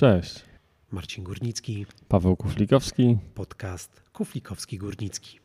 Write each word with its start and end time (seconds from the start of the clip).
Cześć. 0.00 0.34
Marcin 0.92 1.24
Górnicki, 1.24 1.86
Paweł 2.08 2.36
Kuflikowski. 2.36 3.18
podcast 3.34 4.02
Kuflikowski 4.12 4.78
Górnicki. 4.78 5.38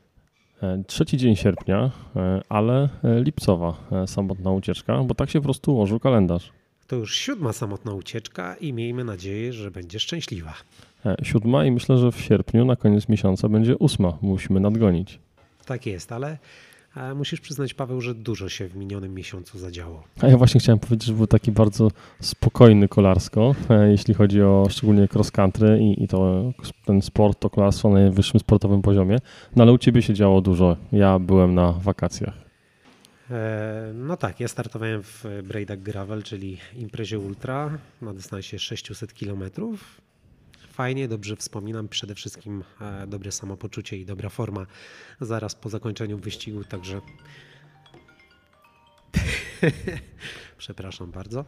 E, 0.64 0.84
Trzeci 0.88 1.18
dzień 1.18 1.36
sierpnia, 1.36 1.92
e, 2.16 2.42
ale 2.50 2.90
e, 3.04 3.24
lipcowa 3.24 3.78
samotna 4.08 4.52
ucieczka, 4.52 5.04
bo 5.04 5.16
tak 5.16 5.30
się 5.30 5.40
po 5.40 5.44
prostu 5.44 5.74
ułożył 5.74 6.00
kalendarz. 6.00 6.52
To 6.88 6.96
już 6.96 7.18
siódma 7.18 7.54
samotna 7.54 7.94
ucieczka 7.94 8.56
i 8.56 8.74
miejmy 8.74 9.04
nadzieję, 9.04 9.54
że 9.54 9.72
będzie 9.72 10.00
szczęśliwa. 10.00 10.54
Siódma 11.24 11.66
i 11.66 11.72
myślę, 11.72 11.98
że 11.98 12.12
w 12.12 12.22
sierpniu 12.22 12.66
na 12.66 12.76
koniec 12.76 13.10
miesiąca 13.10 13.50
będzie 13.50 13.78
ósma. 13.78 14.18
Musimy 14.22 14.60
nadgonić. 14.60 15.20
Tak 15.66 15.86
jest, 15.86 16.12
ale 16.12 16.38
musisz 17.16 17.42
przyznać, 17.42 17.74
Paweł, 17.74 18.02
że 18.02 18.16
dużo 18.16 18.50
się 18.50 18.68
w 18.68 18.76
minionym 18.76 19.14
miesiącu 19.14 19.60
zadziało. 19.60 20.04
A 20.22 20.28
ja 20.28 20.38
właśnie 20.38 20.60
chciałem 20.60 20.80
powiedzieć, 20.80 21.08
że 21.08 21.14
był 21.14 21.28
taki 21.28 21.52
bardzo 21.52 21.92
spokojny 22.22 22.88
kolarsko, 22.88 23.56
e, 23.70 23.92
jeśli 23.92 24.14
chodzi 24.14 24.42
o 24.42 24.68
szczególnie 24.70 25.08
cross 25.14 25.32
country 25.32 25.80
i, 25.82 26.04
i 26.04 26.08
to 26.08 26.52
ten 26.86 27.02
sport, 27.02 27.40
to 27.40 27.50
kolarstwo 27.50 27.90
na 27.90 27.96
najwyższym 27.96 28.40
sportowym 28.40 28.82
poziomie. 28.82 29.18
No 29.56 29.64
ale 29.64 29.72
u 29.72 29.78
ciebie 29.78 30.02
się 30.02 30.14
działo 30.14 30.42
dużo. 30.42 30.78
Ja 30.92 31.20
byłem 31.20 31.56
na 31.56 31.72
wakacjach. 31.72 32.34
E, 33.32 33.92
No 33.94 34.18
tak, 34.18 34.40
ja 34.40 34.48
startowałem 34.48 35.04
w 35.04 35.26
Braidak 35.44 35.80
Gravel, 35.82 36.24
czyli 36.24 36.58
imprezie 36.76 37.20
ultra 37.20 37.78
na 38.02 38.14
dystansie 38.14 38.60
600 38.60 39.14
km. 39.14 39.44
Fajnie, 40.76 41.08
dobrze 41.08 41.36
wspominam, 41.36 41.88
przede 41.88 42.16
wszystkim 42.16 42.64
e, 42.82 43.08
dobre 43.08 43.32
samopoczucie 43.32 43.98
i 43.98 44.06
dobra 44.06 44.30
forma 44.30 44.66
zaraz 45.22 45.56
po 45.56 45.70
zakończeniu 45.70 46.18
wyścigu, 46.18 46.64
także 46.64 47.02
przepraszam 50.58 51.12
bardzo. 51.12 51.46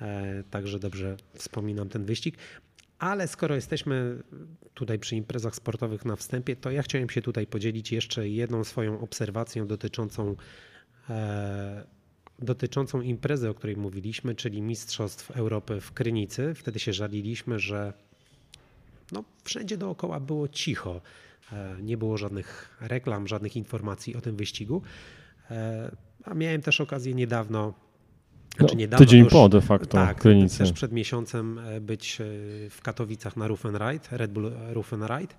E, 0.00 0.42
Także 0.50 0.78
dobrze 0.78 1.16
wspominam 1.34 1.88
ten 1.88 2.04
wyścig. 2.04 2.36
Ale 2.98 3.28
skoro 3.28 3.54
jesteśmy 3.54 4.22
tutaj 4.74 4.98
przy 4.98 5.16
imprezach 5.16 5.54
sportowych 5.54 6.04
na 6.04 6.16
wstępie, 6.16 6.56
to 6.56 6.70
ja 6.70 6.82
chciałem 6.82 7.10
się 7.10 7.22
tutaj 7.22 7.46
podzielić 7.46 7.92
jeszcze 7.92 8.28
jedną 8.28 8.64
swoją 8.64 9.00
obserwacją 9.00 9.66
dotyczącą 9.66 10.36
e, 11.10 11.86
dotyczącą 12.38 13.00
imprezy, 13.00 13.48
o 13.50 13.54
której 13.54 13.76
mówiliśmy, 13.76 14.34
czyli 14.34 14.62
Mistrzostw 14.62 15.30
Europy 15.30 15.80
w 15.80 15.92
Krynicy. 15.92 16.54
Wtedy 16.54 16.78
się 16.78 16.92
żaliliśmy, 16.92 17.58
że 17.58 17.92
no, 19.12 19.24
wszędzie 19.44 19.76
dookoła 19.76 20.20
było 20.20 20.48
cicho. 20.48 21.00
E, 21.52 21.76
Nie 21.82 21.96
było 21.96 22.18
żadnych 22.18 22.76
reklam, 22.80 23.28
żadnych 23.28 23.56
informacji 23.56 24.16
o 24.16 24.20
tym 24.20 24.36
wyścigu. 24.36 24.82
E, 25.50 25.96
A 26.24 26.34
miałem 26.34 26.62
też 26.62 26.80
okazję 26.80 27.14
niedawno, 27.14 27.74
No, 28.58 28.58
znaczy 28.58 28.76
niedawno, 28.76 29.06
tydzień 29.06 29.24
już- 29.24 29.32
po 29.32 29.48
de 29.48 29.60
facto 29.60 29.86
tak, 29.92 30.20
Krynicy. 30.20 30.58
też 30.58 30.72
przed 30.72 30.92
miesiącem 30.92 31.58
e, 31.58 31.80
być 31.80 32.18
w 32.70 32.78
Katowicach 32.82 33.36
na 33.36 33.48
Roof 33.48 33.66
and 33.66 33.76
Ride, 33.80 34.16
Red 34.16 34.32
Bull 34.32 34.52
Roof 34.68 34.92
and 34.92 35.02
Ride. 35.10 35.34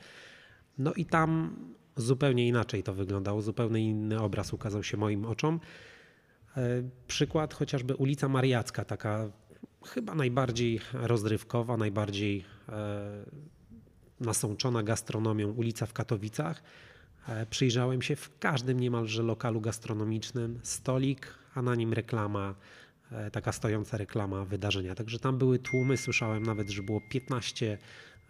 No 0.78 0.94
i 0.94 1.06
tam 1.06 1.56
zupełnie 1.96 2.48
inaczej 2.48 2.84
to 2.84 2.94
wyglądało, 2.94 3.42
zupełnie 3.42 3.82
inny 3.90 4.22
obraz 4.22 4.54
ukazał 4.54 4.84
się 4.84 4.98
moim 4.98 5.26
oczom. 5.26 5.60
Przykład 7.08 7.54
chociażby 7.54 7.96
ulica 7.96 8.28
Mariacka, 8.30 8.86
taka 8.86 9.30
chyba 9.86 10.16
najbardziej 10.16 10.80
rozrywkowa, 10.94 11.78
najbardziej 11.78 12.44
nasączona 14.20 14.84
gastronomią 14.84 15.52
ulica 15.52 15.86
w 15.86 15.94
Katowicach. 15.94 16.64
E, 17.28 17.46
Przyjrzałem 17.46 18.02
się 18.02 18.16
w 18.16 18.40
każdym 18.40 18.80
niemalże 18.80 19.24
lokalu 19.24 19.62
gastronomicznym 19.62 20.60
stolik, 20.64 21.34
a 21.56 21.62
na 21.62 21.76
nim 21.76 21.94
reklama, 21.94 22.56
e, 23.12 23.32
taka 23.32 23.52
stojąca 23.52 23.98
reklama 23.98 24.46
wydarzenia. 24.46 24.96
Także 24.96 25.20
tam 25.20 25.38
były 25.38 25.60
tłumy, 25.60 25.98
słyszałem 25.98 26.44
nawet, 26.44 26.70
że 26.70 26.84
było 26.84 27.02
15 27.12 27.78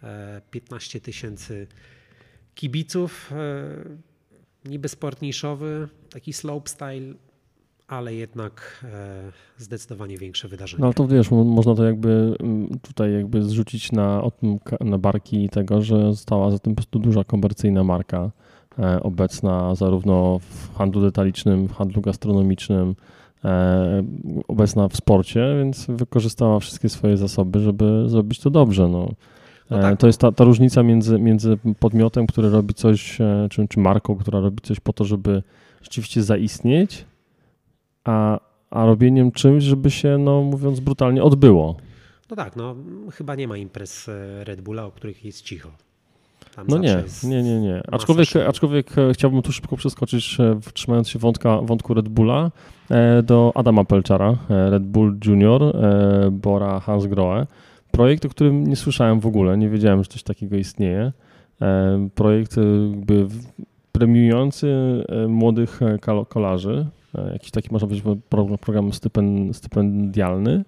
e, 0.02 0.40
15 0.50 1.00
tysięcy 1.00 1.66
kibiców. 2.54 3.32
e, 3.32 4.08
Niby 4.64 4.88
sport 4.88 5.22
niszowy, 5.22 5.88
taki 6.10 6.32
slopestyle, 6.32 7.14
ale 7.88 8.14
jednak 8.14 8.84
e, 8.84 9.32
zdecydowanie 9.58 10.18
większe 10.18 10.48
wydarzenie. 10.48 10.80
No 10.80 10.86
ale 10.86 10.94
to 10.94 11.06
wiesz, 11.06 11.30
mo- 11.30 11.44
można 11.44 11.74
to 11.74 11.84
jakby 11.84 12.36
tutaj 12.82 13.12
jakby 13.12 13.42
zrzucić 13.42 13.92
na, 13.92 14.22
na 14.80 14.98
barki 14.98 15.48
tego, 15.48 15.82
że 15.82 16.12
została 16.12 16.50
za 16.50 16.58
tym 16.58 16.72
po 16.74 16.76
prostu 16.76 16.98
duża 16.98 17.24
komercyjna 17.24 17.84
marka 17.84 18.30
e, 18.78 19.02
obecna 19.02 19.74
zarówno 19.74 20.38
w 20.38 20.74
handlu 20.76 21.02
detalicznym, 21.02 21.68
w 21.68 21.72
handlu 21.72 22.02
gastronomicznym, 22.02 22.94
e, 23.44 24.02
obecna 24.48 24.88
w 24.88 24.96
sporcie, 24.96 25.54
więc 25.58 25.86
wykorzystała 25.88 26.60
wszystkie 26.60 26.88
swoje 26.88 27.16
zasoby, 27.16 27.60
żeby 27.60 28.04
zrobić 28.06 28.40
to 28.40 28.50
dobrze. 28.50 28.88
No. 28.88 29.08
No 29.70 29.80
tak. 29.80 30.00
To 30.00 30.06
jest 30.06 30.20
ta, 30.20 30.32
ta 30.32 30.44
różnica 30.44 30.82
między, 30.82 31.18
między 31.18 31.58
podmiotem, 31.78 32.26
który 32.26 32.50
robi 32.50 32.74
coś, 32.74 33.18
czy, 33.50 33.68
czy 33.68 33.80
marką, 33.80 34.16
która 34.16 34.40
robi 34.40 34.62
coś 34.62 34.80
po 34.80 34.92
to, 34.92 35.04
żeby 35.04 35.42
rzeczywiście 35.82 36.22
zaistnieć, 36.22 37.04
a, 38.04 38.40
a 38.70 38.86
robieniem 38.86 39.32
czymś, 39.32 39.64
żeby 39.64 39.90
się, 39.90 40.18
no 40.18 40.42
mówiąc 40.42 40.80
brutalnie, 40.80 41.22
odbyło. 41.22 41.76
No 42.30 42.36
tak, 42.36 42.56
no 42.56 42.76
chyba 43.12 43.34
nie 43.34 43.48
ma 43.48 43.56
imprez 43.56 44.08
e, 44.08 44.44
Red 44.44 44.60
Bulla, 44.60 44.84
o 44.84 44.90
których 44.90 45.24
jest 45.24 45.42
cicho. 45.42 45.70
Tam 46.56 46.66
No 46.68 46.78
nie, 46.78 46.88
jest 46.88 47.24
nie, 47.24 47.42
nie, 47.42 47.60
nie. 47.60 47.82
Aczkolwiek, 47.92 48.28
aczkolwiek 48.36 48.98
e, 48.98 49.12
chciałbym 49.14 49.42
tu 49.42 49.52
szybko 49.52 49.76
przeskoczyć, 49.76 50.36
e, 50.40 50.60
trzymając 50.74 51.08
się 51.08 51.18
wątka, 51.18 51.60
wątku 51.60 51.94
Red 51.94 52.08
Bulla, 52.08 52.50
do 53.22 53.52
Adama 53.54 53.84
Pelczara, 53.84 54.36
Red 54.48 54.82
Bull 54.82 55.18
Junior, 55.26 55.76
Bora 56.32 56.80
Hansgrohe. 56.80 57.46
Projekt, 57.90 58.24
o 58.24 58.28
którym 58.28 58.66
nie 58.66 58.76
słyszałem 58.76 59.20
w 59.20 59.26
ogóle, 59.26 59.58
nie 59.58 59.68
wiedziałem, 59.68 60.04
że 60.04 60.10
coś 60.10 60.22
takiego 60.22 60.56
istnieje. 60.56 61.12
Projekt 62.14 62.56
jakby 62.92 63.26
premiujący 63.92 64.74
młodych 65.28 65.80
kolarzy, 66.28 66.86
jakiś 67.32 67.50
taki 67.50 67.68
można 67.72 67.88
powiedzieć 67.88 68.04
pro- 68.28 68.58
program 68.58 68.92
stypen, 68.92 69.54
stypendialny. 69.54 70.64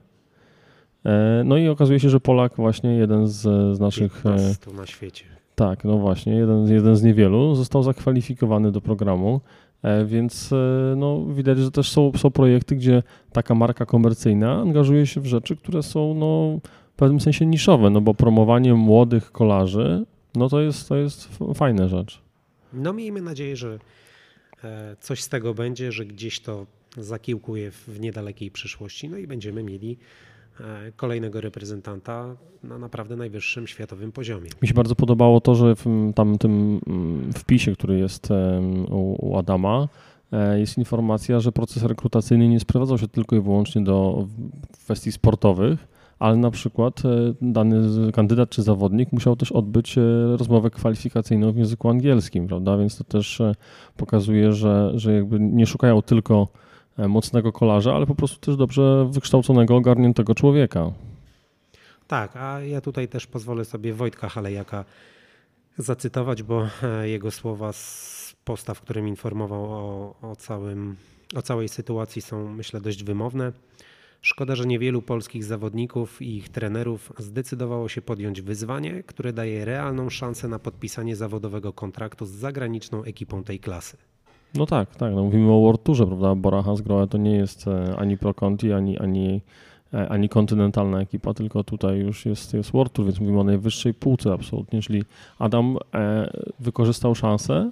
E, 1.07 1.43
No 1.45 1.57
i 1.57 1.69
okazuje 1.69 2.01
się, 2.01 2.11
że 2.11 2.21
Polak 2.21 2.57
właśnie 2.57 2.95
jeden 2.95 3.27
z, 3.29 3.41
z 3.77 3.81
naszych 3.81 4.21
e, 4.21 4.23
15 4.23 4.71
na 4.73 4.87
świecie. 4.87 5.25
tak, 5.55 5.85
no 5.85 5.99
właśnie, 5.99 6.35
jeden, 6.35 6.67
jeden 6.69 6.97
z 6.97 7.03
niewielu 7.03 7.55
został 7.55 7.83
zakwalifikowany 7.83 8.73
do 8.73 8.81
programu, 8.81 9.41
e, 9.83 10.05
więc 10.05 10.53
e, 10.53 10.57
no, 10.97 11.25
widać, 11.27 11.59
że 11.59 11.71
też 11.71 11.91
są, 11.91 12.13
są 12.17 12.31
projekty, 12.31 12.77
gdzie 12.77 13.03
taka 13.33 13.55
marka 13.55 13.87
komercyjna 13.87 14.53
angażuje 14.61 15.07
się 15.07 15.21
w 15.21 15.27
rzeczy, 15.27 15.57
które 15.57 15.83
są 15.83 16.15
no, 16.15 16.59
w 16.93 16.97
pewnym 16.97 17.21
sensie 17.21 17.47
niszowe, 17.47 17.91
no 17.91 18.01
bo 18.01 18.15
promowanie 18.15 18.75
młodych 18.75 19.33
kolarzy, 19.33 20.05
no 20.37 20.49
to 20.49 20.61
jest, 20.61 20.89
to 20.89 20.97
jest 20.97 21.29
fajna 21.55 21.89
rzecz. 21.89 22.21
No 22.73 22.93
miejmy 22.93 23.21
nadzieję, 23.23 23.57
że 23.57 23.69
e, 23.75 23.79
coś 25.01 25.23
z 25.23 25.29
tego 25.29 25.55
będzie, 25.55 25.93
że 25.93 26.07
gdzieś 26.07 26.41
to 26.41 26.67
zakiełkuje 26.97 27.71
w 27.71 28.01
niedalekiej 28.01 28.51
przyszłości, 28.51 29.09
no 29.09 29.17
i 29.17 29.27
będziemy 29.27 29.63
mieli 29.63 29.97
e, 30.61 30.93
kolejnego 30.97 31.41
reprezentanta 31.41 32.37
na 32.65 32.79
naprawdę 32.79 33.17
najwyższym 33.17 33.67
światowym 33.67 34.13
poziomie. 34.13 34.51
Mi 34.63 34.69
się 34.69 34.75
bardzo 34.75 34.95
podobało 34.95 35.41
to, 35.41 35.55
że 35.55 35.77
w 35.77 36.13
tam 36.15 36.39
tym 36.39 36.81
mm, 36.87 37.33
wpisie, 37.33 37.73
który 37.73 37.99
jest 37.99 38.29
u, 38.91 39.37
Adama, 39.39 39.89
e, 40.33 40.61
jest 40.61 40.79
informacja, 40.79 41.41
że 41.41 41.53
proces 41.53 41.83
rekrutacyjny 41.83 42.49
nie 42.49 42.61
sprowadzał 42.61 42.99
się 42.99 43.09
tylko 43.09 43.37
i 43.37 43.41
wyłącznie 43.41 43.85
do 43.85 44.27
kwestii 44.85 45.13
sportowych, 45.13 45.90
ale 46.21 46.37
na 46.37 46.51
przykład 46.51 47.03
e, 47.05 47.35
dany 47.41 48.13
kandydat 48.13 48.51
czy 48.51 48.63
zawodnik 48.63 49.13
musiał 49.13 49.37
też 49.37 49.53
odbyć 49.53 49.99
e, 49.99 50.03
rozmowę 50.37 50.71
kwalifikacyjną 50.71 51.53
w 51.53 51.57
języku 51.57 51.89
angielskim, 51.89 52.47
prawda? 52.47 52.77
Więc 52.77 52.99
to 52.99 53.05
też 53.05 53.41
e, 53.41 53.55
pokazuje, 53.97 54.53
że, 54.53 54.93
że 54.95 55.13
jakby 55.13 55.41
nie 55.41 55.67
szukają 55.67 56.03
tylko 56.03 56.49
mocnego 57.09 57.53
kolarza, 57.53 57.95
ale 57.95 58.07
po 58.07 58.15
prostu 58.15 58.41
też 58.41 58.57
dobrze 58.57 59.09
wykształconego, 59.11 59.77
ogarniętego 59.77 60.35
człowieka. 60.35 60.93
Tak, 62.07 62.37
a 62.37 62.61
ja 62.61 62.81
tutaj 62.81 63.09
też 63.09 63.27
pozwolę 63.27 63.65
sobie 63.65 63.95
Wojtka 63.95 64.29
Halejaka 64.29 64.85
zacytować, 65.79 66.43
bo 66.43 66.67
jego 67.03 67.31
słowa 67.31 67.73
z 67.73 68.37
posta, 68.45 68.75
w 68.75 68.81
którym 68.81 69.09
informował 69.09 69.65
o, 69.65 70.15
o, 70.23 70.37
całym, 70.37 70.97
o 71.37 71.43
całej 71.43 71.69
sytuacji 71.69 72.23
są 72.23 72.49
myślę 72.49 72.81
dość 72.81 73.05
wymowne. 73.05 73.53
Szkoda, 74.23 74.55
że 74.55 74.67
niewielu 74.67 75.03
polskich 75.03 75.45
zawodników 75.45 76.23
i 76.23 76.37
ich 76.37 76.49
trenerów 76.49 77.13
zdecydowało 77.19 77.89
się 77.89 78.03
podjąć 78.03 78.43
wyzwanie, 78.43 79.03
które 79.03 79.33
daje 79.33 79.65
realną 79.65 80.11
szansę 80.11 80.49
na 80.49 80.59
podpisanie 80.59 81.17
zawodowego 81.17 81.73
kontraktu 81.73 82.27
z 82.27 82.31
zagraniczną 82.31 83.05
ekipą 83.05 83.45
tej 83.45 83.61
klasy. 83.61 83.97
No 84.55 84.67
tak, 84.67 84.97
tak. 84.97 85.15
No 85.15 85.23
mówimy 85.25 85.53
o 85.53 85.61
World 85.61 85.83
Tourze, 85.83 86.07
prawda? 86.07 86.35
Bora 86.35 86.63
Hansgrohe 86.63 87.07
to 87.07 87.19
nie 87.19 87.37
jest 87.37 87.69
e, 87.69 87.97
ani 87.97 88.19
Pro 88.19 88.35
Conti, 88.35 88.73
ani, 88.73 88.99
ani, 88.99 89.41
e, 89.95 90.09
ani 90.09 90.29
kontynentalna 90.29 91.01
ekipa, 91.01 91.35
tylko 91.35 91.65
tutaj 91.65 91.99
już 91.99 92.27
jest, 92.27 92.55
jest 92.55 92.73
World 92.73 92.93
Tour, 92.93 93.07
więc 93.07 93.21
mówimy 93.21 93.41
o 93.41 93.45
najwyższej 93.45 93.95
półce 93.95 94.33
absolutnie, 94.33 94.83
czyli 94.83 95.03
Adam 95.39 95.77
e, 95.95 96.31
wykorzystał 96.61 97.15
szansę, 97.15 97.71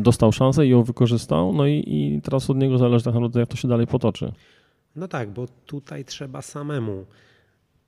dostał 0.00 0.32
szansę 0.32 0.66
i 0.66 0.70
ją 0.70 0.82
wykorzystał, 0.82 1.52
no 1.52 1.66
i, 1.66 1.84
i 1.86 2.20
teraz 2.22 2.50
od 2.50 2.56
niego 2.56 2.78
zależy 2.78 3.04
tak 3.04 3.14
naprawdę, 3.14 3.40
jak 3.40 3.48
to 3.48 3.56
się 3.56 3.68
dalej 3.68 3.86
potoczy. 3.86 4.32
No 4.96 5.08
tak, 5.08 5.30
bo 5.30 5.46
tutaj 5.66 6.04
trzeba 6.04 6.42
samemu 6.42 7.06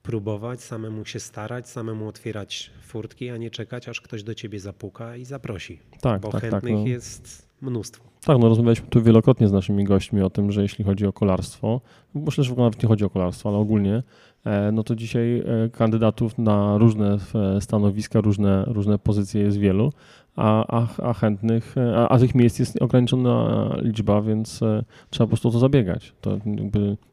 próbować, 0.03 0.61
samemu 0.61 1.05
się 1.05 1.19
starać, 1.19 1.69
samemu 1.69 2.07
otwierać 2.07 2.71
furtki, 2.81 3.29
a 3.29 3.37
nie 3.37 3.51
czekać, 3.51 3.89
aż 3.89 4.01
ktoś 4.01 4.23
do 4.23 4.35
ciebie 4.35 4.59
zapuka 4.59 5.15
i 5.15 5.25
zaprosi. 5.25 5.79
Tak, 6.01 6.21
bo 6.21 6.31
tak, 6.31 6.41
tak. 6.41 6.51
chętnych 6.51 6.75
No. 6.75 6.87
jest 6.87 7.49
mnóstwo. 7.61 8.09
Tak, 8.25 8.37
no 8.39 8.49
rozmawialiśmy 8.49 8.87
tu 8.87 9.01
wielokrotnie 9.01 9.47
z 9.47 9.51
naszymi 9.51 9.83
gośćmi 9.83 10.21
o 10.21 10.29
tym, 10.29 10.51
że 10.51 10.61
jeśli 10.61 10.85
chodzi 10.85 11.05
o 11.05 11.13
kolarstwo, 11.13 11.81
myślę, 12.15 12.43
że 12.43 12.49
w 12.49 12.53
ogóle 12.53 12.65
nawet 12.65 12.83
nie 12.83 12.89
chodzi 12.89 13.05
o 13.05 13.09
kolarstwo, 13.09 13.49
ale 13.49 13.57
ogólnie, 13.57 14.03
e, 14.45 14.71
no 14.71 14.83
to 14.83 14.95
dzisiaj 14.95 15.39
e, 15.39 15.69
kandydatów 15.69 16.37
na 16.37 16.77
różne 16.77 17.17
e, 17.35 17.61
stanowiska, 17.61 18.21
różne, 18.21 18.63
różne 18.67 18.99
pozycje 18.99 19.41
jest 19.41 19.57
wielu, 19.57 19.93
a, 20.35 20.79
a, 20.81 20.87
a 21.03 21.13
chętnych, 21.13 21.77
e, 21.77 21.97
a, 21.97 22.07
a 22.07 22.19
tych 22.19 22.35
miejsc 22.35 22.59
jest 22.59 22.81
ograniczona 22.81 23.69
liczba, 23.81 24.21
więc 24.21 24.63
e, 24.63 24.83
trzeba 25.09 25.25
po 25.25 25.29
prostu 25.29 25.51
to 25.51 25.59
zabiegać. 25.59 26.13
To 26.21 26.37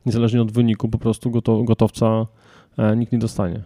niezależnie 0.06 0.42
od 0.42 0.52
wyniku, 0.52 0.88
po 0.88 0.98
prostu 0.98 1.30
goto, 1.30 1.62
gotowca 1.62 2.26
e, 2.78 2.96
nikt 2.96 3.12
nie 3.12 3.18
dostanie. 3.18 3.60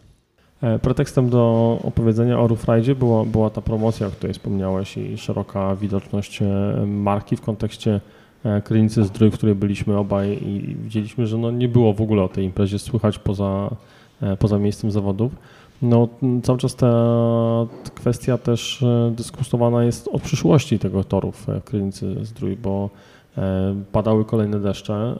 Pretekstem 0.83 1.31
do 1.31 1.79
opowiedzenia 1.85 2.41
o 2.41 2.49
Roofridzie 2.49 2.95
była, 2.95 3.25
była 3.25 3.51
ta 3.51 3.61
promocja, 3.61 4.07
o 4.07 4.11
której 4.11 4.35
wspomniałeś 4.35 4.97
i 4.97 5.19
szeroka 5.19 5.77
widoczność 5.77 6.41
marki 6.87 7.37
w 7.37 7.41
kontekście 7.41 8.01
Krynicy 8.65 9.05
Zdrój, 9.05 9.31
w 9.31 9.35
której 9.35 9.55
byliśmy 9.55 9.99
obaj 9.99 10.39
i 10.43 10.77
widzieliśmy, 10.83 11.27
że 11.27 11.39
no 11.39 11.51
nie 11.51 11.69
było 11.69 11.93
w 11.93 12.01
ogóle 12.01 12.23
o 12.23 12.29
tej 12.29 12.45
imprezie 12.45 12.79
słychać 12.79 13.19
poza, 13.19 13.71
poza 14.39 14.59
miejscem 14.59 14.91
zawodów. 14.91 15.33
No, 15.83 16.09
cały 16.43 16.59
czas 16.59 16.75
ta 16.77 16.93
kwestia 17.95 18.39
też 18.39 18.83
e, 18.83 19.13
dyskutowana 19.17 19.85
jest 19.85 20.09
o 20.13 20.19
przyszłości 20.19 20.79
tego 20.79 21.05
toru 21.05 21.33
w 21.33 21.49
e, 21.49 21.61
Krynicy 21.61 22.25
Zdrój, 22.25 22.57
bo 22.57 22.91
e, 23.39 23.75
padały 23.93 24.25
kolejne 24.25 24.61
deszcze, 24.61 25.15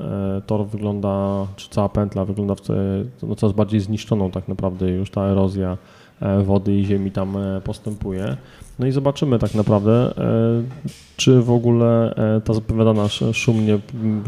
tor 0.47 0.67
wygląda, 0.67 1.47
czy 1.57 1.71
cała 1.71 1.89
pętla 1.89 2.25
wygląda 2.25 2.55
w, 2.55 2.61
no, 3.23 3.35
coraz 3.37 3.57
bardziej 3.57 3.81
zniszczoną 3.81 4.31
tak 4.31 4.49
naprawdę 4.49 4.91
już 4.91 5.11
ta 5.11 5.23
erozja 5.23 5.77
wody 6.45 6.77
i 6.77 6.85
ziemi 6.85 7.11
tam 7.11 7.37
postępuje. 7.65 8.37
No 8.79 8.87
i 8.87 8.93
zobaczymy 8.93 9.39
tak 9.39 9.55
naprawdę, 9.55 10.15
czy 11.17 11.43
w 11.43 11.51
ogóle 11.51 12.15
ta 12.45 12.55
zapowiadana 12.55 13.05
sz- 13.05 13.37
szumnie 13.37 13.79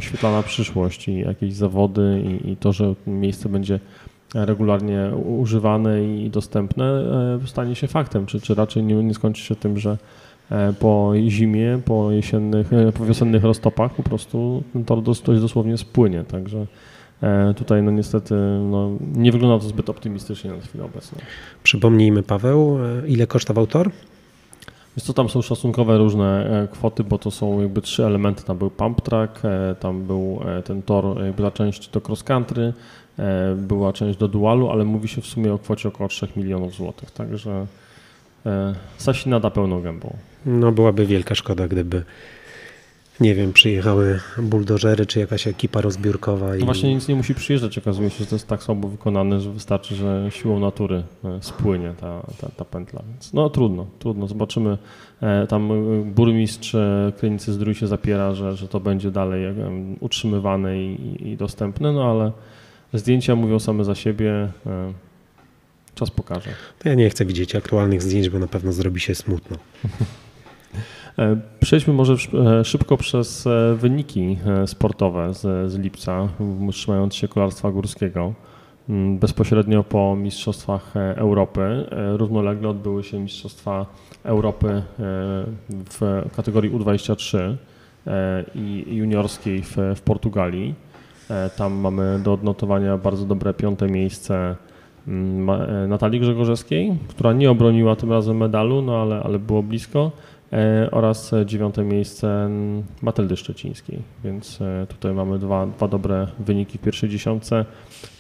świetlana 0.01 0.43
przyszłość 0.43 1.09
i 1.09 1.19
jakieś 1.19 1.55
zawody 1.55 2.23
i, 2.27 2.51
i 2.51 2.57
to, 2.57 2.73
że 2.73 2.95
miejsce 3.07 3.49
będzie 3.49 3.81
regularnie 4.35 5.11
używane 5.17 6.05
i 6.05 6.31
dostępne, 6.31 6.85
e, 6.85 7.47
stanie 7.47 7.75
się 7.75 7.87
faktem, 7.87 8.27
czy, 8.27 8.41
czy 8.41 8.55
raczej 8.55 8.83
nie, 8.83 8.95
nie 8.95 9.15
skończy 9.15 9.43
się 9.43 9.57
tym, 9.57 9.79
że 9.79 9.99
e, 10.51 10.73
po 10.73 11.13
zimie, 11.29 11.79
po 11.85 12.13
jesiennych, 12.13 12.73
e, 12.73 12.93
po 12.93 13.05
wiosennych 13.05 13.45
roztopach 13.45 13.95
po 13.95 14.03
prostu 14.03 14.63
ten 14.73 14.85
tor 14.85 15.03
dość 15.03 15.23
dosłownie 15.23 15.79
spłynie, 15.79 16.25
także 16.25 16.67
tutaj 17.57 17.83
no 17.83 17.91
niestety 17.91 18.35
no, 18.71 18.91
nie 19.15 19.33
wygląda 19.33 19.63
to 19.63 19.69
zbyt 19.69 19.91
optymistycznie 19.91 20.51
na 20.51 20.61
chwilę 20.61 20.85
obecną. 20.85 21.19
Przypomnijmy, 21.63 22.23
Paweł, 22.23 22.79
ile 23.07 23.27
kosztował 23.27 23.67
tor? 23.67 23.91
Wiesz 24.97 25.05
co, 25.05 25.13
tam 25.13 25.29
są 25.29 25.43
szacunkowe 25.43 25.99
różne 25.99 26.47
kwoty, 26.73 27.05
bo 27.05 27.19
to 27.19 27.31
są 27.31 27.61
jakby 27.61 27.83
trzy 27.83 28.07
elementy. 28.07 28.45
Tam 28.45 28.59
był 28.59 28.71
pump 28.71 29.01
track, 29.01 29.43
tam 29.81 30.03
był 30.03 30.41
ten 30.65 30.83
tor, 30.83 31.25
jakby 31.25 31.43
ta 31.43 31.51
część 31.51 31.89
do 31.89 32.01
cross 32.09 32.23
country, 32.23 32.73
była 33.57 33.93
część 33.93 34.19
do 34.19 34.29
dualu, 34.29 34.71
ale 34.71 34.85
mówi 34.85 35.09
się 35.09 35.21
w 35.21 35.27
sumie 35.27 35.53
o 35.53 35.59
kwocie 35.59 35.89
około 35.89 36.09
3 36.09 36.29
milionów 36.37 36.75
złotych, 36.75 37.11
także 37.11 37.67
e, 38.47 38.75
Sasi 38.97 39.29
nada 39.29 39.51
pełną 39.51 39.83
gębą. 39.83 40.17
No 40.47 40.73
byłaby 40.73 41.07
wielka 41.07 41.35
szkoda, 41.35 41.69
gdyby 41.69 42.05
nie 43.21 43.35
wiem, 43.35 43.53
przyjechały 43.53 44.21
buldożery 44.39 45.07
czy 45.07 45.21
jakaś 45.21 45.47
ekipa 45.47 45.81
rozbiórkowa 45.81 46.57
i 46.57 46.59
No 46.59 46.65
właśnie 46.65 46.95
nic 46.95 47.09
nie 47.09 47.15
musi 47.15 47.35
przyjeżdżać, 47.35 47.79
okazuje 47.79 48.11
się, 48.11 48.19
że 48.19 48.27
to 48.27 48.35
jest 48.35 48.49
tak 48.49 48.63
słabo 48.63 48.89
wykonane, 48.89 49.41
że 49.41 49.51
wystarczy, 49.51 49.95
że 49.95 50.27
siłą 50.31 50.61
natury 50.61 51.03
e, 51.25 51.39
spłynie 51.43 51.95
ta, 52.01 52.23
ta, 52.41 52.49
ta 52.57 52.65
pętla. 52.65 53.03
Więc 53.09 53.33
no 53.33 53.51
trudno, 53.51 53.87
trudno. 53.99 54.29
Zobaczymy. 54.29 54.79
E, 55.23 55.47
Tam 55.47 55.73
e, 55.73 56.05
burmistrz 56.05 56.75
e, 56.75 57.13
Krynicy 57.19 57.53
Zdrój 57.53 57.75
się 57.75 57.87
zapiera, 57.87 58.35
że, 58.35 58.57
że 58.57 58.69
to 58.69 58.81
będzie 58.81 59.11
dalej 59.11 59.45
e, 59.45 59.55
utrzymywane 60.01 60.83
i, 60.83 61.29
i 61.29 61.37
dostępne, 61.37 61.93
no 61.93 62.11
ale 62.11 62.33
zdjęcia 62.93 63.37
mówią 63.37 63.59
same 63.59 63.85
za 63.85 63.95
siebie. 63.95 64.49
e, 64.67 64.93
Czas 65.95 66.11
pokaże. 66.11 66.51
to 66.79 66.89
ja 66.89 66.95
nie 66.95 67.11
chcę 67.11 67.25
widzieć 67.25 67.55
aktualnych 67.55 68.03
zdjęć, 68.03 68.29
bo 68.29 68.39
na 68.39 68.47
pewno 68.47 68.73
zrobi 68.73 69.01
się 69.01 69.15
smutno. 69.15 69.57
E, 71.19 71.37
Przejdźmy 71.61 71.95
może 71.95 72.15
e, 72.61 72.65
szybko 72.65 72.97
przez 72.97 73.49
wyniki 73.75 74.39
sportowe 74.67 75.35
z, 75.35 75.73
z 75.73 75.79
lipca, 75.79 76.29
trzymając 76.73 77.15
się 77.15 77.29
kolarstwa 77.29 77.71
górskiego. 77.71 78.35
Mm, 78.89 79.19
Bezpośrednio 79.19 79.85
po 79.85 80.17
Mistrzostwach 80.17 80.97
Europy 80.97 81.87
równolegle 82.17 82.69
odbyły 82.69 83.05
się 83.05 83.21
Mistrzostwa 83.21 83.87
Europy 84.25 84.83
w 85.71 86.25
kategorii 86.37 86.71
U23 86.71 87.39
e, 88.07 88.45
i 88.55 88.85
juniorskiej 88.97 89.63
w, 89.63 89.77
w 89.97 90.01
Portugalii. 90.01 90.75
E, 91.33 91.51
Tam 91.51 91.73
mamy 91.73 92.21
do 92.25 92.33
odnotowania 92.33 92.99
bardzo 92.99 93.25
dobre 93.25 93.55
piąte 93.55 93.87
miejsce 93.87 94.57
mm, 95.09 95.51
e, 95.51 95.87
Natalii 95.87 96.21
Grzegorzewskiej, 96.21 96.95
która 97.09 97.33
nie 97.33 97.51
obroniła 97.51 97.97
tym 97.97 98.13
razem 98.13 98.37
medalu, 98.37 98.83
no 98.83 99.03
ale, 99.03 99.23
ale 99.23 99.39
było 99.39 99.63
blisko 99.63 100.11
e, 100.53 100.89
oraz 100.91 101.33
dziewiąte 101.47 101.85
miejsce 101.85 102.51
Matyldy 103.03 103.37
Szczecińskiej, 103.37 103.99
więc 104.25 104.59
tutaj 104.89 105.15
mamy 105.15 105.39
dwa, 105.39 105.67
dwa 105.67 105.89
dobre 105.89 106.27
wyniki 106.39 106.79
w 106.79 106.81
pierwszej 106.81 107.09
dziesiątce. 107.09 107.65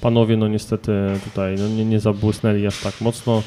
Panowie 0.00 0.36
no 0.36 0.48
niestety 0.48 0.92
tutaj 1.24 1.56
no, 1.58 1.68
nie, 1.68 1.84
nie 1.84 2.00
zabłysnęli 2.00 2.66
aż 2.66 2.82
tak 2.82 3.00
mocno. 3.00 3.42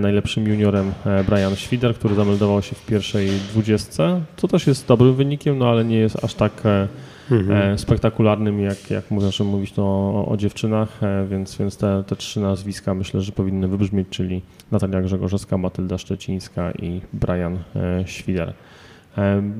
Najlepszym 0.00 0.48
juniorem 0.48 0.92
Brian 1.28 1.56
Schwider, 1.56 1.94
który 1.94 2.14
zameldował 2.14 2.62
się 2.62 2.76
w 2.76 2.86
pierwszej 2.86 3.28
dwudziestce, 3.28 4.20
co 4.36 4.48
też 4.48 4.66
jest 4.66 4.88
dobrym 4.88 5.14
wynikiem, 5.14 5.58
no 5.58 5.68
ale 5.68 5.84
nie 5.84 5.96
jest 5.96 6.24
aż 6.24 6.34
tak 6.34 6.52
Mhm. 7.30 7.72
e, 7.72 7.78
spektakularnym, 7.78 8.60
jak, 8.60 8.90
jak 8.90 9.04
że 9.30 9.44
mówić 9.44 9.72
to 9.72 9.82
o, 9.82 10.28
o 10.28 10.36
dziewczynach, 10.36 11.02
e, 11.02 11.26
więc, 11.30 11.56
więc 11.56 11.76
te, 11.76 12.04
te 12.06 12.16
trzy 12.16 12.40
nazwiska 12.40 12.94
myślę, 12.94 13.20
że 13.20 13.32
powinny 13.32 13.68
wybrzmieć, 13.68 14.08
czyli 14.10 14.42
Natalia 14.72 15.02
Grzegorzewska, 15.02 15.58
Matylda 15.58 15.98
Szczecińska 15.98 16.70
i 16.72 17.00
Brian 17.12 17.58
e, 17.76 18.02
Świder. 18.06 18.52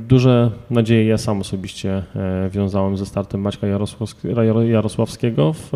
Duże 0.09 0.51
nadzieje 0.71 1.07
ja 1.07 1.19
sam 1.19 1.41
osobiście 1.41 2.03
wiązałem 2.51 2.97
ze 2.97 3.07
startem 3.07 3.41
Maćka 3.41 3.67
Jarosławsk- 3.67 4.29
Jaro- 4.35 4.63
Jarosławskiego 4.69 5.53
w, 5.53 5.69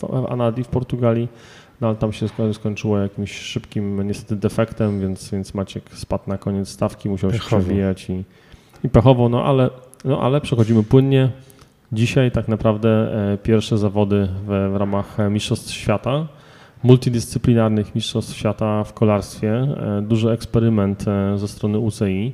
w 0.00 0.26
Anadi 0.28 0.64
w 0.64 0.68
Portugalii, 0.68 1.28
no 1.80 1.86
ale 1.86 1.96
tam 1.96 2.12
się 2.12 2.26
sko- 2.26 2.54
skończyło 2.54 2.98
jakimś 2.98 3.32
szybkim 3.38 4.06
niestety 4.06 4.36
defektem, 4.36 5.00
więc, 5.00 5.30
więc 5.30 5.54
Maciek 5.54 5.84
spadł 5.92 6.24
na 6.26 6.38
koniec 6.38 6.68
stawki, 6.68 7.08
musiał 7.08 7.30
się 7.32 7.38
Pechowo. 7.38 7.62
przewijać 7.62 8.10
i, 8.10 8.24
i 8.84 8.88
pechowo, 8.88 9.28
no 9.28 9.44
ale, 9.44 9.70
no 10.04 10.20
ale 10.20 10.40
przechodzimy 10.40 10.82
płynnie. 10.82 11.28
Dzisiaj 11.92 12.30
tak 12.30 12.48
naprawdę 12.48 12.88
e, 13.32 13.38
pierwsze 13.38 13.78
zawody 13.78 14.28
w, 14.46 14.70
w 14.72 14.76
ramach 14.76 15.20
e, 15.20 15.30
Mistrzostw 15.30 15.72
Świata, 15.72 16.26
multidyscyplinarnych 16.82 17.94
Mistrzostw 17.94 18.36
Świata 18.36 18.84
w 18.84 18.92
kolarstwie. 18.92 19.52
E, 19.52 20.02
Duży 20.02 20.30
eksperyment 20.30 21.04
ze 21.36 21.48
strony 21.48 21.78
UCI, 21.78 22.32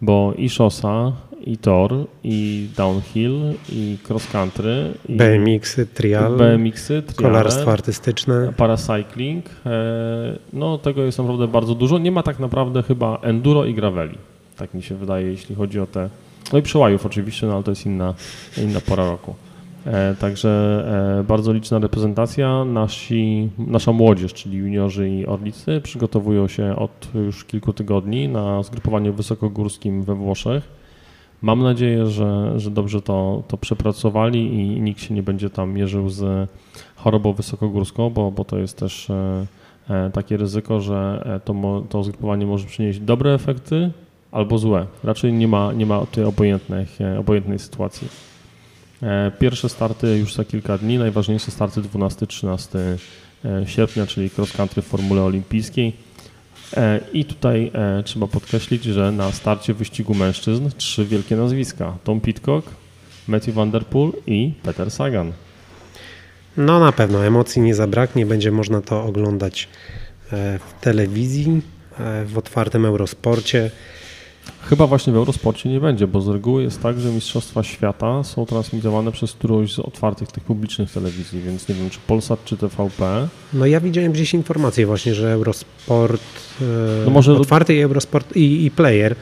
bo 0.00 0.32
i 0.36 0.48
szosa, 0.48 1.12
i 1.44 1.58
tor, 1.58 1.94
i 2.24 2.68
downhill, 2.76 3.40
i 3.72 3.98
cross 4.08 4.26
country, 4.26 4.92
i 5.08 5.16
BMX-y, 5.16 5.86
trial, 5.86 6.36
BMX-y, 6.36 7.02
triale, 7.02 7.32
kolarstwo 7.32 7.72
artystyczne. 7.72 8.52
paracycling. 8.56 9.44
No 10.52 10.78
tego 10.78 11.02
jest 11.02 11.18
naprawdę 11.18 11.48
bardzo 11.48 11.74
dużo. 11.74 11.98
Nie 11.98 12.12
ma 12.12 12.22
tak 12.22 12.38
naprawdę 12.38 12.82
chyba 12.82 13.18
enduro 13.22 13.64
i 13.64 13.74
graveli. 13.74 14.18
Tak 14.56 14.74
mi 14.74 14.82
się 14.82 14.94
wydaje, 14.94 15.26
jeśli 15.26 15.54
chodzi 15.54 15.80
o 15.80 15.86
te... 15.86 16.08
No 16.52 16.58
i 16.58 16.62
przełajów 16.62 17.06
oczywiście, 17.06 17.46
no 17.46 17.54
ale 17.54 17.62
to 17.62 17.70
jest 17.70 17.86
inna, 17.86 18.14
inna 18.62 18.80
pora 18.80 19.04
roku. 19.04 19.34
E, 19.86 20.14
Także 20.14 20.84
e, 21.20 21.24
bardzo 21.24 21.52
liczna 21.52 21.78
reprezentacja. 21.78 22.64
Nasi, 22.64 23.48
nasza 23.58 23.92
młodzież, 23.92 24.34
czyli 24.34 24.58
juniorzy 24.58 25.10
i 25.10 25.26
orlicy, 25.26 25.80
przygotowują 25.80 26.48
się 26.48 26.76
od 26.76 27.08
już 27.14 27.44
kilku 27.44 27.72
tygodni 27.72 28.28
na 28.28 28.62
zgrupowaniu 28.62 29.12
wysokogórskim 29.12 30.02
we 30.02 30.14
Włoszech. 30.14 30.68
Mam 31.42 31.62
nadzieję, 31.62 32.06
że, 32.06 32.60
że 32.60 32.70
dobrze 32.70 33.02
to, 33.02 33.42
to 33.48 33.56
przepracowali 33.56 34.54
i 34.54 34.80
nikt 34.80 35.00
się 35.00 35.14
nie 35.14 35.22
będzie 35.22 35.50
tam 35.50 35.72
mierzył 35.72 36.08
z 36.08 36.50
chorobą 36.96 37.32
wysokogórską, 37.32 38.10
bo, 38.10 38.30
bo 38.30 38.44
to 38.44 38.58
jest 38.58 38.78
też 38.78 39.10
e, 39.10 39.46
e, 39.90 40.10
takie 40.10 40.36
ryzyko, 40.36 40.80
że 40.80 41.22
e, 41.26 41.40
to, 41.40 41.82
to 41.88 42.02
zgrupowanie 42.02 42.46
może 42.46 42.66
przynieść 42.66 43.00
dobre 43.00 43.34
efekty 43.34 43.90
albo 44.36 44.58
złe. 44.58 44.86
Raczej 45.04 45.32
nie 45.32 45.48
ma, 45.48 45.72
nie 45.72 45.86
ma 45.86 46.06
tej 46.06 46.24
obojętnych, 46.24 47.00
e, 47.00 47.18
obojętnej 47.18 47.58
sytuacji. 47.58 48.08
E, 49.02 49.32
Pierwsze 49.38 49.68
starty 49.68 50.18
już 50.18 50.34
za 50.34 50.44
kilka 50.44 50.78
dni, 50.78 50.98
najważniejsze 50.98 51.50
starty 51.50 51.80
12-13 51.80 52.78
e, 53.44 53.66
sierpnia, 53.66 54.06
czyli 54.06 54.30
cross 54.38 54.52
country 54.52 54.82
w 54.82 54.86
Formule 54.86 55.22
Olimpijskiej. 55.22 55.92
E, 56.76 57.00
I 57.12 57.24
tutaj 57.24 57.72
trzeba 58.04 58.26
podkreślić, 58.26 58.84
że 58.84 59.12
na 59.12 59.32
starcie 59.32 59.74
wyścigu 59.74 60.14
mężczyzn 60.14 60.70
trzy 60.76 61.04
wielkie 61.04 61.36
nazwiska: 61.36 61.96
Tom 62.04 62.20
Pitcock, 62.20 62.70
Matthew 63.28 63.54
Van 63.54 63.70
Der 63.70 63.86
Poel 63.86 64.12
i 64.26 64.52
Peter 64.62 64.90
Sagan. 64.90 65.32
No 66.56 66.80
na 66.80 66.92
pewno, 66.92 67.26
emocji 67.26 67.62
nie 67.62 67.74
zabraknie, 67.74 68.26
będzie 68.26 68.52
można 68.52 68.80
to 68.80 69.04
oglądać 69.04 69.68
w 70.30 70.80
telewizji, 70.80 71.62
w 72.26 72.38
otwartym 72.38 72.84
Eurosporcie. 72.84 73.70
Chyba 74.62 74.86
właśnie 74.86 75.12
w 75.12 75.16
Eurosporcie 75.16 75.68
nie 75.68 75.80
będzie, 75.80 76.06
bo 76.06 76.20
z 76.20 76.28
reguły 76.28 76.62
jest 76.62 76.82
tak, 76.82 77.00
że 77.00 77.08
Mistrzostwa 77.08 77.62
Świata 77.62 78.24
są 78.24 78.46
transmitowane 78.46 79.12
przez 79.12 79.32
którąś 79.32 79.72
z 79.72 79.78
otwartych 79.78 80.32
tych 80.32 80.44
publicznych 80.44 80.92
telewizji, 80.92 81.40
więc 81.40 81.68
nie 81.68 81.74
wiem, 81.74 81.90
czy 81.90 81.98
Polsat, 82.06 82.44
czy 82.44 82.56
TVP. 82.56 83.28
No 83.52 83.66
ja 83.66 83.80
widziałem 83.80 84.12
gdzieś 84.12 84.34
informację 84.34 84.86
właśnie, 84.86 85.14
że 85.14 85.32
Eurosport, 85.32 86.22
no 87.04 87.10
może 87.10 87.32
otwarty 87.32 87.74
i 87.74 87.80
Eurosport 87.80 88.36
i, 88.36 88.64
i 88.64 88.70
Player 88.70 89.16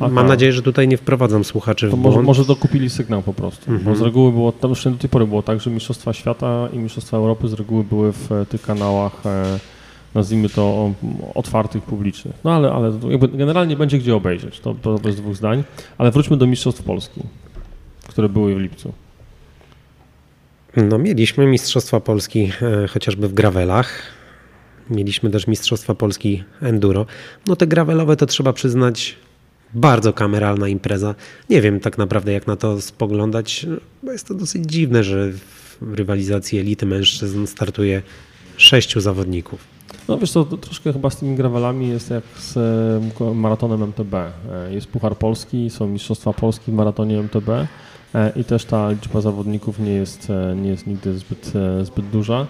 Aha. 0.00 0.08
Mam 0.08 0.26
nadzieję, 0.26 0.52
że 0.52 0.62
tutaj 0.62 0.88
nie 0.88 0.96
wprowadzam 0.96 1.44
słuchaczy 1.44 1.90
to 1.90 1.96
w 1.96 2.00
może, 2.00 2.22
może 2.22 2.44
dokupili 2.44 2.90
sygnał 2.90 3.22
po 3.22 3.34
prostu. 3.34 3.70
Mhm. 3.70 3.84
Bo 3.84 3.96
z 3.96 4.00
reguły 4.00 4.32
było, 4.32 4.52
tam 4.52 4.70
już 4.70 4.84
do 4.84 4.90
tej 4.90 5.10
pory 5.10 5.26
było 5.26 5.42
tak, 5.42 5.60
że 5.60 5.70
Mistrzostwa 5.70 6.12
Świata 6.12 6.68
i 6.72 6.78
Mistrzostwa 6.78 7.16
Europy 7.16 7.48
z 7.48 7.52
reguły 7.52 7.84
były 7.84 8.12
w 8.12 8.32
e, 8.32 8.46
tych 8.46 8.62
kanałach, 8.62 9.26
e, 9.26 9.58
nazwijmy 10.14 10.48
to, 10.48 10.92
otwartych, 11.34 11.82
publicznych. 11.82 12.34
No 12.44 12.52
ale, 12.52 12.72
ale 12.72 12.92
generalnie 13.32 13.76
będzie 13.76 13.98
gdzie 13.98 14.16
obejrzeć, 14.16 14.60
to, 14.60 14.74
to 14.74 14.98
bez 14.98 15.16
dwóch 15.16 15.36
zdań. 15.36 15.64
Ale 15.98 16.10
wróćmy 16.10 16.36
do 16.36 16.46
Mistrzostw 16.46 16.82
Polski, 16.82 17.20
które 18.08 18.28
były 18.28 18.54
w 18.54 18.58
lipcu. 18.58 18.92
No 20.76 20.98
mieliśmy 20.98 21.46
Mistrzostwa 21.46 22.00
Polski 22.00 22.50
e, 22.62 22.88
chociażby 22.88 23.28
w 23.28 23.34
gravelach. 23.34 24.02
Mieliśmy 24.90 25.30
też 25.30 25.46
Mistrzostwa 25.46 25.94
Polski 25.94 26.44
Enduro. 26.62 27.06
No 27.46 27.56
te 27.56 27.66
gravelowe 27.66 28.16
to 28.16 28.26
trzeba 28.26 28.52
przyznać 28.52 29.16
bardzo 29.74 30.12
kameralna 30.12 30.68
impreza. 30.68 31.14
Nie 31.50 31.60
wiem 31.60 31.80
tak 31.80 31.98
naprawdę, 31.98 32.32
jak 32.32 32.46
na 32.46 32.56
to 32.56 32.80
spoglądać, 32.80 33.66
bo 34.02 34.12
jest 34.12 34.28
to 34.28 34.34
dosyć 34.34 34.64
dziwne, 34.66 35.04
że 35.04 35.32
w 35.80 35.94
rywalizacji 35.94 36.58
elity 36.58 36.86
mężczyzn 36.86 37.46
startuje 37.46 38.02
sześciu 38.56 39.00
zawodników. 39.00 39.75
No 40.08 40.18
wiesz 40.18 40.32
to 40.32 40.44
troszkę 40.44 40.92
chyba 40.92 41.10
z 41.10 41.16
tymi 41.16 41.36
gravelami 41.36 41.88
jest 41.88 42.10
jak 42.10 42.24
z 42.38 42.56
e, 43.20 43.34
maratonem 43.34 43.82
MTB. 43.82 44.14
E, 44.14 44.32
jest 44.70 44.86
Puchar 44.86 45.16
Polski, 45.16 45.70
są 45.70 45.86
Mistrzostwa 45.86 46.32
Polski 46.32 46.72
w 46.72 46.74
maratonie 46.74 47.18
MTB 47.18 47.48
e, 47.48 48.32
i 48.36 48.44
też 48.44 48.64
ta 48.64 48.90
liczba 48.90 49.20
zawodników 49.20 49.78
nie 49.78 49.92
jest, 49.92 50.32
nie 50.56 50.68
jest 50.68 50.86
nigdy 50.86 51.18
zbyt, 51.18 51.52
zbyt 51.82 52.06
duża. 52.06 52.46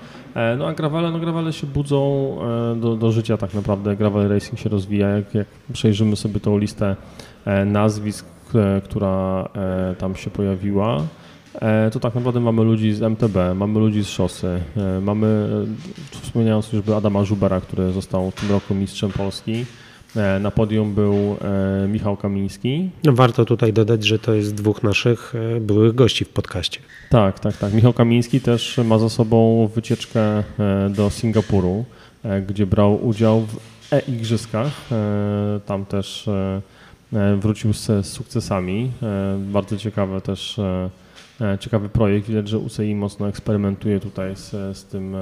No 0.59 0.67
a 0.67 0.73
gravele, 0.73 1.11
no 1.11 1.19
gravele 1.19 1.53
się 1.53 1.67
budzą 1.67 2.37
do, 2.77 2.97
do 2.97 3.13
życia 3.13 3.37
tak 3.37 3.55
naprawdę. 3.55 3.97
Gravel 3.97 4.29
racing 4.29 4.59
się 4.59 4.69
rozwija. 4.69 5.09
Jak, 5.09 5.35
jak 5.35 5.47
przejrzymy 5.73 6.17
sobie 6.17 6.41
tą 6.41 6.59
listę 6.59 6.97
nazwisk, 7.67 8.27
która 8.85 9.49
tam 9.99 10.17
się 10.17 10.31
pojawiła, 10.31 11.03
to 11.93 12.01
tak 12.01 12.15
naprawdę 12.15 12.41
mamy 12.41 12.63
ludzi 12.65 12.95
z 12.95 13.03
MTB, 13.03 13.37
mamy 13.55 13.79
ludzi 13.79 14.05
z 14.05 14.09
szosy, 14.09 14.61
mamy, 15.03 15.49
wspomniałem 16.11 16.63
już 16.73 16.89
Adama 16.89 17.25
Żubera, 17.25 17.61
który 17.61 17.93
został 17.93 18.31
w 18.31 18.35
tym 18.35 18.51
roku 18.51 18.75
mistrzem 18.75 19.11
Polski. 19.11 19.65
E, 20.17 20.39
na 20.39 20.51
podium 20.51 20.95
był 20.95 21.37
e, 21.85 21.89
Michał 21.89 22.17
Kamiński. 22.17 22.91
No 23.05 23.13
warto 23.13 23.45
tutaj 23.45 23.73
dodać, 23.73 24.05
że 24.05 24.19
to 24.19 24.35
jest 24.35 24.55
dwóch 24.55 24.83
naszych 24.83 25.35
e, 25.57 25.61
byłych 25.61 25.95
gości 25.95 26.25
w 26.25 26.29
podcaście. 26.29 26.81
Tak, 27.11 27.41
tak, 27.41 27.57
tak. 27.57 27.73
Michał 27.73 27.93
Kamiński 27.93 28.41
też 28.41 28.81
ma 28.85 28.99
za 28.99 29.09
sobą 29.09 29.67
wycieczkę 29.75 30.43
do 30.91 31.11
Singapuru, 31.11 31.85
gdzie 32.49 32.67
brał 32.67 33.07
udział 33.07 33.41
w 33.41 33.59
e-igrzyskach. 33.93 34.73
Tam 35.67 35.87
też 35.87 36.29
wrócił 37.37 37.73
z 37.73 38.07
sukcesami. 38.07 38.91
Bardzo 39.39 39.77
ciekawe 39.77 40.21
też, 40.21 40.61
ciekawy 41.61 41.89
projekt. 41.89 42.29
Widać, 42.29 42.49
że 42.49 42.59
UCI 42.59 42.95
mocno 42.95 43.29
eksperymentuje 43.29 44.01
tutaj 44.01 44.37
z, 44.37 44.77
z 44.77 44.85
tym 44.85 45.17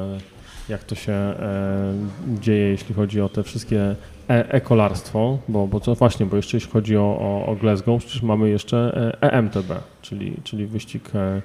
jak 0.68 0.85
to 0.85 0.94
się 0.94 1.12
e, 1.12 1.94
dzieje, 2.40 2.68
jeśli 2.68 2.94
chodzi 2.94 3.21
o 3.21 3.28
te 3.28 3.42
wszystkie 3.42 3.97
e 4.28 4.52
ekolarstwo, 4.52 5.38
bo, 5.49 5.66
bo 5.66 5.80
co 5.80 5.94
właśnie, 5.94 6.26
bo 6.26 6.37
jeszcze 6.37 6.56
jeśli 6.56 6.71
chodzi 6.71 6.97
o, 6.97 7.18
o, 7.21 7.47
o 7.47 7.56
Glasgow, 7.56 8.04
przecież 8.04 8.23
mamy 8.23 8.49
jeszcze 8.49 9.11
EMTB, 9.21 9.73
czyli, 10.02 10.37
czyli 10.44 10.66
wyścig 10.66 11.11
e, 11.14 11.42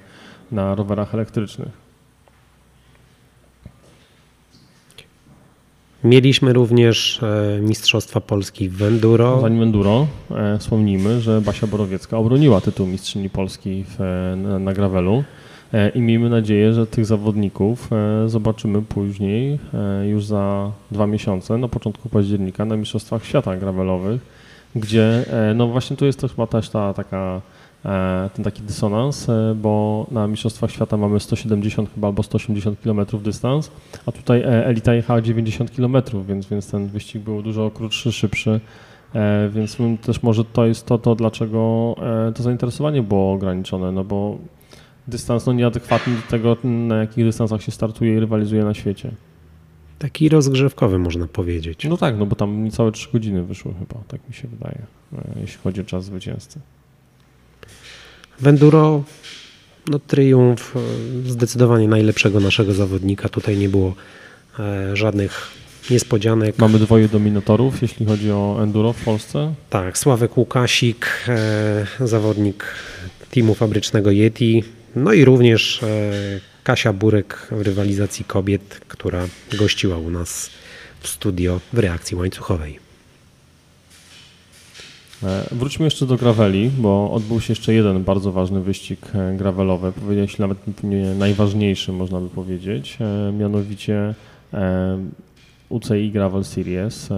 na 0.52 0.74
rowerach 0.74 1.14
elektrycznych. 1.14 1.79
Mieliśmy 6.04 6.52
również 6.52 7.22
e, 7.22 7.60
Mistrzostwa 7.60 8.20
Polski 8.20 8.68
w 8.68 8.82
Enduro. 8.82 9.40
Zanim 9.40 9.62
Enduro, 9.62 10.06
e, 10.30 10.58
wspomnijmy, 10.58 11.20
że 11.20 11.40
Basia 11.40 11.66
Borowiecka 11.66 12.18
obroniła 12.18 12.60
tytuł 12.60 12.86
Mistrzyni 12.86 13.30
Polski 13.30 13.84
w, 13.88 13.98
na, 14.36 14.58
na 14.58 14.72
gravelu. 14.72 15.24
E, 15.72 15.88
i 15.88 16.00
miejmy 16.00 16.30
nadzieję, 16.30 16.72
że 16.72 16.86
tych 16.86 17.06
zawodników 17.06 17.90
e, 17.92 18.28
zobaczymy 18.28 18.82
później, 18.82 19.58
e, 19.74 20.06
już 20.08 20.24
za 20.24 20.72
dwa 20.90 21.06
miesiące, 21.06 21.58
na 21.58 21.68
początku 21.68 22.08
października 22.08 22.64
na 22.64 22.76
Mistrzostwach 22.76 23.24
Świata 23.24 23.56
Gravelowych, 23.56 24.20
gdzie 24.76 25.24
no 25.54 25.66
właśnie 25.66 25.96
tu 25.96 26.06
jest 26.06 26.20
to 26.20 26.28
chyba 26.28 26.46
też 26.46 26.68
ta 26.68 26.94
taka 26.94 27.40
ten 28.34 28.44
taki 28.44 28.62
dysonans, 28.62 29.26
bo 29.56 30.06
na 30.10 30.26
Mistrzostwach 30.26 30.70
Świata 30.70 30.96
mamy 30.96 31.20
170 31.20 31.94
chyba 31.94 32.08
albo 32.08 32.22
180 32.22 32.80
km 32.80 33.06
dystans, 33.22 33.70
a 34.06 34.12
tutaj 34.12 34.42
elita 34.44 34.94
jechała 34.94 35.20
90 35.20 35.70
km, 35.76 35.96
więc, 36.28 36.46
więc 36.46 36.70
ten 36.70 36.86
wyścig 36.86 37.22
był 37.22 37.42
dużo 37.42 37.70
krótszy, 37.70 38.12
szybszy, 38.12 38.60
więc 39.50 39.76
też 40.02 40.22
może 40.22 40.44
to 40.44 40.66
jest 40.66 40.86
to, 40.86 40.98
to 40.98 41.14
dlaczego 41.14 41.94
to 42.34 42.42
zainteresowanie 42.42 43.02
było 43.02 43.32
ograniczone, 43.32 43.92
no 43.92 44.04
bo 44.04 44.38
dystans 45.08 45.46
no, 45.46 45.52
nieadekwatny 45.52 46.14
do 46.14 46.22
tego, 46.22 46.56
na 46.64 46.96
jakich 46.96 47.24
dystansach 47.24 47.62
się 47.62 47.72
startuje 47.72 48.14
i 48.14 48.20
rywalizuje 48.20 48.64
na 48.64 48.74
świecie. 48.74 49.10
Taki 49.98 50.28
rozgrzewkowy 50.28 50.98
można 50.98 51.26
powiedzieć. 51.26 51.86
No 51.88 51.96
tak, 51.96 52.18
no 52.18 52.26
bo 52.26 52.36
tam 52.36 52.64
niecałe 52.64 52.92
3 52.92 53.12
godziny 53.12 53.42
wyszły 53.42 53.74
chyba, 53.74 54.00
tak 54.08 54.28
mi 54.28 54.34
się 54.34 54.48
wydaje, 54.48 54.82
e, 55.12 55.40
jeśli 55.40 55.58
chodzi 55.58 55.80
o 55.80 55.84
czas 55.84 56.04
zwycięzcy. 56.04 56.60
W 58.40 58.46
Enduro 58.46 59.04
no, 59.86 59.98
triumf 59.98 60.76
e, 60.76 60.80
zdecydowanie 61.30 61.88
najlepszego 61.88 62.40
naszego 62.40 62.72
zawodnika. 62.74 63.28
Tutaj 63.28 63.56
nie 63.56 63.68
było 63.68 63.94
e, 64.58 64.96
żadnych 64.96 65.50
niespodzianek. 65.90 66.58
Mamy 66.58 66.78
dwoje 66.78 67.08
dominatorów, 67.08 67.82
jeśli 67.82 68.06
chodzi 68.06 68.30
o 68.32 68.58
enduro 68.62 68.92
w 68.92 69.04
Polsce. 69.04 69.54
Tak, 69.70 69.98
Sławek 69.98 70.36
Łukasik, 70.36 71.06
e, 71.28 72.06
zawodnik 72.06 72.64
teamu 73.30 73.54
fabrycznego 73.54 74.10
Yeti, 74.10 74.64
no 74.96 75.12
i 75.12 75.24
również 75.24 75.80
Kasia 76.64 76.92
Burek 76.92 77.46
w 77.50 77.60
rywalizacji 77.60 78.24
kobiet, 78.24 78.80
która 78.88 79.26
gościła 79.58 79.98
u 79.98 80.10
nas 80.10 80.50
w 81.00 81.08
studio 81.08 81.60
w 81.72 81.78
reakcji 81.78 82.16
łańcuchowej. 82.16 82.89
E, 85.22 85.44
wróćmy 85.52 85.84
jeszcze 85.84 86.06
do 86.06 86.16
graveli, 86.16 86.70
bo 86.78 87.12
odbył 87.12 87.40
się 87.40 87.52
jeszcze 87.52 87.74
jeden 87.74 88.04
bardzo 88.04 88.32
ważny 88.32 88.60
wyścig 88.60 89.00
e, 89.14 89.36
gravelowy, 89.36 89.92
powiedziałeś 89.92 90.38
nawet 90.38 90.58
najważniejszy 91.18 91.92
można 91.92 92.20
by 92.20 92.28
powiedzieć, 92.28 92.98
mianowicie 93.38 94.14
UCI 95.68 96.10
Gravel 96.10 96.44
Series, 96.44 97.08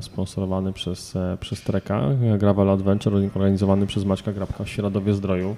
sponsorowany 0.00 0.72
przez, 0.72 1.14
przez 1.40 1.62
Treka, 1.62 2.08
Gravel 2.38 2.70
Adventure, 2.70 3.14
organizowany 3.34 3.86
przez 3.86 4.04
Maćka 4.04 4.32
Grabka 4.32 4.64
w 4.64 4.68
Świeradowie 4.68 5.14
Zdroju. 5.14 5.56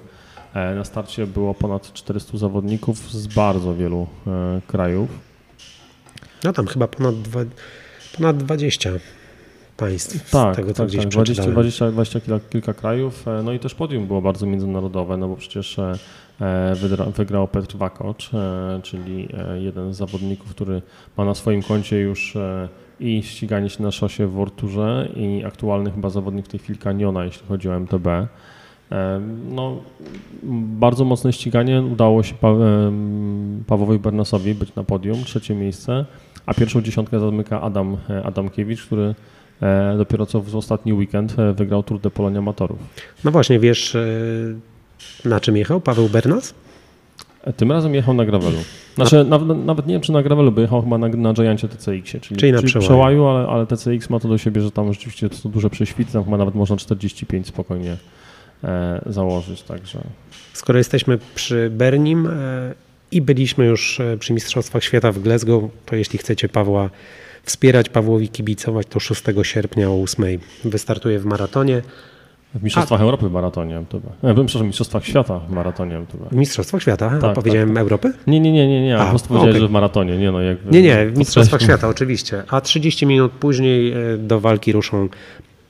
E, 0.55 0.75
na 0.75 0.85
starcie 0.85 1.27
było 1.27 1.55
ponad 1.55 1.93
400 1.93 2.39
zawodników 2.39 3.13
z 3.13 3.27
bardzo 3.27 3.75
wielu 3.75 4.07
e, 4.27 4.61
krajów. 4.67 5.11
No 6.45 6.53
tam 6.53 6.67
chyba 6.67 6.89
ponad, 6.89 7.23
dwa, 7.23 7.41
ponad 8.17 8.37
20 8.37 8.91
państw. 9.77 10.31
Tak, 10.31 10.57
tego, 10.57 10.75
tak, 10.75 10.91
tak 10.91 11.09
20, 11.09 11.43
20, 11.51 11.91
20 11.91 12.21
kilka, 12.21 12.41
kilka 12.51 12.75
krajów. 12.75 13.29
E, 13.29 13.43
no 13.43 13.53
i 13.53 13.59
też 13.59 13.75
podium 13.75 14.07
było 14.07 14.23
bardzo 14.23 14.47
międzynarodowe, 14.47 15.17
no 15.17 15.29
bo 15.29 15.37
przecież 15.37 15.81
wygrał 17.17 17.49
Petr 17.49 17.77
Wakocz, 17.77 18.31
czyli 18.83 19.29
jeden 19.61 19.95
z 19.95 19.97
zawodników, 19.97 20.51
który 20.51 20.83
ma 21.17 21.25
na 21.25 21.35
swoim 21.35 21.63
koncie 21.63 21.99
już 22.01 22.35
i 23.01 23.23
ściganie 23.23 23.71
się 23.71 23.83
na 23.83 23.91
szosie 23.91 24.27
w 24.27 24.33
Worturze 24.33 25.09
i 25.17 25.45
aktualny 25.45 25.91
chyba 25.91 26.11
zawodnik 26.11 26.47
w 26.47 26.49
tej 26.49 26.61
chwili 26.61 26.79
Kaniona, 26.79 27.25
jeśli 27.25 27.47
chodzi 27.47 27.69
o 27.69 27.77
MTB. 27.77 28.07
No, 29.51 29.77
bardzo 30.53 31.05
mocne 31.05 31.33
ściganie. 31.33 31.83
Udało 31.83 32.23
się 32.23 32.35
pa 32.35 32.49
Pawłowi 33.67 33.99
Bernasowi 33.99 34.55
być 34.55 34.75
na 34.75 34.85
podium, 34.85 35.25
trzecie 35.25 35.55
miejsce, 35.55 36.05
a 36.47 36.55
pierwszą 36.55 36.83
dziesiątkę 36.83 37.21
zamyka 37.21 37.61
Adam 37.61 37.97
e, 38.11 38.23
Adamkiewicz, 38.23 38.87
który 38.87 39.03
e, 39.03 39.15
dopiero 39.99 40.27
co 40.27 40.41
w 40.41 40.57
ostatni 40.57 40.93
weekend 40.93 41.39
e, 41.39 41.53
wygrał 41.53 41.83
Tour 41.83 42.01
de 42.01 42.11
Polonia 42.11 42.39
Amatorów. 42.39 42.79
No 43.25 43.31
właśnie, 43.31 43.59
wiesz 43.59 43.97
na 45.25 45.41
czym 45.41 45.57
jechał 45.57 45.81
Paweł 45.81 46.09
Bernas? 46.09 46.55
Tym 47.57 47.73
razem 47.73 47.95
jechał 47.95 48.15
na 48.15 48.25
gravelu. 48.25 48.57
Znaczy, 48.95 49.17
na... 49.17 49.25
nawet, 49.25 49.59
nawet, 49.65 49.87
nie 49.87 49.95
wiem, 49.95 50.03
czy 50.03 50.13
na 50.13 50.23
gravelu, 50.23 50.53
bo 50.53 50.61
jechał 50.61 50.83
chyba 50.83 50.99
na, 50.99 51.09
na 51.09 51.33
Giancie 51.33 51.69
TCX-ie, 51.69 52.21
czyli, 52.21 52.37
czyli 52.41 52.53
na 52.53 52.59
czyli 52.59 52.69
przełaju, 52.69 52.89
przełaju 52.89 53.27
ale, 53.27 53.49
ale 53.49 53.67
TCX 53.67 54.11
ma 54.11 54.21
to 54.21 54.29
do 54.29 54.39
siebie, 54.39 54.61
że 54.61 54.71
tam 54.71 54.93
rzeczywiście 54.93 55.29
to 55.29 55.37
są 55.37 55.51
duże 55.51 55.71
prześwity, 55.71 56.13
tam 56.13 56.25
chyba 56.25 56.37
nawet 56.37 56.55
można 56.55 56.77
45 56.77 57.47
spokojnie 57.47 57.97
E, 58.65 59.03
założyć, 59.07 59.63
także. 59.63 60.01
Skoro 60.53 60.79
jesteśmy 60.79 61.19
przy 61.35 61.71
Bernim, 61.71 62.27
e, 62.27 62.75
i 63.11 63.23
byliśmy 63.23 63.67
już 63.67 64.01
e, 64.01 64.17
przy 64.19 64.33
Mistrzostwach 64.33 64.85
Świata 64.85 65.13
w 65.13 65.19
Glasgow. 65.19 65.65
To 65.87 65.97
jeśli 65.97 66.19
chcecie 66.19 66.49
Pawła 66.49 66.91
wspierać, 67.43 67.89
Pawłowi 67.89 68.29
kibicować, 68.29 68.87
to 68.87 69.01
6 69.01 69.23
sierpnia 69.43 69.91
o 69.91 70.03
8 70.03 70.25
wystartuje 70.65 71.19
w 71.19 71.25
maratonie. 71.25 71.83
W 72.55 72.63
Mistrzostwach 72.63 73.01
A. 73.01 73.05
Europy 73.05 73.29
w 73.29 73.33
maratonie 73.33 73.79
MTB. 73.79 74.07
E, 74.07 74.35
przepraszam, 74.35 74.63
w 74.63 74.67
Mistrzostwach 74.67 75.05
Świata 75.05 75.39
w 75.39 75.51
maratonie. 75.51 76.05
W 76.31 76.37
Mistrzostwach 76.37 76.83
Świata? 76.83 77.11
Tak, 77.21 77.31
A 77.31 77.33
powiedziałem 77.35 77.69
tak, 77.69 77.75
tak. 77.75 77.83
Europy? 77.83 78.13
Nie, 78.27 78.41
nie, 78.41 78.53
nie, 78.53 78.69
nie, 78.69 78.83
nie. 78.83 78.99
A, 78.99 79.05
po 79.05 79.11
prostu 79.11 79.29
powiedziałeś, 79.29 79.55
okay. 79.55 79.61
że 79.61 79.69
w 79.69 79.71
maratonie. 79.71 80.19
Nie, 80.19 80.33
no, 80.33 80.41
jak, 80.41 80.59
nie, 80.71 80.83
nie, 80.83 81.07
w 81.07 81.19
Mistrzostwach 81.19 81.63
Świata 81.63 81.89
oczywiście. 81.89 82.43
A 82.49 82.61
30 82.61 83.07
minut 83.07 83.33
później 83.33 83.93
e, 83.93 84.19
do 84.19 84.41
walki 84.41 84.73
ruszą 84.73 85.09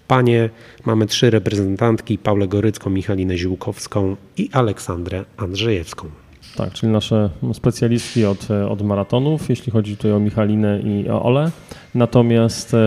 panie. 0.08 0.50
Mamy 0.84 1.06
trzy 1.06 1.30
reprezentantki, 1.30 2.18
Paulę 2.18 2.48
Gorycką, 2.48 2.90
Michalinę 2.90 3.36
Ziółkowską 3.36 4.16
i 4.36 4.50
Aleksandrę 4.52 5.24
Andrzejewską. 5.36 6.21
Tak, 6.56 6.72
czyli 6.72 6.92
nasze 6.92 7.30
specjalistki 7.52 8.24
od, 8.24 8.48
od 8.50 8.82
maratonów, 8.82 9.48
jeśli 9.48 9.72
chodzi 9.72 9.96
tutaj 9.96 10.12
o 10.12 10.18
Michalinę 10.18 10.80
i 10.80 11.10
o 11.10 11.22
Ole. 11.22 11.50
Natomiast 11.94 12.74
e, 12.74 12.78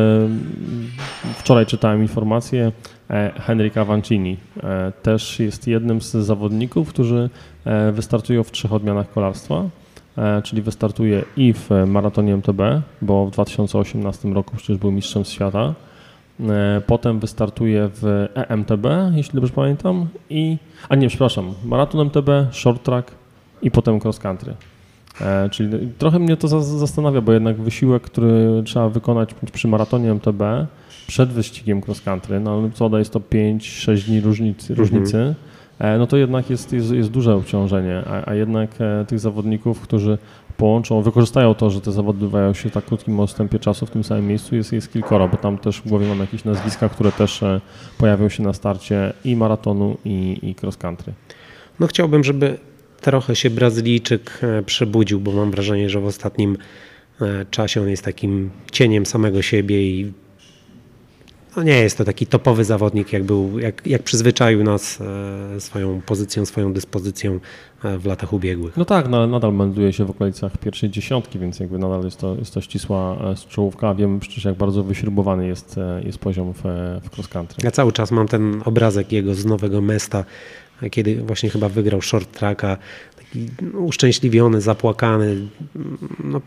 wczoraj 1.38 1.66
czytałem 1.66 2.02
informację, 2.02 2.72
e, 3.10 3.32
Henryk 3.36 3.78
Avancini 3.78 4.38
e, 4.64 4.92
też 5.02 5.40
jest 5.40 5.68
jednym 5.68 6.02
z 6.02 6.12
zawodników, 6.12 6.90
którzy 6.90 7.30
wystartują 7.94 8.44
w 8.44 8.52
trzech 8.52 8.74
odmianach 8.74 9.12
kolarstwa, 9.12 9.64
czyli 10.44 10.62
wystartuje 10.62 11.24
i 11.38 11.54
w 11.54 11.70
maratonie 11.88 12.34
MTB, 12.34 12.62
bo 13.02 13.26
w 13.26 13.32
2018 13.32 14.30
roku 14.30 14.56
przecież 14.58 14.78
był 14.78 14.92
mistrzem 14.92 15.26
świata, 15.26 15.74
potem 16.88 17.20
wystartuje 17.20 17.90
w 17.94 18.28
EMTB, 18.36 18.88
jeśli 19.16 19.36
dobrze 19.36 19.54
pamiętam, 19.54 20.08
i, 20.30 20.58
a 20.90 20.96
nie, 20.96 21.08
przepraszam, 21.08 21.54
maraton 21.64 22.02
MTB, 22.02 22.30
short 22.52 22.84
track, 22.84 23.12
i 23.66 23.72
potem 23.72 24.00
cross 24.04 24.20
country. 24.20 24.54
E, 25.22 25.50
czyli 25.50 25.94
trochę 25.98 26.20
mnie 26.20 26.38
to 26.38 26.62
zastanawia, 26.62 27.22
bo 27.22 27.34
jednak 27.34 27.62
wysiłek, 27.62 28.04
który 28.04 28.64
trzeba 28.66 28.90
wykonać 28.90 29.30
przy 29.54 29.68
maratonie 29.68 30.12
MTB 30.12 30.42
przed 31.08 31.30
wyścigiem 31.30 31.82
cross 31.88 32.02
country, 32.02 32.40
no 32.40 32.70
co 32.74 32.98
jest 33.00 33.14
to 33.14 33.20
5-6 33.20 34.06
dni 34.06 34.22
różnicy, 34.22 34.74
mhm. 34.74 34.80
różnicy 34.80 35.36
e, 35.80 35.98
no 35.98 36.08
to 36.08 36.18
jednak 36.18 36.50
jest, 36.50 36.74
jest, 36.74 36.92
jest 36.92 37.10
duże 37.10 37.36
obciążenie, 37.36 38.04
a, 38.08 38.30
a 38.30 38.34
jednak 38.34 38.70
e, 38.80 39.06
tych 39.06 39.20
zawodników, 39.20 39.82
którzy 39.82 40.18
połączą, 40.58 41.02
wykorzystają 41.02 41.54
to, 41.54 41.70
że 41.70 41.82
te 41.82 41.92
zawody 41.92 42.18
odbywają 42.18 42.54
się 42.54 42.70
w 42.70 42.74
tak 42.74 42.86
krótkim 42.86 43.20
odstępie 43.20 43.60
czasu 43.60 43.86
w 43.86 43.92
tym 43.92 44.04
samym 44.04 44.28
miejscu, 44.28 44.56
jest, 44.56 44.74
jest 44.74 44.94
kilkoro, 44.94 45.28
bo 45.28 45.38
tam 45.38 45.58
też 45.58 45.82
w 45.82 45.90
głowie 45.90 46.08
mam 46.08 46.20
jakieś 46.20 46.44
nazwiska, 46.44 46.90
które 46.90 47.12
też 47.12 47.44
pojawią 47.98 48.30
się 48.30 48.44
na 48.44 48.54
starcie 48.54 49.14
i 49.26 49.36
maratonu, 49.36 49.98
i, 50.06 50.40
i 50.44 50.56
cross 50.64 50.78
country. 50.78 51.14
No 51.80 51.88
chciałbym, 51.88 52.24
żeby 52.24 52.58
trochę 53.02 53.36
się 53.36 53.50
Brazylijczyk 53.50 54.40
e, 54.42 54.64
przebudził, 54.64 55.20
bo 55.20 55.32
mam 55.32 55.52
wrażenie, 55.52 55.90
że 55.90 56.00
w 56.00 56.06
ostatnim 56.06 56.58
e, 57.22 57.46
czasie 57.52 57.82
on 57.82 57.90
jest 57.90 58.04
takim 58.04 58.50
cieniem 58.72 59.06
samego 59.06 59.42
siebie 59.42 59.84
i 59.84 60.14
no 61.58 61.64
nie 61.64 61.80
jest 61.80 61.98
to 61.98 62.06
taki 62.06 62.28
topowy 62.28 62.64
zawodnik, 62.64 63.14
jak 63.14 63.24
był, 63.24 63.60
jak, 63.60 63.88
jak 63.88 64.04
przyzwyczaił 64.04 64.64
nas 64.64 65.00
e, 65.56 65.62
swoją 65.62 66.02
pozycją, 66.02 66.46
swoją 66.46 66.74
dyspozycją 66.74 67.40
w 68.00 68.06
latach 68.06 68.34
ubiegłych. 68.34 68.78
No 68.78 68.86
tak, 68.86 69.10
no, 69.10 69.28
nadal 69.28 69.54
melduje 69.54 69.94
się 69.94 70.06
w 70.06 70.10
okolicach 70.10 70.58
pierwszej 70.58 70.90
dziesiątki, 70.90 71.40
więc 71.40 71.60
jakby 71.60 71.78
nadal 71.78 72.04
jest 72.04 72.18
to, 72.18 72.36
jest 72.36 72.54
to 72.54 72.62
ścisła 72.62 73.18
czołówka. 73.50 73.96
Wiem 73.96 74.20
przecież, 74.20 74.46
jak 74.46 74.56
bardzo 74.56 74.84
wyśrubowany 74.84 75.48
jest, 75.48 75.76
jest 76.04 76.18
poziom 76.18 76.54
w, 76.54 76.62
w 77.04 77.16
cross 77.16 77.28
country. 77.28 77.58
Ja 77.64 77.72
cały 77.72 77.92
czas 77.92 78.12
mam 78.12 78.28
ten 78.28 78.62
obrazek 78.66 79.12
jego 79.12 79.36
z 79.36 79.46
Nowego 79.46 79.82
Mesta, 79.82 80.26
kiedy 80.92 81.16
właśnie 81.16 81.50
chyba 81.50 81.70
wygrał 81.70 82.02
short 82.02 82.32
tracka, 82.32 82.78
taki 83.18 83.50
uszczęśliwiony, 83.74 84.62
zapłakany. 84.62 85.48
No, 86.24 86.42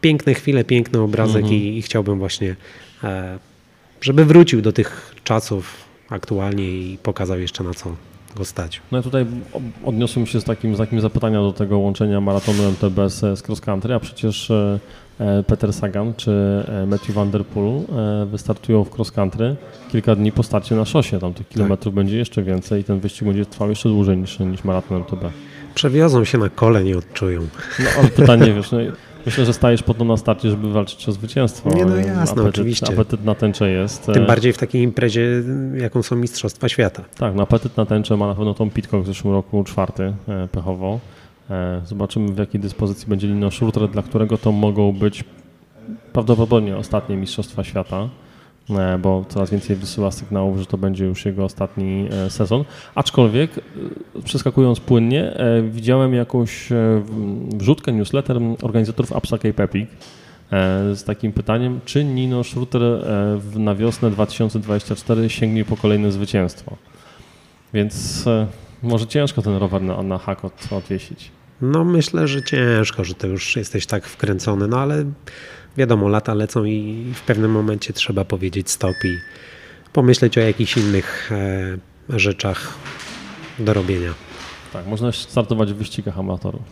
piękne 0.00 0.34
chwile, 0.34 0.64
piękny 0.64 1.00
obrazek 1.00 1.42
mhm. 1.42 1.54
i, 1.54 1.78
i, 1.78 1.82
chciałbym 1.82 2.18
właśnie, 2.18 2.56
e, 3.04 3.38
żeby 4.00 4.24
wrócił 4.24 4.62
do 4.62 4.72
tych 4.72 5.14
czasów 5.24 5.76
aktualnie 6.10 6.64
i 6.64 6.98
pokazał 7.02 7.40
jeszcze 7.40 7.64
na 7.64 7.74
co 7.74 7.96
go 8.36 8.44
stać. 8.44 8.80
No 8.92 8.98
ja 8.98 9.02
tutaj 9.02 9.26
odniosłem 9.84 10.26
się 10.26 10.40
z 10.40 10.44
takim 10.44 10.76
znakiem 10.76 11.00
zapytania 11.00 11.40
do 11.40 11.52
tego 11.52 11.78
łączenia 11.78 12.20
maratonu 12.20 12.62
MTB 12.62 12.98
z, 13.08 13.38
z 13.38 13.48
cross 13.48 13.60
country, 13.60 13.94
a 13.94 14.00
przecież 14.00 14.50
e, 14.50 14.54
e, 14.54 14.80
Peter 15.46 15.72
Sagan 15.72 16.14
czy 16.16 16.30
e, 16.68 16.86
Matthew 16.86 17.14
Van 17.14 17.30
Der 17.30 17.44
Poel 17.44 17.80
wystartują 18.26 18.84
w 18.84 18.94
cross 18.94 19.12
country 19.12 19.56
kilka 19.92 20.16
dni 20.16 20.32
po 20.32 20.42
starcie 20.42 20.74
na 20.74 20.84
szosie. 20.84 21.18
Tam 21.18 21.34
tych 21.34 21.48
kilometrów 21.48 21.94
tak. 21.94 21.94
będzie 21.94 22.18
jeszcze 22.18 22.42
więcej 22.42 22.80
i 22.80 22.84
ten 22.84 23.00
wyścig 23.00 23.24
będzie 23.24 23.46
trwał 23.46 23.68
jeszcze 23.68 23.88
dłużej 23.88 24.16
niż, 24.16 24.38
niż 24.38 24.64
maraton 24.64 24.96
MTB. 24.96 25.30
Przewiozą 25.74 26.24
się 26.24 26.38
na 26.38 26.48
kole, 26.48 26.84
nie 26.84 26.98
odczują. 26.98 27.40
No 27.78 27.86
ale 27.98 28.08
pytanie, 28.08 28.52
wiesz, 28.52 28.72
no, 28.72 28.78
Myślę, 29.26 29.44
że 29.44 29.52
stajesz 29.52 29.82
po 29.82 29.94
to 29.94 30.04
na 30.04 30.16
starcie, 30.16 30.50
żeby 30.50 30.72
walczyć 30.72 31.08
o 31.08 31.12
zwycięstwo. 31.12 31.70
Nie, 31.74 31.84
no 31.84 31.96
jasne, 31.96 32.22
apetyt, 32.22 32.48
oczywiście. 32.48 32.92
Apetyt 32.92 33.24
na 33.24 33.34
tęczę 33.34 33.70
jest. 33.70 34.06
Tym 34.06 34.26
bardziej 34.26 34.52
w 34.52 34.58
takiej 34.58 34.82
imprezie, 34.82 35.42
jaką 35.74 36.02
są 36.02 36.16
Mistrzostwa 36.16 36.68
Świata. 36.68 37.02
Tak, 37.18 37.34
no 37.34 37.42
apetyt 37.42 37.76
na 37.76 37.86
tęczę 37.86 38.16
ma 38.16 38.26
na 38.26 38.34
pewno 38.34 38.54
Tom 38.54 38.70
Pitcock 38.70 39.04
w 39.04 39.06
zeszłym 39.06 39.34
roku 39.34 39.64
czwarty 39.64 40.12
e, 40.28 40.48
pechowo. 40.52 41.00
E, 41.50 41.80
zobaczymy 41.84 42.32
w 42.32 42.38
jakiej 42.38 42.60
dyspozycji 42.60 43.08
będzie 43.08 43.26
Lino 43.26 43.50
Schurter, 43.50 43.88
dla 43.88 44.02
którego 44.02 44.38
to 44.38 44.52
mogą 44.52 44.92
być 44.92 45.24
prawdopodobnie 46.12 46.76
ostatnie 46.76 47.16
Mistrzostwa 47.16 47.64
Świata. 47.64 48.08
E, 48.70 48.98
bo 48.98 49.24
coraz 49.28 49.50
więcej 49.50 49.76
wysyła 49.76 50.10
sygnałów, 50.10 50.58
że 50.58 50.66
to 50.66 50.78
będzie 50.78 51.04
już 51.04 51.24
jego 51.24 51.44
ostatni 51.44 52.08
e, 52.10 52.30
sezon. 52.30 52.64
Aczkolwiek, 52.94 53.50
przeskakując 54.24 54.80
płynnie, 54.80 55.36
widziałem 55.70 56.14
jakąś 56.14 56.68
wrzutkę, 57.54 57.92
newsletter 57.92 58.40
organizatorów 58.62 59.12
Apsa 59.12 59.38
Cape 59.38 59.62
Epic 59.62 59.90
z 60.94 61.04
takim 61.04 61.32
pytaniem, 61.32 61.80
czy 61.84 62.04
Nino 62.04 62.44
Schurter 62.44 62.82
na 63.54 63.74
wiosnę 63.74 64.10
2024 64.10 65.30
sięgnie 65.30 65.64
po 65.64 65.76
kolejne 65.76 66.12
zwycięstwo. 66.12 66.76
Więc 67.74 68.24
może 68.82 69.06
ciężko 69.06 69.42
ten 69.42 69.56
rower 69.56 69.82
na, 69.82 70.02
na 70.02 70.18
hak 70.18 70.44
od, 70.44 70.72
odwiesić. 70.72 71.30
No 71.62 71.84
myślę, 71.84 72.28
że 72.28 72.42
ciężko, 72.42 73.04
że 73.04 73.14
to 73.14 73.26
już 73.26 73.56
jesteś 73.56 73.86
tak 73.86 74.06
wkręcony, 74.06 74.68
no 74.68 74.78
ale 74.78 75.04
wiadomo, 75.76 76.08
lata 76.08 76.34
lecą 76.34 76.64
i 76.64 77.04
w 77.14 77.22
pewnym 77.22 77.50
momencie 77.50 77.92
trzeba 77.92 78.24
powiedzieć 78.24 78.70
stop 78.70 78.96
i 79.04 79.18
pomyśleć 79.92 80.38
o 80.38 80.40
jakichś 80.40 80.76
innych 80.76 81.30
e, 81.32 82.18
rzeczach 82.18 82.74
do 83.58 83.74
robienia. 83.74 84.14
Tak, 84.72 84.86
można 84.86 85.12
startować 85.12 85.72
w 85.72 85.76
wyścigach 85.76 86.18
amatorów. 86.18 86.62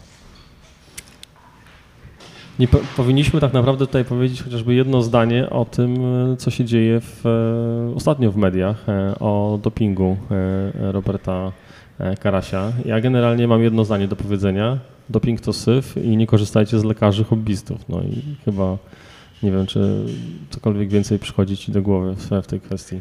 Nie 2.59 2.69
po, 2.69 2.79
powinniśmy 2.97 3.41
tak 3.41 3.53
naprawdę 3.53 3.87
tutaj 3.87 4.05
powiedzieć 4.05 4.43
chociażby 4.43 4.75
jedno 4.75 5.03
zdanie 5.03 5.51
o 5.51 5.65
tym, 5.65 5.97
e, 6.33 6.37
co 6.37 6.51
się 6.51 6.65
dzieje 6.65 7.01
w, 7.01 7.27
e, 7.27 7.97
ostatnio 7.97 8.33
w 8.33 8.37
mediach, 8.37 8.85
o 9.21 9.59
dopingu 9.63 10.17
Roberta 10.75 11.53
Karasia. 12.21 12.73
Ja 12.85 13.01
generalnie 13.01 13.49
mam 13.49 13.63
jedno 13.63 13.85
zdanie 13.85 14.09
do 14.09 14.17
powiedzenia 14.17 14.79
doping 15.09 15.41
to 15.41 15.53
syf 15.53 15.97
i 15.97 16.17
nie 16.17 16.27
korzystajcie 16.27 16.79
z 16.79 16.85
lekarzy 16.85 17.25
hobbystów. 17.25 17.89
No 17.89 18.03
i 18.03 18.23
chyba 18.45 18.79
nie 19.43 19.53
wiem, 19.53 19.67
czy 19.67 20.05
cokolwiek 20.51 20.89
więcej 20.89 21.19
przychodzi 21.19 21.57
ci 21.57 21.73
do 21.73 21.83
głowy 21.83 22.15
w, 22.43 22.47
tej 22.47 22.61
kwestii. 22.61 23.01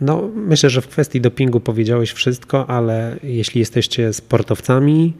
No, 0.00 0.30
myślę, 0.34 0.70
że 0.70 0.80
w 0.80 0.88
kwestii 0.88 1.20
dopingu 1.20 1.60
powiedziałeś 1.60 2.12
wszystko, 2.12 2.70
ale 2.70 3.16
jeśli 3.22 3.58
jesteście 3.58 4.12
sportowcami, 4.12 5.14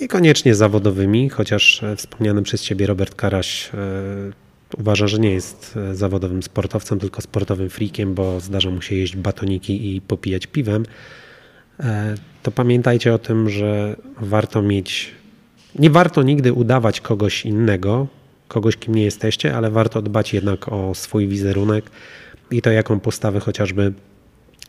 niekoniecznie 0.00 0.54
zawodowymi, 0.54 1.28
chociaż 1.28 1.82
wspomniany 1.96 2.42
przez 2.42 2.62
ciebie 2.62 2.86
Robert 2.86 3.14
Karaś 3.14 3.70
e, 3.74 3.78
uważa, 4.78 5.06
że 5.06 5.18
nie 5.18 5.30
jest 5.30 5.76
e, 5.76 5.94
zawodowym 5.94 6.42
sportowcem, 6.42 6.98
tylko 6.98 7.22
sportowym 7.22 7.70
freakiem, 7.70 8.14
bo 8.14 8.40
zdarza 8.40 8.70
mu 8.70 8.82
się 8.82 8.94
jeść 8.94 9.16
batoniki 9.16 9.96
i 9.96 10.00
popijać 10.00 10.46
piwem, 10.46 10.82
e, 10.82 11.19
to 12.42 12.50
pamiętajcie 12.50 13.14
o 13.14 13.18
tym, 13.18 13.50
że 13.50 13.96
warto 14.20 14.62
mieć, 14.62 15.10
nie 15.78 15.90
warto 15.90 16.22
nigdy 16.22 16.52
udawać 16.52 17.00
kogoś 17.00 17.44
innego, 17.46 18.06
kogoś, 18.48 18.76
kim 18.76 18.94
nie 18.94 19.04
jesteście, 19.04 19.56
ale 19.56 19.70
warto 19.70 20.02
dbać 20.02 20.34
jednak 20.34 20.68
o 20.68 20.94
swój 20.94 21.28
wizerunek 21.28 21.90
i 22.50 22.62
to, 22.62 22.70
jaką 22.70 23.00
postawę 23.00 23.40
chociażby 23.40 23.92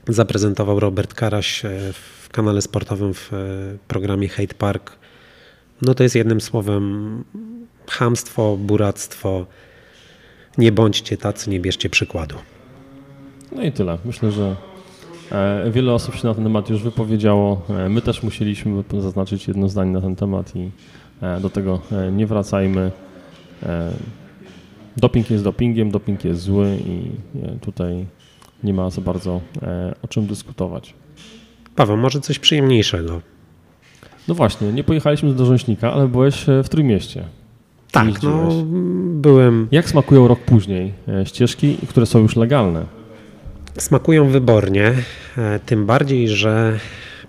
zaprezentował 0.07 0.79
Robert 0.79 1.13
Karaś 1.13 1.65
e, 1.65 1.69
w 1.93 2.29
kanale 2.29 2.61
sportowym 2.61 3.13
w 3.13 3.33
e, 3.33 3.37
programie 3.87 4.29
Hate 4.29 4.53
Park. 4.53 4.91
No 5.81 5.93
to 5.93 6.03
jest 6.03 6.15
jednym 6.15 6.41
słowem 6.41 7.23
hamstwo, 7.89 8.57
buractwo. 8.57 9.45
Nie 10.57 10.71
bądźcie 10.71 11.17
tacy, 11.17 11.49
nie 11.49 11.59
bierzcie 11.59 11.89
przykładu. 11.89 12.35
No 13.51 13.63
i 13.63 13.71
tyle. 13.71 13.97
Myślę, 14.05 14.31
że 14.31 14.55
E, 14.70 14.70
wiele 15.71 15.93
osób 15.93 16.15
się 16.15 16.27
na 16.27 16.33
ten 16.33 16.43
temat 16.43 16.69
już 16.69 16.83
wypowiedziało. 16.83 17.61
E, 17.69 17.89
my 17.89 18.01
też 18.01 18.23
musieliśmy 18.23 18.83
zaznaczyć 18.99 19.47
jedno 19.47 19.69
zdanie 19.69 19.91
na 19.91 20.01
ten 20.01 20.15
temat 20.15 20.55
i 20.55 20.69
e, 21.21 21.39
do 21.39 21.49
tego 21.49 21.81
nie 22.11 22.27
wracajmy. 22.27 22.91
Doping 24.97 25.29
jest 25.29 25.43
dopingiem, 25.43 25.91
doping 25.91 26.25
jest 26.25 26.41
zły 26.41 26.77
i 26.87 27.11
tutaj 27.61 28.05
nie 28.63 28.73
ma 28.73 28.89
za 28.89 29.01
bardzo 29.01 29.41
o 30.01 30.07
czym 30.07 30.25
dyskutować. 30.25 30.93
Paweł, 31.75 31.97
może 31.97 32.21
coś 32.21 32.39
przyjemniejszego. 32.39 33.21
No 34.27 34.35
właśnie, 34.35 34.73
nie 34.73 34.83
pojechaliśmy 34.83 35.33
do 35.33 35.45
Rząśnika, 35.45 35.93
ale 35.93 36.07
byłeś 36.07 36.45
w 36.63 36.69
Trójmieście. 36.69 37.23
Tak, 37.91 38.23
no 38.23 38.49
byłem. 39.13 39.67
Jak 39.71 39.89
smakują 39.89 40.27
rok 40.27 40.39
później 40.39 40.93
ścieżki, 41.25 41.77
które 41.89 42.05
są 42.05 42.19
już 42.19 42.35
legalne? 42.35 42.85
Smakują 43.81 44.29
wybornie, 44.29 44.93
tym 45.65 45.85
bardziej, 45.85 46.27
że 46.29 46.79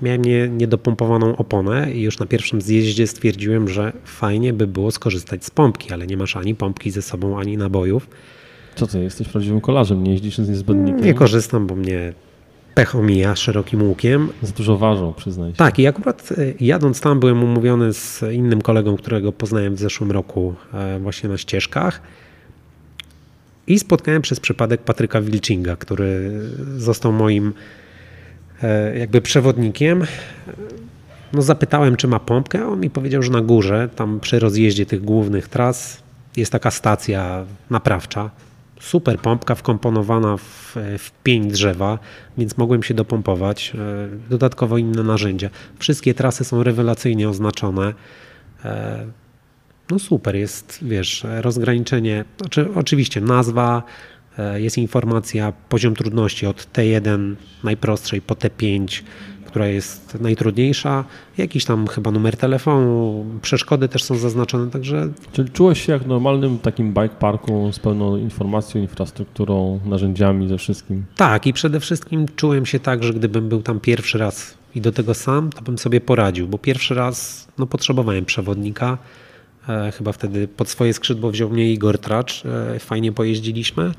miałem 0.02 0.24
nie, 0.24 0.48
niedopompowaną 0.48 1.36
oponę 1.36 1.92
i 1.92 2.02
już 2.02 2.18
na 2.18 2.26
pierwszym 2.26 2.60
zjeździe 2.60 3.06
stwierdziłem, 3.06 3.68
że 3.68 3.92
fajnie 4.04 4.52
by 4.52 4.66
było 4.66 4.90
skorzystać 4.90 5.44
z 5.44 5.50
pompki, 5.50 5.92
ale 5.92 6.06
nie 6.06 6.16
masz 6.16 6.36
ani 6.36 6.54
pompki 6.54 6.90
ze 6.90 7.02
sobą, 7.02 7.38
ani 7.38 7.56
nabojów. 7.56 8.08
Co 8.74 8.86
ty, 8.86 9.02
jesteś 9.02 9.28
prawdziwym 9.28 9.60
kolarzem, 9.60 10.04
nie 10.04 10.10
jeździsz 10.10 10.38
z 10.38 10.48
niezbędnikiem? 10.48 11.04
Nie 11.04 11.14
korzystam, 11.14 11.66
bo 11.66 11.76
mnie 11.76 12.12
pech 12.74 12.96
omija 12.96 13.36
szerokim 13.36 13.82
łukiem. 13.82 14.28
Za 14.42 14.52
dużo 14.52 14.76
ważą, 14.76 15.12
przyznaj 15.12 15.50
się. 15.50 15.56
Tak, 15.56 15.78
i 15.78 15.86
akurat 15.86 16.32
e, 16.32 16.34
jadąc 16.60 17.00
tam 17.00 17.20
byłem 17.20 17.44
umówiony 17.44 17.92
z 17.92 18.22
innym 18.32 18.62
kolegą, 18.62 18.96
którego 18.96 19.32
poznałem 19.32 19.74
w 19.74 19.78
zeszłym 19.78 20.10
roku 20.10 20.54
e, 20.74 20.98
właśnie 20.98 21.28
na 21.28 21.38
ścieżkach. 21.38 22.02
I 23.66 23.78
spotkałem 23.78 24.22
przez 24.22 24.40
przypadek 24.40 24.82
Patryka 24.82 25.20
Wilczinga, 25.20 25.76
który 25.76 26.40
został 26.76 27.12
moim 27.12 27.52
E, 28.62 28.98
jakby 28.98 29.20
przewodnikiem. 29.20 30.04
No 31.32 31.42
zapytałem, 31.42 31.96
czy 31.96 32.08
ma 32.08 32.20
pompkę. 32.20 32.68
On 32.68 32.80
mi 32.80 32.90
powiedział, 32.90 33.22
że 33.22 33.32
na 33.32 33.40
górze, 33.40 33.88
tam 33.96 34.20
przy 34.20 34.38
rozjeździe 34.38 34.86
tych 34.86 35.04
głównych 35.04 35.48
tras, 35.48 36.02
jest 36.36 36.52
taka 36.52 36.70
stacja 36.70 37.44
naprawcza. 37.70 38.30
Super 38.80 39.18
pompka 39.18 39.54
wkomponowana 39.54 40.36
w, 40.36 40.76
w 40.98 41.10
pień 41.22 41.50
drzewa, 41.50 41.98
więc 42.38 42.58
mogłem 42.58 42.82
się 42.82 42.94
dopompować. 42.94 43.72
E, 43.74 44.28
dodatkowo 44.30 44.78
inne 44.78 45.02
narzędzia. 45.02 45.50
Wszystkie 45.78 46.14
trasy 46.14 46.44
są 46.44 46.62
rewelacyjnie 46.62 47.28
oznaczone. 47.28 47.94
No 49.92 49.98
super, 49.98 50.36
jest, 50.36 50.78
wiesz, 50.82 51.26
rozgraniczenie, 51.42 52.24
znaczy 52.38 52.68
oczywiście 52.74 53.20
nazwa, 53.20 53.82
E, 54.38 54.60
jest 54.60 54.78
informacja, 54.78 55.52
poziom 55.68 55.94
trudności 55.94 56.46
od 56.46 56.72
T1 56.72 57.34
najprostszej 57.64 58.20
po 58.20 58.34
T5, 58.34 59.02
która 59.46 59.66
jest 59.66 60.20
najtrudniejsza, 60.20 61.04
jakiś 61.38 61.64
tam 61.64 61.86
chyba 61.86 62.10
numer 62.10 62.36
telefonu, 62.36 63.24
przeszkody 63.42 63.88
też 63.88 64.04
są 64.04 64.16
zaznaczone, 64.16 64.70
także... 64.70 65.08
Czyli 65.32 65.50
czułeś 65.50 65.86
się 65.86 65.92
jak 65.92 66.02
w 66.02 66.06
normalnym 66.06 66.58
takim 66.58 66.94
bike 66.94 67.14
parku 67.18 67.72
z 67.72 67.78
pełną 67.78 68.16
informacją, 68.16 68.80
infrastrukturą, 68.80 69.80
narzędziami, 69.84 70.48
ze 70.48 70.58
wszystkim? 70.58 71.04
Tak 71.16 71.46
i 71.46 71.52
przede 71.52 71.80
wszystkim 71.80 72.26
czułem 72.36 72.66
się 72.66 72.80
tak, 72.80 73.04
że 73.04 73.12
gdybym 73.12 73.48
był 73.48 73.62
tam 73.62 73.80
pierwszy 73.80 74.18
raz 74.18 74.54
i 74.74 74.80
do 74.80 74.92
tego 74.92 75.14
sam, 75.14 75.50
to 75.50 75.62
bym 75.62 75.78
sobie 75.78 76.00
poradził, 76.00 76.48
bo 76.48 76.58
pierwszy 76.58 76.94
raz 76.94 77.48
no, 77.58 77.66
potrzebowałem 77.66 78.24
przewodnika, 78.24 78.98
chyba 79.92 80.12
wtedy 80.12 80.48
pod 80.48 80.68
swoje 80.68 80.94
skrzydło 80.94 81.30
wziął 81.30 81.50
mnie 81.50 81.72
Igor 81.72 81.98
Tracz. 81.98 82.44
E, 82.46 82.78
fajnie 82.78 83.12
pojeździliśmy. 83.12 83.92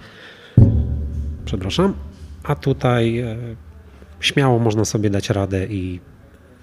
Przepraszam. 1.46 1.94
A 2.44 2.56
tutaj 2.56 3.20
e, 3.20 3.38
śmiało 4.20 4.60
można 4.60 4.86
sobie 4.86 5.10
dać 5.10 5.30
radę 5.30 5.66
i 5.66 6.00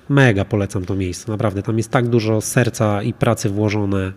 mega 0.09 0.45
polecam 0.45 0.85
to 0.85 0.95
miejsce. 0.95 1.33
Naprawdę, 1.33 1.63
tam 1.63 1.77
jest 1.77 1.91
tak 1.91 2.09
dużo 2.09 2.41
serca 2.41 3.03
i 3.03 3.13
pracy 3.13 3.51
włożone. 3.51 4.13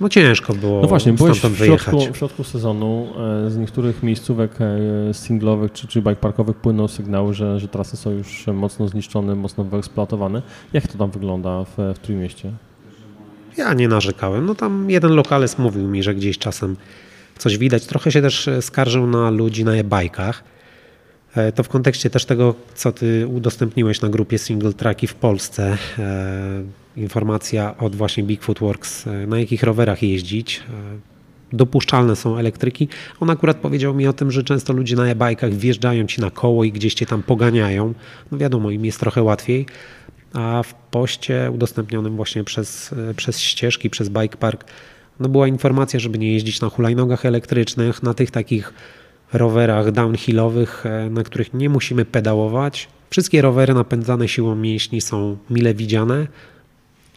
No 0.00 0.08
ciężko 0.08 0.54
było 0.54 0.82
No 0.82 0.88
właśnie, 0.88 1.12
byłeś 1.12 1.40
w 1.40 1.64
środku, 1.64 2.12
w 2.12 2.16
środku 2.16 2.44
sezonu. 2.44 3.08
Z 3.48 3.56
niektórych 3.56 4.02
miejscówek 4.02 4.58
singlowych 5.12 5.72
czy, 5.72 5.86
czy 5.86 6.02
bikeparkowych 6.02 6.56
płyną 6.56 6.88
sygnały, 6.88 7.34
że, 7.34 7.60
że 7.60 7.68
trasy 7.68 7.96
są 7.96 8.10
już 8.10 8.46
mocno 8.46 8.88
zniszczone, 8.88 9.34
mocno 9.34 9.64
wyeksploatowane. 9.64 10.42
Jak 10.72 10.86
to 10.86 10.98
tam 10.98 11.10
wygląda 11.10 11.64
w, 11.64 11.76
w 11.94 11.98
Trójmieście? 11.98 12.52
Ja 13.56 13.74
nie 13.74 13.88
narzekałem. 13.88 14.46
No 14.46 14.54
tam 14.54 14.90
jeden 14.90 15.12
lokales 15.12 15.58
mówił 15.58 15.88
mi, 15.88 16.02
że 16.02 16.14
gdzieś 16.14 16.38
czasem 16.38 16.76
coś 17.38 17.58
widać. 17.58 17.86
Trochę 17.86 18.12
się 18.12 18.22
też 18.22 18.48
e, 18.48 18.62
skarżył 18.62 19.06
na 19.06 19.30
ludzi 19.30 19.64
na 19.64 19.74
e-bajkach. 19.74 20.44
E, 21.34 21.52
to 21.52 21.62
w 21.62 21.68
kontekście 21.68 22.10
też 22.10 22.24
tego, 22.24 22.54
co 22.74 22.92
ty 22.92 23.26
udostępniłeś 23.26 24.00
na 24.00 24.08
grupie 24.08 24.38
Single 24.38 24.72
Tracki 24.72 25.06
w 25.06 25.14
Polsce. 25.14 25.78
E, 25.98 26.62
informacja 26.96 27.76
od 27.78 27.96
właśnie 27.96 28.22
Bigfoot 28.22 28.58
Works, 28.58 29.04
na 29.26 29.38
jakich 29.38 29.62
rowerach 29.62 30.02
jeździć. 30.02 30.62
Dopuszczalne 31.52 32.16
są 32.16 32.38
elektryki. 32.38 32.88
On 33.20 33.30
akurat 33.30 33.56
powiedział 33.56 33.94
mi 33.94 34.06
o 34.06 34.12
tym, 34.12 34.30
że 34.30 34.42
często 34.42 34.72
ludzie 34.72 34.96
na 34.96 35.06
e-bajkach 35.06 35.54
wjeżdżają 35.54 36.06
ci 36.06 36.20
na 36.20 36.30
koło 36.30 36.64
i 36.64 36.72
gdzieś 36.72 36.94
cię 36.94 37.06
tam 37.06 37.22
poganiają. 37.22 37.94
No 38.32 38.38
wiadomo, 38.38 38.70
im 38.70 38.84
jest 38.84 39.00
trochę 39.00 39.22
łatwiej 39.22 39.66
a 40.36 40.62
w 40.62 40.74
poście 40.74 41.50
udostępnionym 41.54 42.16
właśnie 42.16 42.44
przez, 42.44 42.94
przez 43.16 43.40
ścieżki, 43.40 43.90
przez 43.90 44.08
Bike 44.08 44.36
Park, 44.36 44.64
no 45.20 45.28
była 45.28 45.48
informacja, 45.48 46.00
żeby 46.00 46.18
nie 46.18 46.32
jeździć 46.32 46.60
na 46.60 46.68
hulajnogach 46.68 47.26
elektrycznych, 47.26 48.02
na 48.02 48.14
tych 48.14 48.30
takich 48.30 48.72
rowerach 49.32 49.92
downhillowych, 49.92 50.86
e, 50.86 51.10
na 51.10 51.22
których 51.22 51.54
nie 51.54 51.68
musimy 51.68 52.04
pedałować. 52.04 52.88
Wszystkie 53.10 53.42
rowery 53.42 53.74
napędzane 53.74 54.28
siłą 54.28 54.54
mięśni 54.54 55.00
są 55.00 55.36
mile 55.50 55.74
widziane. 55.74 56.26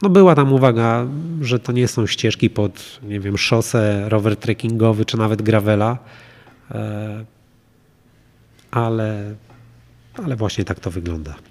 No 0.02 0.10
była 0.10 0.36
tam 0.36 0.54
uwaga, 0.54 1.08
że 1.42 1.60
to 1.60 1.72
nie 1.72 1.88
są 1.88 2.08
ścieżki 2.08 2.50
pod, 2.50 3.00
nie 3.04 3.20
wiem, 3.20 3.38
szosę, 3.38 4.10
rower 4.10 4.38
trekkingowy 4.38 5.06
czy 5.06 5.18
nawet 5.18 5.42
gravela, 5.42 5.98
e, 6.72 7.26
ale, 8.72 9.36
ale 10.24 10.36
właśnie 10.36 10.66
tak 10.66 10.80
to 10.80 10.92
wygląda. 10.92 11.49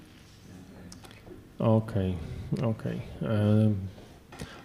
Okej, 1.59 2.13
okay, 2.53 2.69
okej. 2.69 3.01
Okay. 3.21 3.29
E, 3.29 3.71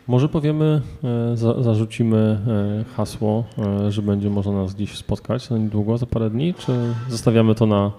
może 0.07 0.29
powiemy, 0.29 0.81
e, 1.05 1.37
za, 1.37 1.63
zarzucimy 1.63 2.17
e, 2.17 2.85
hasło, 2.97 3.45
że 3.89 4.03
będzie 4.03 4.31
można 4.31 4.53
nas 4.53 4.75
gdzieś 4.75 4.97
spotkać 4.97 5.49
za 5.49 5.59
niedługo, 5.59 5.99
za 5.99 6.07
parę 6.07 6.31
dni, 6.31 6.55
czy 6.55 6.73
zostawiamy 7.09 7.55
to 7.55 7.67
na 7.67 7.93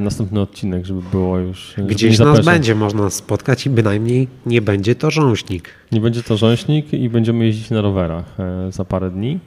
następny 0.00 0.40
odcinek, 0.40 0.86
żeby 0.86 1.00
było 1.10 1.38
już... 1.38 1.74
Gdzieś 1.86 2.18
nas 2.18 2.44
będzie 2.44 2.74
można 2.74 3.10
spotkać 3.10 3.66
i 3.66 3.70
bynajmniej 3.70 4.28
nie 4.46 4.62
będzie 4.62 4.94
to 4.94 5.10
rząśnik. 5.10 5.68
Nie 5.92 6.00
będzie 6.00 6.22
to 6.22 6.36
rząśnik 6.36 6.92
i 6.92 7.08
będziemy 7.08 7.44
jeździć 7.44 7.70
na 7.70 7.80
rowerach 7.80 8.36
za 8.70 8.84
parę 8.84 9.10
dni. 9.10 9.38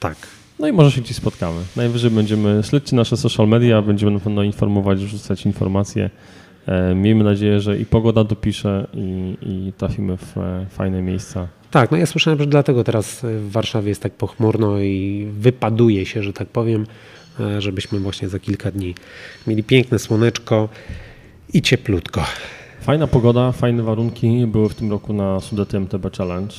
Tak. 0.00 0.16
No 0.58 0.68
i 0.68 0.72
może 0.72 0.92
się 0.92 1.00
gdzieś 1.00 1.16
spotkamy. 1.16 1.60
Najwyżej 1.76 2.10
będziemy, 2.10 2.60
śledźcie 2.62 2.96
nasze 2.96 3.16
social 3.16 3.48
media, 3.48 3.82
będziemy 3.82 4.12
na 4.12 4.20
pewno 4.20 4.42
informować, 4.42 5.00
rzucać 5.00 5.46
informacje 5.46 6.10
miejmy 6.94 7.24
nadzieję, 7.24 7.60
że 7.60 7.78
i 7.78 7.86
pogoda 7.86 8.24
dopisze 8.24 8.86
i, 8.94 9.36
i 9.42 9.72
trafimy 9.72 10.16
w 10.16 10.38
e, 10.38 10.66
fajne 10.70 11.02
miejsca. 11.02 11.48
Tak, 11.70 11.90
no 11.90 11.96
ja 11.96 12.06
słyszałem, 12.06 12.38
że 12.38 12.46
dlatego 12.46 12.84
teraz 12.84 13.20
w 13.22 13.50
Warszawie 13.50 13.88
jest 13.88 14.02
tak 14.02 14.12
pochmurno 14.12 14.78
i 14.78 15.28
wypaduje 15.32 16.06
się, 16.06 16.22
że 16.22 16.32
tak 16.32 16.48
powiem, 16.48 16.86
e, 17.40 17.60
żebyśmy 17.60 17.98
właśnie 17.98 18.28
za 18.28 18.38
kilka 18.38 18.70
dni 18.70 18.94
mieli 19.46 19.62
piękne 19.62 19.98
słoneczko 19.98 20.68
i 21.52 21.62
cieplutko. 21.62 22.24
Fajna 22.80 23.06
pogoda, 23.06 23.52
fajne 23.52 23.82
warunki 23.82 24.46
były 24.46 24.68
w 24.68 24.74
tym 24.74 24.90
roku 24.90 25.12
na 25.12 25.40
Sudety 25.40 25.76
MTB 25.76 26.16
Challenge. 26.16 26.54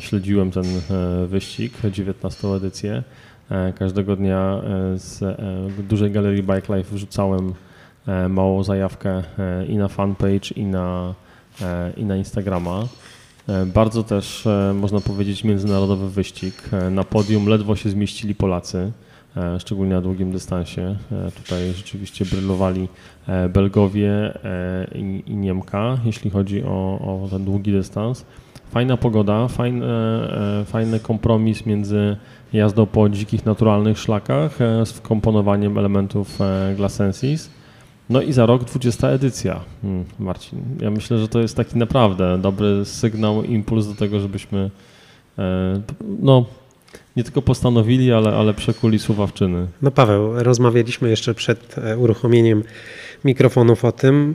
Śledziłem 0.00 0.50
ten 0.50 0.64
wyścig, 1.26 1.72
19 1.92 2.48
edycję. 2.48 3.02
Każdego 3.78 4.16
dnia 4.16 4.62
z 4.94 5.20
dużej 5.88 6.10
galerii 6.10 6.42
Bike 6.42 6.76
Life 6.76 6.94
wrzucałem 6.94 7.52
E, 7.52 7.71
małą 8.28 8.64
zajawkę 8.64 9.22
e, 9.38 9.66
i 9.66 9.76
na 9.76 9.88
fanpage, 9.88 10.54
i 10.56 10.64
na, 10.64 11.14
e, 11.62 11.92
i 11.96 12.04
na 12.04 12.16
Instagrama. 12.16 12.84
Bardzo 13.66 14.02
też, 14.02 14.48
można 14.74 15.00
powiedzieć, 15.00 15.44
międzynarodowy 15.44 16.10
wyścig. 16.10 16.54
Na 16.90 17.04
podium 17.04 17.46
ledwo 17.46 17.76
się 17.76 17.90
zmieścili 17.90 18.34
Polacy, 18.34 18.92
szczególnie 19.58 19.94
na 19.94 20.00
długim 20.00 20.32
dystansie. 20.32 20.96
Tutaj 21.36 21.72
rzeczywiście 21.72 22.24
brylowali 22.24 22.88
Belgowie 23.48 24.38
i, 25.26 25.34
Niemka, 25.34 25.98
jeśli 26.04 26.30
chodzi 26.30 26.64
o, 26.64 26.98
o 27.24 27.28
ten 27.30 27.44
długi 27.44 27.72
dystans. 27.72 28.24
Fajna 28.70 28.96
pogoda, 28.96 29.48
fajny, 29.48 29.86
fajny 30.64 31.00
kompromis 31.00 31.66
między 31.66 32.16
jazdą 32.52 32.86
po 32.86 33.08
dzikich, 33.08 33.46
naturalnych 33.46 33.98
szlakach 33.98 34.58
z 34.84 34.92
wkomponowaniem 34.92 35.78
elementów 35.78 36.38
Glassensis 36.76 37.50
no 38.12 38.22
i 38.22 38.32
za 38.32 38.46
rok 38.46 38.64
20 38.64 39.08
edycja, 39.08 39.60
hmm, 39.82 40.04
Marcin. 40.18 40.58
Ja 40.80 40.90
myślę, 40.90 41.18
że 41.18 41.28
to 41.28 41.40
jest 41.40 41.56
taki 41.56 41.78
naprawdę 41.78 42.38
dobry 42.38 42.84
sygnał, 42.84 43.44
impuls 43.44 43.86
do 43.86 43.94
tego, 43.94 44.20
żebyśmy 44.20 44.70
e, 45.38 45.80
no, 46.20 46.44
nie 47.16 47.24
tylko 47.24 47.42
postanowili, 47.42 48.12
ale, 48.12 48.36
ale 48.36 48.54
przekuli 48.54 48.98
słowawczyny. 48.98 49.66
No 49.82 49.90
Paweł, 49.90 50.42
rozmawialiśmy 50.42 51.10
jeszcze 51.10 51.34
przed 51.34 51.78
e, 51.78 51.98
uruchomieniem 51.98 52.62
mikrofonów 53.24 53.84
o 53.84 53.92
tym. 53.92 54.34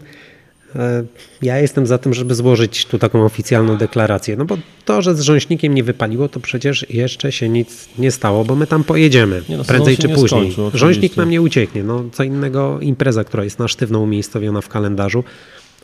E, 0.77 1.03
ja 1.41 1.59
jestem 1.59 1.87
za 1.87 1.97
tym, 1.97 2.13
żeby 2.13 2.35
złożyć 2.35 2.85
tu 2.85 2.99
taką 2.99 3.25
oficjalną 3.25 3.77
deklarację. 3.77 4.35
No 4.37 4.45
bo 4.45 4.57
to, 4.85 5.01
że 5.01 5.15
z 5.15 5.21
rząśnikiem 5.21 5.73
nie 5.73 5.83
wypaliło, 5.83 6.29
to 6.29 6.39
przecież 6.39 6.85
jeszcze 6.89 7.31
się 7.31 7.49
nic 7.49 7.89
nie 7.97 8.11
stało, 8.11 8.45
bo 8.45 8.55
my 8.55 8.67
tam 8.67 8.83
pojedziemy 8.83 9.41
no, 9.49 9.63
prędzej 9.63 9.97
czy 9.97 10.09
później. 10.09 10.51
Skończy, 10.51 10.77
Rząśnik 10.77 11.17
nam 11.17 11.29
nie 11.29 11.41
ucieknie. 11.41 11.83
No, 11.83 12.03
co 12.13 12.23
innego 12.23 12.79
impreza, 12.79 13.23
która 13.23 13.43
jest 13.43 13.59
na 13.59 13.67
sztywno 13.67 13.99
umiejscowiona 13.99 14.61
w 14.61 14.69
kalendarzu. 14.69 15.23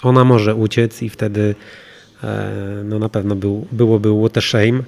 ona 0.03 0.23
może 0.23 0.55
uciec 0.55 1.01
i 1.01 1.09
wtedy 1.09 1.55
no 2.83 2.99
na 2.99 3.09
pewno 3.09 3.35
był, 3.35 3.67
byłoby 3.71 4.09
what 4.19 4.37
a 4.37 4.41
shame. 4.41 4.83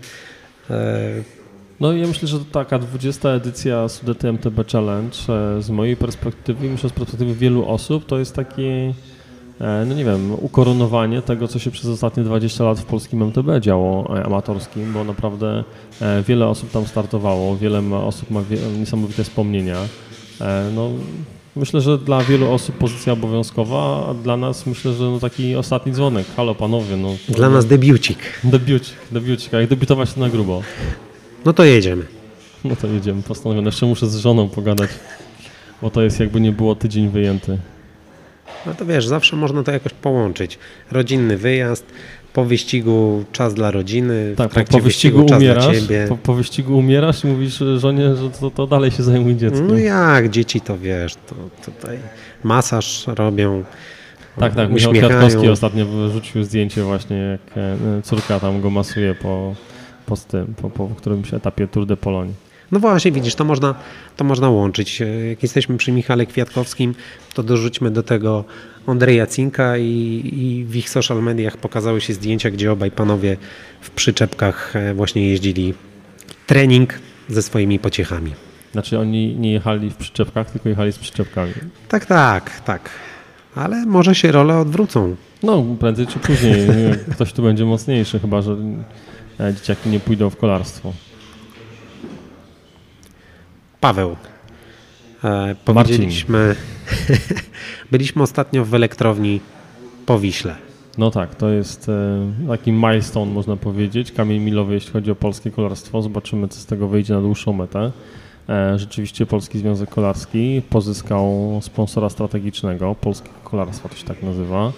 No 1.80 1.94
i 1.94 2.02
ja 2.02 2.08
myślę, 2.08 2.28
że 2.28 2.40
to 2.40 2.46
taka 2.52 2.80
20 2.80 3.30
edycja 3.30 3.90
Sudety 3.90 4.28
MTB 4.28 4.72
Challenge 4.72 5.16
z 5.60 5.70
mojej 5.70 5.96
perspektywy, 5.96 6.70
myślę 6.70 6.90
z 6.90 6.94
perspektywy 6.94 7.36
wielu 7.36 7.70
osób, 7.70 8.06
to 8.06 8.20
jest 8.20 8.36
taki 8.36 8.64
E, 8.64 9.15
no 9.60 9.96
nie 9.96 10.06
wiem, 10.06 10.32
ukoronowanie 10.42 11.22
tego, 11.22 11.48
co 11.48 11.60
się 11.60 11.72
przez 11.72 11.86
ostatnie 11.86 12.24
20 12.24 12.64
lat 12.64 12.80
w 12.80 12.86
polskim 12.86 13.24
MTB 13.24 13.60
działo 13.60 14.18
e, 14.18 14.26
amatorskim, 14.26 14.94
bo 14.94 15.04
naprawdę 15.04 15.64
e, 16.02 16.24
wiele 16.24 16.48
osób 16.48 16.72
tam 16.72 16.88
startowało, 16.88 17.58
wiele 17.58 17.82
osób 17.96 18.32
ma 18.32 18.42
niesamowite 18.80 19.24
wspomnienia. 19.24 19.78
No, 20.76 20.90
myślę, 21.56 21.82
że 21.82 21.98
dla 21.98 22.24
wielu 22.24 22.52
osób 22.52 22.78
pozycja 22.78 23.14
obowiązkowa, 23.14 24.08
a 24.10 24.14
dla 24.14 24.38
nas 24.38 24.66
myślę, 24.66 24.94
że 24.94 25.04
no 25.04 25.20
taki 25.20 25.56
ostatni 25.56 25.92
dzwonek. 25.92 26.28
Halo 26.36 26.56
panowie. 26.56 26.98
No, 26.98 27.10
dla 27.30 27.50
nas 27.50 27.66
debiucik. 27.66 28.18
Debiucik, 28.44 28.96
debiucik, 29.12 29.54
a 29.54 29.60
jak 29.60 29.70
debiutować 29.70 30.14
to 30.14 30.20
na 30.20 30.30
grubo. 30.30 30.62
No 31.46 31.54
to 31.54 31.64
jedziemy. 31.64 32.06
No 32.64 32.76
to 32.76 32.88
jedziemy, 32.88 33.24
postanowione. 33.24 33.68
Jeszcze 33.68 33.86
muszę 33.86 34.08
z 34.08 34.18
żoną 34.18 34.50
pogadać, 34.50 34.90
bo 35.82 35.90
to 35.90 36.02
jest 36.02 36.20
jakby 36.20 36.42
nie 36.42 36.52
było 36.52 36.76
tydzień 36.76 37.10
wyjęty. 37.10 37.58
No 38.66 38.74
to 38.74 38.86
wiesz, 38.86 39.08
zawsze 39.08 39.36
można 39.36 39.64
to 39.64 39.72
jakoś 39.72 39.94
połączyć. 39.94 40.60
Rodzinny 40.92 41.38
wyjazd, 41.38 41.86
po 42.34 42.46
wyścigu 42.46 43.24
czas 43.32 43.54
dla 43.54 43.72
rodziny, 43.72 44.34
tak, 44.38 44.50
po, 44.50 44.56
po 44.56 44.80
wyścigu, 44.80 45.18
wyścigu 45.18 45.36
umierasz, 45.36 45.78
po, 46.10 46.18
po, 46.18 46.34
wyścigu 46.34 46.78
umierasz 46.78 47.24
i 47.24 47.28
mówisz 47.28 47.64
żonie, 47.78 48.16
że 48.16 48.30
to, 48.30 48.52
to 48.52 48.68
dalej 48.68 48.92
się 48.92 49.04
zajmuje 49.04 49.36
dzieckiem. 49.36 49.68
No 49.68 49.78
jak, 49.78 50.30
dzieci 50.30 50.62
to 50.62 50.78
wiesz, 50.78 51.16
to 51.16 51.36
tutaj 51.72 51.98
masaż 52.44 53.08
robią, 53.08 53.64
Tak, 54.40 54.56
tak, 54.56 54.72
Michał 54.72 54.94
Kwiatkowski 54.94 55.50
ostatnio 55.50 55.86
wyrzucił 55.86 56.44
zdjęcie 56.44 56.84
właśnie, 56.84 57.18
jak 57.18 57.58
e, 57.58 58.02
córka 58.04 58.40
tam 58.40 58.62
go 58.62 58.70
masuje 58.70 59.16
po, 59.16 59.56
po, 60.06 60.18
tym, 60.18 60.54
po, 60.62 60.70
po 60.70 60.88
którymś 60.88 61.34
etapie 61.34 61.68
Tour 61.68 61.86
de 61.86 61.98
Pologne. 61.98 62.34
No 62.72 62.80
właśnie, 62.80 63.12
widzisz, 63.12 63.36
to 63.36 63.46
można, 63.46 63.76
to 64.18 64.24
można 64.24 64.50
łączyć. 64.50 65.02
E, 65.02 65.06
jak 65.30 65.44
jesteśmy 65.44 65.78
przy 65.78 65.92
Michale 65.92 66.26
Kwiatkowskim, 66.26 66.96
to 67.34 67.44
dorzućmy 67.44 67.92
do 67.92 68.04
tego 68.04 68.44
Andrzeja 68.88 69.28
Cinka 69.28 69.78
i, 69.78 70.22
i 70.34 70.66
w 70.66 70.76
ich 70.76 70.90
social 70.90 71.24
mediach 71.24 71.58
pokazały 71.58 72.02
się 72.02 72.14
zdjęcia, 72.14 72.52
gdzie 72.52 72.72
obaj 72.72 72.92
panowie 72.92 73.38
w 73.82 73.90
przyczepkach 73.90 74.76
e, 74.76 74.94
właśnie 74.94 75.30
jeździli 75.30 75.74
trening 76.48 76.94
ze 77.30 77.42
swoimi 77.42 77.80
pociechami. 77.80 78.34
Znaczy 78.72 79.00
oni 79.00 79.36
nie 79.36 79.52
jechali 79.52 79.90
w 79.90 79.96
przyczepkach, 79.96 80.52
tylko 80.52 80.70
jechali 80.70 80.92
z 80.92 80.98
przyczepkami. 80.98 81.54
Tak, 81.88 82.06
tak, 82.06 82.62
tak. 82.62 82.90
Ale 83.56 83.86
może 83.86 84.16
się 84.16 84.32
role 84.32 84.58
odwrócą. 84.58 85.16
No, 85.44 85.66
prędzej 85.80 86.08
czy 86.08 86.20
później. 86.20 86.68
Ktoś 87.14 87.34
tu 87.34 87.44
będzie 87.44 87.66
mocniejszy, 87.66 88.20
chyba 88.20 88.42
że 88.42 88.58
e, 89.40 89.54
dzieciaki 89.54 89.90
nie 89.90 90.00
pójdą 90.00 90.30
w 90.30 90.38
kolarstwo. 90.38 90.94
Paweł, 93.80 94.16
e, 95.24 95.56
powiedzieliśmy, 95.66 96.56
byliśmy 97.92 98.24
ostatnio 98.24 98.66
w 98.66 98.74
elektrowni 98.74 99.40
po 100.06 100.20
Wiśle. 100.20 100.56
No 100.98 101.12
tak, 101.12 101.36
to 101.36 101.50
jest 101.50 101.90
e, 101.90 102.48
taki 102.48 102.72
milestone, 102.72 103.32
można 103.32 103.56
powiedzieć, 103.56 104.12
kamień 104.12 104.42
milowy, 104.42 104.74
jeśli 104.74 104.92
chodzi 104.92 105.12
o 105.12 105.16
polskie 105.16 105.52
kolarstwo. 105.52 106.02
Zobaczymy, 106.02 106.48
co 106.48 106.60
z 106.60 106.66
tego 106.66 106.88
wyjdzie 106.88 107.14
na 107.14 107.22
dłuższą 107.22 107.54
metę. 107.54 107.92
E, 108.50 108.80
rzeczywiście 108.80 109.26
Polski 109.26 109.60
Związek 109.60 109.90
Kolarski 109.90 110.62
pozyskał 110.70 111.60
sponsora 111.62 112.10
strategicznego, 112.10 112.96
Polskie 113.02 113.30
Kolarstwo 113.44 113.90
to 113.90 113.96
się 113.96 114.06
tak 114.06 114.24
nazywa, 114.24 114.72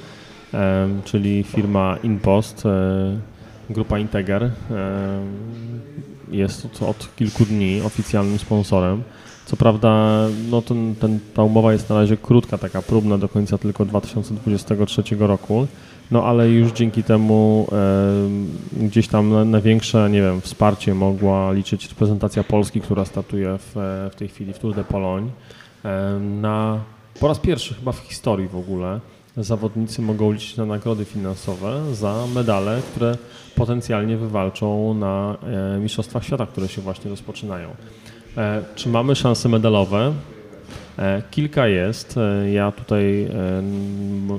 czyli 1.06 1.44
firma 1.44 1.98
Inpost, 2.04 2.64
grupa 3.70 4.00
Integer 4.00 4.52
jest 6.32 6.84
od 6.84 7.16
kilku 7.16 7.46
dni 7.46 7.82
oficjalnym 7.82 8.40
sponsorem. 8.40 9.04
Co 9.46 9.58
prawda 9.58 10.22
no 10.50 10.62
ten, 10.62 10.96
ten, 10.96 11.20
ta 11.34 11.44
umowa 11.44 11.74
jest 11.74 11.90
na 11.90 11.96
razie 11.96 12.18
krótka, 12.18 12.58
taka 12.58 12.82
próbna 12.82 13.18
do 13.18 13.30
końca 13.30 13.58
tylko 13.58 13.86
2023 13.86 15.04
roku, 15.20 15.68
no 16.12 16.24
ale 16.24 16.50
już 16.50 16.72
dzięki 16.72 17.04
temu 17.04 17.68
e, 17.72 18.86
gdzieś 18.86 19.08
tam 19.08 19.52
na, 19.52 19.60
nie 20.10 20.22
wiem, 20.22 20.42
wsparcie 20.42 20.94
mogła 20.94 21.52
liczyć 21.52 21.90
reprezentacja 21.90 22.44
Polski, 22.44 22.82
która 22.82 23.06
startuje 23.06 23.58
w, 23.58 23.72
w 24.12 24.16
tej 24.16 24.28
chwili 24.28 24.54
w 24.54 24.60
Tour 24.60 24.76
de 24.76 24.84
Pologne. 24.84 25.30
E, 25.86 26.20
na, 26.20 26.80
po 27.20 27.28
raz 27.28 27.40
pierwszy 27.40 27.74
chyba 27.74 27.92
w 27.92 28.00
historii 28.00 28.48
w 28.48 28.56
ogóle 28.56 29.00
zawodnicy 29.38 30.02
mogą 30.02 30.32
liczyć 30.32 30.58
na 30.58 30.66
nagrody 30.66 31.06
finansowe 31.06 31.96
za 31.96 32.26
medale, 32.36 32.82
które 32.92 33.18
potencjalnie 33.56 34.18
wywalczą 34.18 34.94
na 34.94 35.38
e, 35.76 35.80
Mistrzostwach 35.80 36.24
Świata, 36.24 36.46
które 36.46 36.68
się 36.68 36.82
właśnie 36.82 37.10
rozpoczynają. 37.10 37.70
E, 38.38 38.62
czy 38.76 38.90
mamy 38.90 39.16
szanse 39.16 39.50
medalowe? 39.50 40.14
E, 41.00 41.22
kilka 41.32 41.68
jest. 41.68 42.20
Ja 42.54 42.72
tutaj 42.72 43.28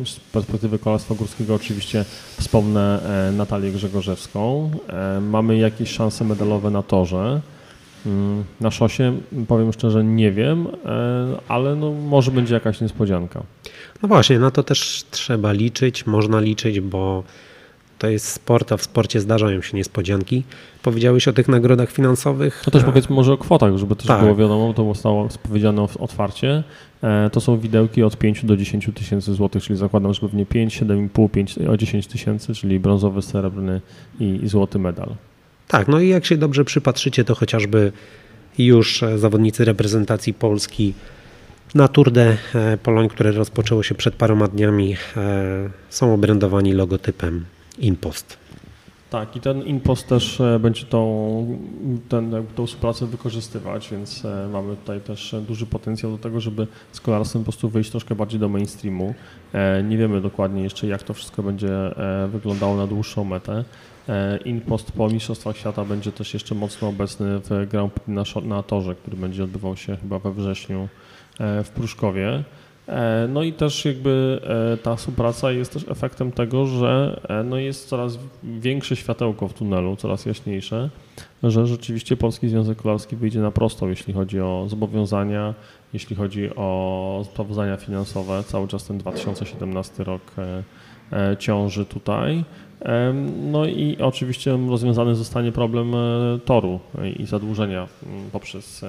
z 0.04 0.20
perspektywy 0.32 0.78
Kolarstwa 0.78 1.14
Górskiego 1.14 1.54
oczywiście 1.54 2.04
wspomnę 2.36 3.00
Natalię 3.36 3.72
Grzegorzewską. 3.72 4.70
Mamy 5.20 5.58
jakieś 5.58 5.90
szanse 5.90 6.24
medalowe 6.24 6.70
na 6.70 6.82
torze. 6.82 7.40
Mm, 8.08 8.44
na 8.60 8.70
szosie 8.70 9.18
powiem 9.48 9.72
szczerze 9.72 10.04
nie 10.04 10.32
wiem, 10.32 10.66
ale 11.48 11.76
no 11.76 11.92
może 11.92 12.30
będzie 12.30 12.54
jakaś 12.54 12.80
niespodzianka. 12.80 13.42
No 14.02 14.08
właśnie, 14.08 14.38
na 14.38 14.50
to 14.50 14.62
też 14.62 15.04
trzeba 15.10 15.52
liczyć, 15.52 16.06
można 16.06 16.40
liczyć, 16.40 16.80
bo 16.80 17.22
to 17.98 18.08
jest 18.08 18.26
sport, 18.26 18.72
a 18.72 18.76
w 18.76 18.82
sporcie 18.82 19.20
zdarzają 19.20 19.62
się 19.62 19.76
niespodzianki. 19.76 20.42
Powiedziałeś 20.82 21.28
o 21.28 21.32
tych 21.32 21.48
nagrodach 21.48 21.90
finansowych. 21.90 22.62
To 22.64 22.70
też 22.70 22.84
powiedzmy 22.84 23.16
może 23.16 23.32
o 23.32 23.38
kwotach, 23.38 23.76
żeby 23.76 23.96
też 23.96 24.06
tak. 24.06 24.20
było 24.20 24.34
wiadomo, 24.36 24.74
to 24.74 24.94
zostało 24.94 25.28
powiedziane 25.42 25.82
otwarcie. 25.98 26.62
E, 27.02 27.30
to 27.30 27.40
są 27.40 27.58
widełki 27.58 28.02
od 28.02 28.16
5 28.16 28.44
do 28.44 28.56
10 28.56 28.90
tysięcy 28.94 29.34
złotych, 29.34 29.62
czyli 29.62 29.78
zakładam, 29.78 30.14
że 30.14 30.20
pewnie 30.20 30.46
5, 30.46 30.82
7,5, 30.82 31.30
5, 31.30 31.58
o 31.58 31.76
10 31.76 32.06
tysięcy, 32.06 32.54
czyli 32.54 32.80
brązowy, 32.80 33.22
srebrny 33.22 33.80
i, 34.20 34.24
i 34.42 34.48
złoty 34.48 34.78
medal. 34.78 35.08
Tak, 35.68 35.88
no 35.88 36.00
i 36.00 36.08
jak 36.08 36.24
się 36.24 36.36
dobrze 36.36 36.64
przypatrzycie, 36.64 37.24
to 37.24 37.34
chociażby 37.34 37.92
już 38.58 39.04
zawodnicy 39.16 39.64
reprezentacji 39.64 40.34
Polski 40.34 40.94
na 41.74 41.88
Tour 41.88 42.10
de 42.10 42.36
e, 42.54 42.78
Poloń, 42.78 43.08
które 43.08 43.32
rozpoczęło 43.32 43.82
się 43.82 43.94
przed 43.94 44.14
paroma 44.14 44.48
dniami, 44.48 44.96
e, 45.16 45.70
są 45.90 46.14
obrędowani 46.14 46.72
logotypem 46.72 47.44
Impost. 47.78 48.38
Tak, 49.10 49.36
i 49.36 49.40
ten 49.40 49.62
Impost 49.62 50.06
też 50.06 50.40
e, 50.40 50.58
będzie 50.58 50.84
tą, 50.86 51.58
ten, 52.08 52.46
tą 52.54 52.66
współpracę 52.66 53.06
wykorzystywać, 53.06 53.90
więc 53.90 54.22
mamy 54.52 54.76
tutaj 54.76 55.00
też 55.00 55.34
duży 55.48 55.66
potencjał 55.66 56.12
do 56.12 56.18
tego, 56.18 56.40
żeby 56.40 56.66
z 56.92 57.00
kolarstwem 57.00 57.42
po 57.42 57.44
prostu 57.44 57.68
wyjść 57.68 57.90
troszkę 57.90 58.14
bardziej 58.14 58.40
do 58.40 58.48
mainstreamu. 58.48 59.14
Nie 59.84 59.98
wiemy 59.98 60.20
dokładnie 60.20 60.62
jeszcze, 60.62 60.86
jak 60.86 61.02
to 61.02 61.14
wszystko 61.14 61.42
będzie 61.42 61.70
wyglądało 62.28 62.76
na 62.76 62.86
dłuższą 62.86 63.24
metę. 63.24 63.64
Impost 64.44 64.92
po 64.92 65.08
Mistrzostwach 65.08 65.56
Świata 65.56 65.84
będzie 65.84 66.12
też 66.12 66.34
jeszcze 66.34 66.54
mocno 66.54 66.88
obecny 66.88 67.38
w 67.38 67.68
Grand 67.70 67.92
Prix 67.92 68.08
na, 68.08 68.40
na 68.42 68.62
torze, 68.62 68.94
który 68.94 69.16
będzie 69.16 69.44
odbywał 69.44 69.76
się 69.76 69.96
chyba 69.96 70.18
we 70.18 70.32
wrześniu 70.32 70.88
E, 71.38 71.64
w 71.64 71.70
Pruszkowie. 71.70 72.44
E, 72.88 73.28
no 73.28 73.42
i 73.42 73.52
też 73.52 73.84
jakby 73.84 74.40
e, 74.74 74.76
ta 74.76 74.96
współpraca 74.96 75.52
jest 75.52 75.72
też 75.72 75.84
efektem 75.88 76.32
tego, 76.32 76.66
że 76.66 77.20
no 77.44 77.56
jest 77.56 77.88
coraz 77.88 78.18
większe 78.44 78.96
światełko 78.96 79.48
w 79.48 79.54
tunelu, 79.54 79.96
coraz 79.96 80.26
jaśniejsze, 80.26 80.90
że 81.42 81.66
rzeczywiście 81.66 82.16
Polski 82.16 82.48
Związek 82.48 82.82
Kolarski 82.82 83.16
wyjdzie 83.16 83.40
na 83.40 83.50
prostą, 83.50 83.88
jeśli 83.88 84.14
chodzi 84.14 84.40
o 84.40 84.64
zobowiązania, 84.68 85.54
jeśli 85.92 86.16
chodzi 86.16 86.50
o 86.56 87.22
sprawozdania 87.32 87.76
finansowe. 87.76 88.42
Cały 88.46 88.68
czas 88.68 88.84
ten 88.84 88.98
2017 88.98 90.04
rok 90.04 90.22
ciąży 91.38 91.84
tutaj. 91.84 92.44
No 93.42 93.66
i 93.66 93.96
oczywiście 94.00 94.58
rozwiązany 94.68 95.14
zostanie 95.14 95.52
problem 95.52 95.92
toru 96.44 96.80
i 97.18 97.26
zadłużenia 97.26 97.88
poprzez 98.32 98.84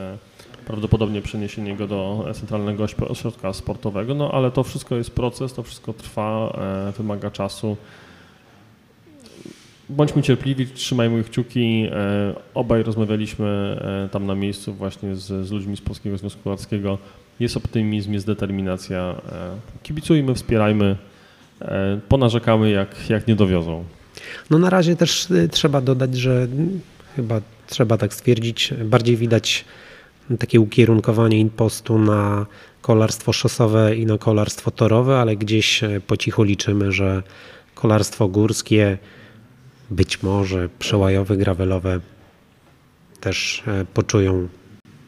prawdopodobnie 0.69 1.21
przeniesienie 1.21 1.75
go 1.75 1.88
do 1.88 2.25
centralnego 2.34 2.86
ośrodka 3.10 3.54
sportowego, 3.54 4.13
no 4.13 4.32
ale 4.32 4.52
to 4.52 4.63
wszystko 4.63 4.95
jest 4.95 5.12
proces, 5.12 5.54
to 5.54 5.63
wszystko 5.63 5.93
trwa, 5.93 6.58
e, 6.89 6.91
wymaga 6.91 7.32
czasu. 7.32 7.78
Bądźmy 9.89 10.21
cierpliwi, 10.21 10.67
trzymajmy 10.67 11.23
kciuki. 11.23 11.88
E, 11.91 12.34
obaj 12.54 12.84
rozmawialiśmy 12.84 13.47
e, 14.06 14.10
tam 14.10 14.25
na 14.25 14.36
miejscu 14.36 14.73
właśnie 14.73 15.15
z, 15.15 15.47
z 15.47 15.52
ludźmi 15.52 15.78
z 15.78 15.82
Polskiego 15.82 16.17
Związku 16.17 16.43
Kolarskiego. 16.43 16.97
Jest 17.39 17.58
optymizm, 17.58 18.13
jest 18.13 18.25
determinacja. 18.25 19.15
Kibicujmy, 19.84 20.36
wspierajmy, 20.36 20.95
ponarzekamy 22.09 22.71
jak, 22.71 23.09
jak 23.09 23.27
nie 23.27 23.35
dowiozą. 23.35 23.83
No 24.49 24.59
na 24.59 24.69
razie 24.69 24.95
też 24.95 25.27
trzeba 25.51 25.81
dodać, 25.81 26.17
że 26.17 26.47
chyba 27.15 27.41
trzeba 27.67 27.97
tak 27.97 28.13
stwierdzić, 28.13 28.73
bardziej 28.85 29.17
widać 29.17 29.65
takie 30.39 30.59
ukierunkowanie 30.59 31.39
impostu 31.39 31.99
na 31.99 32.45
kolarstwo 32.81 33.33
szosowe 33.33 33.95
i 33.95 34.05
na 34.05 34.17
kolarstwo 34.17 34.71
torowe, 34.71 35.19
ale 35.19 35.35
gdzieś 35.35 35.81
po 36.07 36.17
cichu 36.17 36.43
liczymy, 36.43 36.91
że 36.91 37.23
kolarstwo 37.75 38.27
górskie, 38.27 38.97
być 39.89 40.23
może 40.23 40.69
przełajowe, 40.79 41.37
gravelowe 41.37 41.99
też 43.19 43.63
poczują 43.93 44.47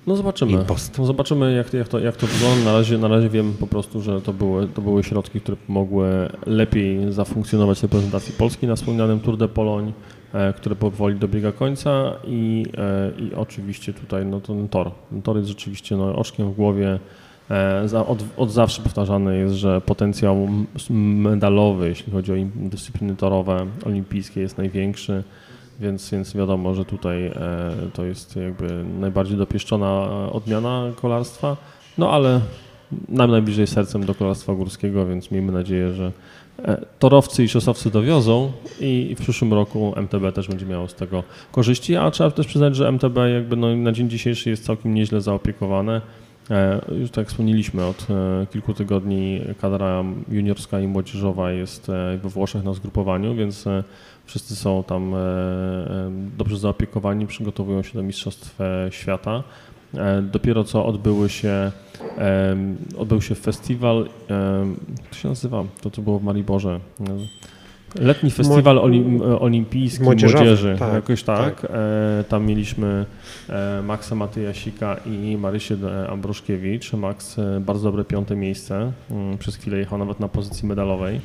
no 0.08 0.16
zobaczymy. 0.16 0.66
No 0.98 1.06
zobaczymy, 1.06 1.54
jak, 1.54 1.74
jak, 1.74 1.88
to, 1.88 2.00
jak 2.00 2.16
to 2.16 2.28
wygląda. 2.28 2.66
Na 2.66 2.74
razie, 2.78 2.98
na 2.98 3.08
razie 3.08 3.30
wiem 3.30 3.54
po 3.60 3.68
prostu, 3.68 4.02
że 4.02 4.22
to 4.22 4.34
były, 4.34 4.68
to 4.68 4.82
były 4.82 5.04
środki, 5.04 5.42
które 5.42 5.58
pomogły 5.58 6.30
lepiej 6.46 7.14
zafunkcjonować 7.14 7.84
reprezentacji 7.84 8.34
Polski 8.38 8.68
na 8.68 8.76
wspomnianym 8.76 9.20
Tour 9.20 9.38
de 9.38 9.48
Pologne, 9.48 9.92
e, 10.34 10.54
które 10.54 10.76
powoli 10.76 11.20
dobiega 11.20 11.52
końca 11.52 12.14
i, 12.28 12.66
e, 12.78 13.12
i 13.22 13.36
oczywiście 13.36 13.94
tutaj 13.94 14.26
no, 14.26 14.42
ten 14.42 14.68
tor. 14.68 14.92
Ten 15.10 15.22
tor 15.22 15.38
jest 15.38 15.50
rzeczywiście 15.50 15.98
no, 15.98 16.16
oczkiem 16.16 16.52
w 16.52 16.56
głowie. 16.56 17.00
E, 17.50 18.08
od, 18.08 18.24
od 18.38 18.52
zawsze 18.52 18.82
powtarzane 18.82 19.36
jest, 19.36 19.56
że 19.56 19.82
potencjał 19.82 20.48
medalowy, 20.90 21.90
jeśli 21.90 22.12
chodzi 22.12 22.32
o 22.32 22.36
dyscypliny 22.56 23.16
torowe, 23.16 23.66
olimpijskie 23.86 24.42
jest 24.42 24.58
największy. 24.58 25.24
Więc, 25.80 26.12
więc 26.12 26.34
wiadomo, 26.34 26.76
że 26.76 26.86
tutaj 26.86 27.26
e, 27.26 27.34
to 27.94 28.06
jest 28.06 28.36
jakby 28.36 28.84
najbardziej 29.00 29.38
dopieszczona 29.38 30.10
odmiana 30.32 30.92
kolarstwa, 31.02 31.58
no 31.98 32.12
ale 32.12 32.42
nam 33.10 33.32
najbliżej 33.32 33.68
sercem 33.68 34.06
do 34.06 34.16
kolarstwa 34.16 34.54
górskiego, 34.54 35.06
więc 35.06 35.32
miejmy 35.32 35.52
nadzieję, 35.52 35.94
że 35.94 36.12
e, 36.64 36.86
torowcy 37.00 37.44
i 37.44 37.50
szosowcy 37.50 37.92
dowiozą 37.92 38.52
i 38.80 39.16
w 39.20 39.22
przyszłym 39.22 39.54
roku 39.54 39.94
MTB 39.96 40.32
też 40.34 40.48
będzie 40.48 40.66
miało 40.66 40.88
z 40.88 40.96
tego 40.96 41.24
korzyści, 41.52 41.96
a 41.96 42.12
trzeba 42.12 42.32
też 42.32 42.48
przyznać, 42.48 42.76
że 42.76 42.88
MTB 42.88 43.18
jakby 43.34 43.56
no 43.56 43.76
na 43.76 43.92
dzień 43.92 44.10
dzisiejszy 44.10 44.50
jest 44.50 44.66
całkiem 44.66 44.94
nieźle 44.94 45.22
zaopiekowane. 45.22 46.02
E, 46.52 46.82
już 47.00 47.12
tak 47.12 47.28
wspomnieliśmy, 47.28 47.86
od 47.86 48.08
kilku 48.52 48.74
tygodni 48.74 49.42
kadra 49.62 50.04
juniorska 50.32 50.80
i 50.80 50.88
młodzieżowa 50.88 51.52
jest 51.52 51.88
we 52.22 52.30
Włoszech 52.30 52.64
na 52.64 52.74
zgrupowaniu, 52.74 53.36
więc 53.36 53.66
Wszyscy 54.32 54.56
są 54.56 54.84
tam 54.84 55.14
e, 55.14 55.18
e, 55.18 56.12
dobrze 56.38 56.58
zaopiekowani, 56.58 57.28
przygotowują 57.28 57.84
się 57.84 57.94
do 57.94 58.04
Mistrzostw 58.04 58.62
e, 58.62 58.88
Świata. 58.92 59.44
Dopiero 60.22 60.64
co 60.64 60.86
odbyły 60.86 61.30
się, 61.30 61.72
odbył 62.98 63.22
się 63.22 63.36
festiwal, 63.36 64.10
jak 65.00 65.10
to 65.10 65.16
się 65.16 65.30
nazywa? 65.30 65.64
To, 65.82 65.92
co 65.92 66.02
było 66.02 66.20
w 66.20 66.24
Mariborze. 66.24 66.80
Letni 68.00 68.32
festiwal 68.32 68.80
olim, 68.80 69.22
olimpijski 69.22 70.04
młodzieży, 70.04 70.76
tak, 70.80 70.94
jakoś 70.94 71.24
tak. 71.24 71.62
tak. 71.62 71.72
tam 72.28 72.46
mieliśmy 72.46 73.06
Maxa 73.84 74.16
Matyjasika 74.16 74.98
i 75.06 75.38
Marysię 75.38 75.78
Ambruszkiewicz. 76.10 76.94
Max 76.94 77.38
bardzo 77.60 77.84
dobre 77.84 78.06
piąte 78.06 78.36
miejsce. 78.36 78.92
Mm, 79.12 79.38
przez 79.38 79.56
chwilę 79.56 79.78
jechał 79.78 79.98
nawet 79.98 80.20
na 80.20 80.28
pozycji 80.28 80.68
medalowej. 80.68 81.22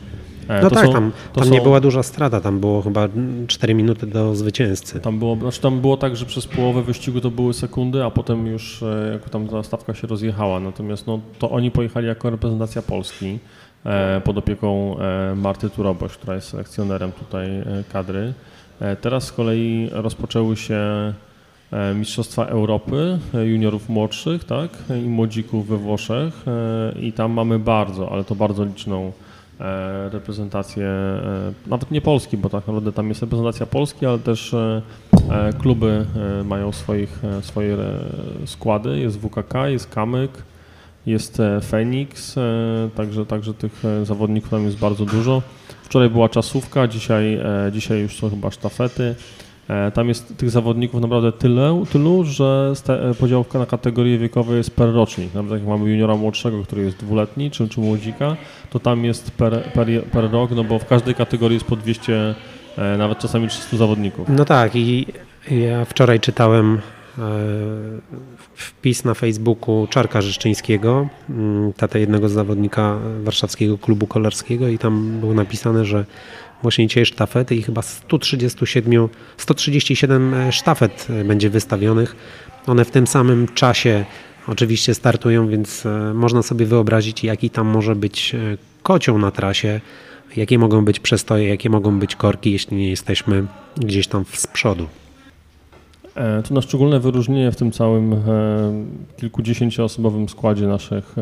E, 0.49 0.63
no 0.63 0.71
tak, 0.71 0.87
są, 0.87 0.93
tam, 0.93 1.13
tam 1.35 1.45
są... 1.45 1.51
nie 1.51 1.61
była 1.61 1.81
duża 1.81 2.03
strata, 2.03 2.41
tam 2.41 2.61
było 2.61 2.83
chyba 2.83 3.09
4 3.47 3.75
minuty 3.75 4.07
do 4.07 4.35
zwycięzcy. 4.35 5.01
Tam 5.01 5.19
było, 5.19 5.37
znaczy 5.37 5.61
tam 5.61 5.81
było 5.81 5.97
tak, 5.97 6.17
że 6.17 6.27
przez 6.27 6.47
połowę 6.47 6.83
wyścigu 6.83 7.21
to 7.21 7.31
były 7.31 7.55
sekundy, 7.55 8.05
a 8.05 8.11
potem 8.11 8.47
już 8.47 8.83
e, 8.83 9.11
jak 9.13 9.31
tam 9.31 9.49
ta 9.49 9.63
stawka 9.63 9.95
się 9.95 10.07
rozjechała. 10.07 10.61
Natomiast 10.61 11.07
no, 11.07 11.21
to 11.39 11.51
oni 11.51 11.71
pojechali 11.71 12.07
jako 12.07 12.31
reprezentacja 12.31 12.83
Polski 12.83 13.39
e, 13.85 14.21
pod 14.21 14.39
opieką 14.39 14.97
Marty 15.37 15.71
Turoboś, 15.71 16.13
która 16.13 16.35
jest 16.35 16.49
selekcjonerem 16.49 17.13
tutaj 17.13 17.49
kadry. 17.93 18.33
Teraz 19.01 19.25
z 19.25 19.33
kolei 19.33 19.89
rozpoczęły 19.93 20.57
się 20.57 20.81
Mistrzostwa 21.95 22.47
Europy 22.47 23.19
juniorów 23.45 23.89
młodszych 23.89 24.45
tak, 24.45 24.71
i 25.05 25.09
młodzików 25.09 25.69
we 25.69 25.77
Włoszech 25.77 26.45
i 27.01 27.13
tam 27.13 27.33
mamy 27.33 27.59
bardzo, 27.59 28.13
ale 28.13 28.25
to 28.25 28.35
bardzo 28.35 28.65
liczną 28.65 29.13
reprezentację, 30.13 30.87
e, 30.87 31.53
nawet 31.67 31.91
nie 31.91 32.01
Polski, 32.01 32.37
bo 32.37 32.49
tak 32.49 32.61
naprawdę 32.61 32.93
tam 32.93 33.09
jest 33.09 33.21
reprezentacja 33.21 33.67
Polski, 33.67 34.07
ale 34.07 34.19
też 34.19 34.55
e, 34.55 34.83
kluby 35.59 36.07
mają 36.45 36.73
swoich, 36.73 37.23
swoje 37.43 37.77
składy. 38.47 38.99
Jest 38.99 39.19
WKK, 39.19 39.69
jest 39.69 39.91
Kamyk, 39.91 40.31
jest 41.07 41.43
Fenix, 41.65 42.35
także, 42.95 43.27
także 43.27 43.55
tych 43.55 43.83
zawodników 44.03 44.51
tam 44.51 44.65
jest 44.65 44.79
bardzo 44.79 45.05
dużo. 45.05 45.43
Wczoraj 45.83 46.11
była 46.11 46.29
czasówka, 46.29 46.89
dzisiaj, 46.89 47.41
dzisiaj 47.73 48.01
już 48.01 48.19
są 48.19 48.31
chyba 48.31 48.51
sztafety. 48.51 49.15
E, 49.69 49.91
tam 49.91 50.09
jest 50.09 50.37
tych 50.37 50.51
zawodników 50.51 51.01
naprawdę 51.01 51.33
tyle, 51.33 51.85
tylu, 51.93 52.25
że 52.25 52.73
e, 52.89 53.15
podziałka 53.15 53.59
na 53.59 53.67
kategorie 53.67 54.19
wiekowe 54.19 54.57
jest 54.57 54.71
per 54.71 54.93
rocznik. 54.93 55.35
Nawet 55.35 55.53
jak 55.53 55.69
mamy 55.69 55.91
juniora 55.91 56.17
młodszego, 56.17 56.63
który 56.63 56.83
jest 56.83 56.97
dwuletni, 56.97 57.51
czy, 57.51 57.69
czy 57.69 57.81
młodzika, 57.81 58.37
to 58.71 58.81
tam 58.81 59.05
jest 59.05 59.31
per, 59.31 59.63
per, 59.63 60.05
per 60.13 60.31
rok, 60.31 60.51
no 60.51 60.65
bo 60.65 60.79
w 60.79 60.87
każdej 60.87 61.15
kategorii 61.15 61.55
jest 61.55 61.67
po 61.67 61.77
200, 61.77 62.35
e, 62.79 62.97
nawet 62.97 63.19
czasami 63.19 63.49
300 63.49 63.77
zawodników. 63.77 64.29
No 64.29 64.45
tak 64.45 64.77
i 64.77 65.07
ja 65.51 65.85
wczoraj 65.85 66.21
czytałem 66.21 66.81
wpis 68.55 69.05
na 69.05 69.15
Facebooku 69.15 69.87
Czarka 69.91 70.23
Rzeszczyńskiego, 70.23 71.09
mm, 71.31 71.73
tata 71.73 71.99
jednego 71.99 72.29
z 72.29 72.33
zawodnika 72.33 72.99
warszawskiego 73.23 73.79
klubu 73.79 74.07
kolarskiego 74.07 74.69
i 74.69 74.79
tam 74.79 75.21
było 75.21 75.35
napisane, 75.35 75.85
że 75.85 76.05
właśnie 76.63 77.07
sztafety 77.07 77.57
i 77.57 77.63
chyba 77.63 77.83
137, 77.83 79.09
137 79.37 80.35
e, 80.35 80.53
sztafet 80.53 81.07
e, 81.11 81.25
będzie 81.25 81.51
wystawionych. 81.51 82.17
One 82.67 82.85
w 82.85 82.91
tym 82.91 83.07
samym 83.07 83.49
czasie 83.55 84.05
oczywiście 84.49 84.95
startują, 84.95 85.49
więc 85.49 85.87
e, 85.87 86.15
można 86.15 86.43
sobie 86.43 86.67
wyobrazić, 86.67 87.25
jaki 87.25 87.51
tam 87.51 87.67
może 87.67 87.97
być 87.97 88.37
kocioł 88.83 89.19
na 89.19 89.31
trasie, 89.31 89.81
jakie 90.37 90.59
mogą 90.59 90.85
być 90.85 91.01
przestoje, 91.01 91.49
jakie 91.49 91.71
mogą 91.71 91.99
być 91.99 92.17
korki, 92.17 92.53
jeśli 92.53 92.77
nie 92.77 92.91
jesteśmy 92.91 93.47
gdzieś 93.77 94.07
tam 94.07 94.25
z 94.33 94.47
przodu. 94.47 94.87
To 96.49 96.55
na 96.55 96.63
szczególne 96.63 97.01
wyróżnienie 97.01 97.53
w 97.53 97.57
tym 97.57 97.73
całym 97.73 98.17
kilkudziesięcioosobowym 99.17 100.29
składzie 100.29 100.67
naszych, 100.67 101.15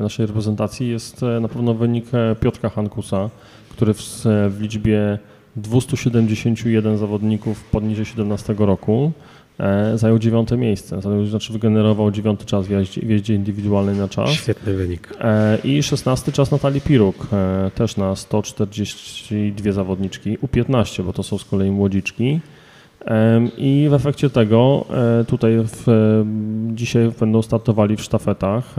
naszej 0.00 0.26
reprezentacji 0.26 0.88
jest 0.88 1.22
na 1.40 1.48
pewno 1.48 1.74
wynik 1.74 2.06
Piotrka 2.40 2.68
Hankusa, 2.68 3.30
który 3.78 3.94
w, 3.94 4.02
w 4.24 4.56
liczbie 4.60 5.18
271 5.56 6.98
zawodników 6.98 7.64
poniżej 7.64 8.04
17 8.04 8.54
roku 8.58 9.12
e, 9.58 9.98
zajął 9.98 10.18
dziewiąte 10.18 10.56
miejsce, 10.56 11.00
znaczy 11.28 11.52
wygenerował 11.52 12.10
dziewiąty 12.10 12.44
czas 12.44 12.66
w 12.66 12.70
jeździe, 12.70 13.00
w 13.00 13.10
jeździe 13.10 13.34
indywidualnej 13.34 13.96
na 13.96 14.08
czas. 14.08 14.30
Świetny 14.30 14.74
wynik. 14.74 15.14
E, 15.20 15.58
I 15.64 15.82
szesnasty 15.82 16.32
czas 16.32 16.50
Natalii 16.50 16.80
Piruk, 16.80 17.26
e, 17.32 17.70
też 17.74 17.96
na 17.96 18.16
142 18.16 19.72
zawodniczki, 19.72 20.38
U15, 20.38 21.04
bo 21.04 21.12
to 21.12 21.22
są 21.22 21.38
z 21.38 21.44
kolei 21.44 21.70
młodziczki. 21.70 22.40
I 23.56 23.86
w 23.90 23.94
efekcie 23.94 24.30
tego 24.30 24.84
e, 25.20 25.24
tutaj 25.24 25.52
w, 25.64 25.84
dzisiaj 26.74 27.10
będą 27.20 27.42
startowali 27.42 27.96
w 27.96 28.02
sztafetach. 28.02 28.74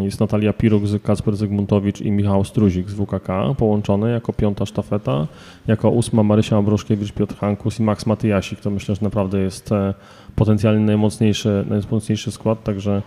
Jest 0.00 0.20
Natalia 0.20 0.52
Piruk, 0.52 0.82
Kacper 1.02 1.36
Zygmuntowicz 1.36 2.00
i 2.00 2.10
Michał 2.10 2.44
Struzik 2.44 2.90
z 2.90 2.94
WKK 2.94 3.28
połączone 3.58 4.10
jako 4.10 4.32
piąta 4.32 4.66
sztafeta. 4.66 5.26
Jako 5.66 5.90
ósma 5.90 6.22
Marysia 6.22 6.56
Ambroszkiewicz, 6.56 7.12
Piotr 7.12 7.36
Hankus 7.36 7.80
i 7.80 7.82
Max 7.82 8.06
Matyjasik. 8.06 8.60
To 8.60 8.70
myślę, 8.70 8.94
że 8.94 9.00
naprawdę 9.04 9.38
jest 9.38 9.72
e, 9.72 9.94
potencjalnie 10.36 10.84
najmocniejszy, 10.84 11.64
najmocniejszy 11.68 12.30
skład, 12.30 12.64
także 12.64 12.92
e, 12.96 13.02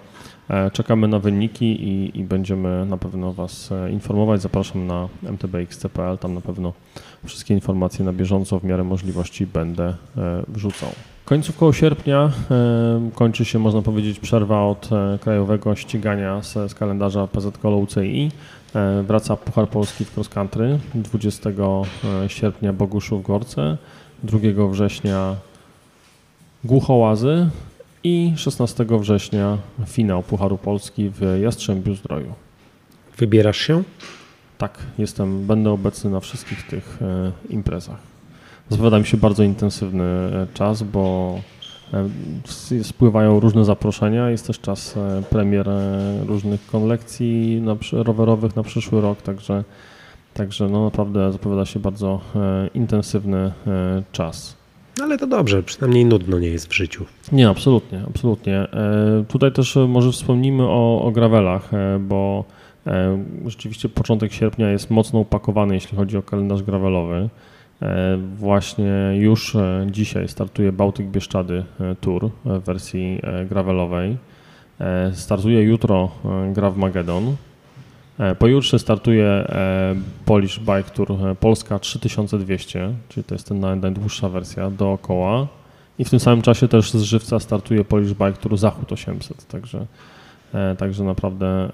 czekamy 0.73 1.07
na 1.07 1.19
wyniki 1.19 1.65
i, 1.65 2.19
i 2.19 2.23
będziemy 2.23 2.85
na 2.85 2.97
pewno 2.97 3.33
Was 3.33 3.69
informować. 3.91 4.41
Zapraszam 4.41 4.87
na 4.87 5.07
mtbx.pl, 5.23 6.17
tam 6.17 6.33
na 6.33 6.41
pewno 6.41 6.73
Wszystkie 7.25 7.53
informacje 7.53 8.05
na 8.05 8.13
bieżąco 8.13 8.59
w 8.59 8.63
miarę 8.63 8.83
możliwości 8.83 9.47
będę 9.47 9.83
e, 9.83 10.43
wrzucał. 10.47 10.89
Końcówką 11.25 11.71
sierpnia 11.71 12.31
e, 12.51 13.09
kończy 13.15 13.45
się, 13.45 13.59
można 13.59 13.81
powiedzieć, 13.81 14.19
przerwa 14.19 14.65
od 14.65 14.89
e, 14.91 15.19
krajowego 15.21 15.75
ścigania 15.75 16.41
z, 16.41 16.53
z 16.53 16.75
kalendarza 16.75 17.27
PZK 17.27 17.65
UCI. 17.65 18.31
Wraca 19.03 19.35
Puchar 19.35 19.69
Polski 19.69 20.05
w 20.05 20.17
cross 20.17 20.29
country 20.29 20.79
20 20.95 21.49
sierpnia 22.27 22.73
Boguszów 22.73 23.23
Gorce, 23.23 23.77
2 24.23 24.39
września 24.71 25.35
Głuchołazy 26.63 27.49
i 28.03 28.33
16 28.35 28.85
września 28.89 29.57
finał 29.85 30.23
Pucharu 30.23 30.57
Polski 30.57 31.09
w 31.09 31.39
Jastrzębiu 31.41 31.95
Zdroju. 31.95 32.33
Wybierasz 33.17 33.57
się? 33.57 33.83
Tak, 34.57 34.77
jestem, 34.97 35.47
będę 35.47 35.71
obecny 35.71 36.09
na 36.09 36.19
wszystkich 36.19 36.67
tych 36.67 36.99
e, 37.01 37.31
imprezach. 37.49 37.97
Zapowiada 38.69 38.99
mi 38.99 39.05
się 39.05 39.17
bardzo 39.17 39.43
intensywny 39.43 40.03
e, 40.03 40.47
czas, 40.53 40.83
bo 40.83 41.35
e, 41.93 42.83
spływają 42.83 43.39
różne 43.39 43.65
zaproszenia. 43.65 44.29
Jest 44.29 44.47
też 44.47 44.59
czas 44.59 44.95
premier 45.29 45.69
różnych 46.27 46.65
kolekcji 46.65 47.61
na, 47.61 47.75
rowerowych 47.93 48.55
na 48.55 48.63
przyszły 48.63 49.01
rok, 49.01 49.21
także, 49.21 49.63
także 50.33 50.69
no 50.69 50.83
naprawdę 50.83 51.31
zapowiada 51.31 51.65
się 51.65 51.79
bardzo 51.79 52.21
intensywny 52.73 53.51
czas. 54.11 54.62
No 54.97 55.03
ale 55.03 55.17
to 55.17 55.27
dobrze, 55.27 55.63
przynajmniej 55.63 56.05
nudno 56.05 56.39
nie 56.39 56.47
jest 56.47 56.67
w 56.67 56.73
życiu. 56.73 57.05
Nie, 57.31 57.49
absolutnie, 57.49 58.01
absolutnie. 58.07 58.57
E, 58.57 59.23
tutaj 59.27 59.51
też 59.51 59.77
może 59.87 60.11
wspomnimy 60.11 60.63
o, 60.63 61.01
o 61.01 61.11
gravelach, 61.11 61.73
e, 61.73 61.99
bo 61.99 62.45
e, 62.87 63.23
rzeczywiście 63.45 63.89
początek 63.89 64.33
sierpnia 64.33 64.69
jest 64.69 64.89
mocno 64.89 65.19
upakowany, 65.19 65.73
jeśli 65.73 65.97
chodzi 65.97 66.17
o 66.17 66.21
kalendarz 66.21 66.63
gravelowy. 66.63 67.29
Właśnie 68.37 69.11
już 69.15 69.57
dzisiaj 69.91 70.27
startuje 70.27 70.71
Bałtyk 70.71 71.07
Bieszczady 71.07 71.63
Tour 72.01 72.29
w 72.45 72.59
wersji 72.59 73.21
gravelowej. 73.49 74.17
Startuje 75.13 75.61
jutro 75.61 76.11
Grav 76.53 76.77
Magedon. 76.77 77.35
Pojutrze 78.39 78.79
startuje 78.79 79.47
Polish 80.25 80.59
Bike 80.59 80.89
Tour 80.93 81.07
Polska 81.39 81.79
3200, 81.79 82.93
czyli 83.09 83.23
to 83.23 83.35
jest 83.35 83.47
ten 83.47 83.59
najdłuższa 83.59 84.29
wersja 84.29 84.69
dookoła. 84.69 85.47
I 85.99 86.05
w 86.05 86.09
tym 86.09 86.19
samym 86.19 86.41
czasie 86.41 86.67
też 86.67 86.91
z 86.91 87.01
żywca 87.01 87.39
startuje 87.39 87.83
Polish 87.83 88.13
Bike 88.13 88.33
Tour 88.33 88.57
Zachód 88.57 88.91
800, 88.91 89.47
także, 89.47 89.85
e, 90.53 90.75
także 90.75 91.03
naprawdę 91.03 91.47
e, 91.47 91.69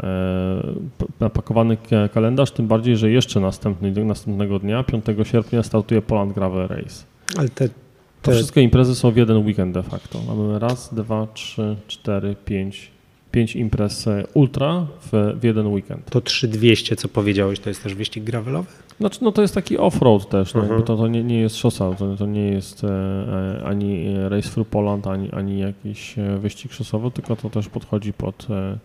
napakowany 1.19 1.77
kalendarz, 2.13 2.51
tym 2.51 2.67
bardziej, 2.67 2.97
że 2.97 3.11
jeszcze 3.11 3.39
następny, 3.39 4.05
następnego 4.05 4.59
dnia, 4.59 4.83
5 4.83 5.05
sierpnia 5.23 5.63
startuje 5.63 6.01
Poland 6.01 6.33
Gravel 6.33 6.67
Race. 6.67 7.03
Ale 7.37 7.49
te, 7.49 7.69
te... 7.69 7.75
To 8.21 8.31
wszystkie 8.31 8.61
imprezy 8.61 8.95
są 8.95 9.11
w 9.11 9.17
jeden 9.17 9.37
weekend 9.37 9.73
de 9.73 9.83
facto. 9.83 10.19
Mamy 10.27 10.59
raz, 10.59 10.93
dwa, 10.93 11.27
trzy, 11.33 11.75
cztery, 11.87 12.35
pięć, 12.45 12.91
pięć 13.31 13.55
imprez 13.55 14.07
e, 14.07 14.23
ultra 14.33 14.85
w, 15.01 15.37
w 15.39 15.43
jeden 15.43 15.67
weekend. 15.67 16.09
To 16.09 16.21
3200, 16.21 16.95
co 16.95 17.07
powiedziałeś, 17.07 17.59
to 17.59 17.69
jest 17.69 17.83
też 17.83 17.95
wyścig 17.95 18.23
gravelowy? 18.23 18.69
Znaczy, 18.99 19.19
no 19.21 19.31
to 19.31 19.41
jest 19.41 19.55
taki 19.55 19.77
off-road 19.77 20.25
też, 20.25 20.53
no, 20.53 20.61
mhm. 20.61 20.83
to, 20.83 20.97
to 20.97 21.07
nie, 21.07 21.23
nie 21.23 21.39
jest 21.39 21.55
szosa, 21.55 21.93
to, 21.95 22.15
to 22.15 22.25
nie 22.25 22.47
jest 22.47 22.83
e, 22.83 22.87
e 22.87 23.63
ani 23.65 24.15
Race 24.29 24.49
Through 24.49 24.67
Poland, 24.67 25.07
ani, 25.07 25.31
ani 25.31 25.59
jakiś 25.59 26.19
e, 26.19 26.37
wyścig 26.37 26.73
szosowy, 26.73 27.11
tylko 27.11 27.35
to 27.35 27.49
też 27.49 27.69
podchodzi 27.69 28.13
pod... 28.13 28.47
E, 28.49 28.77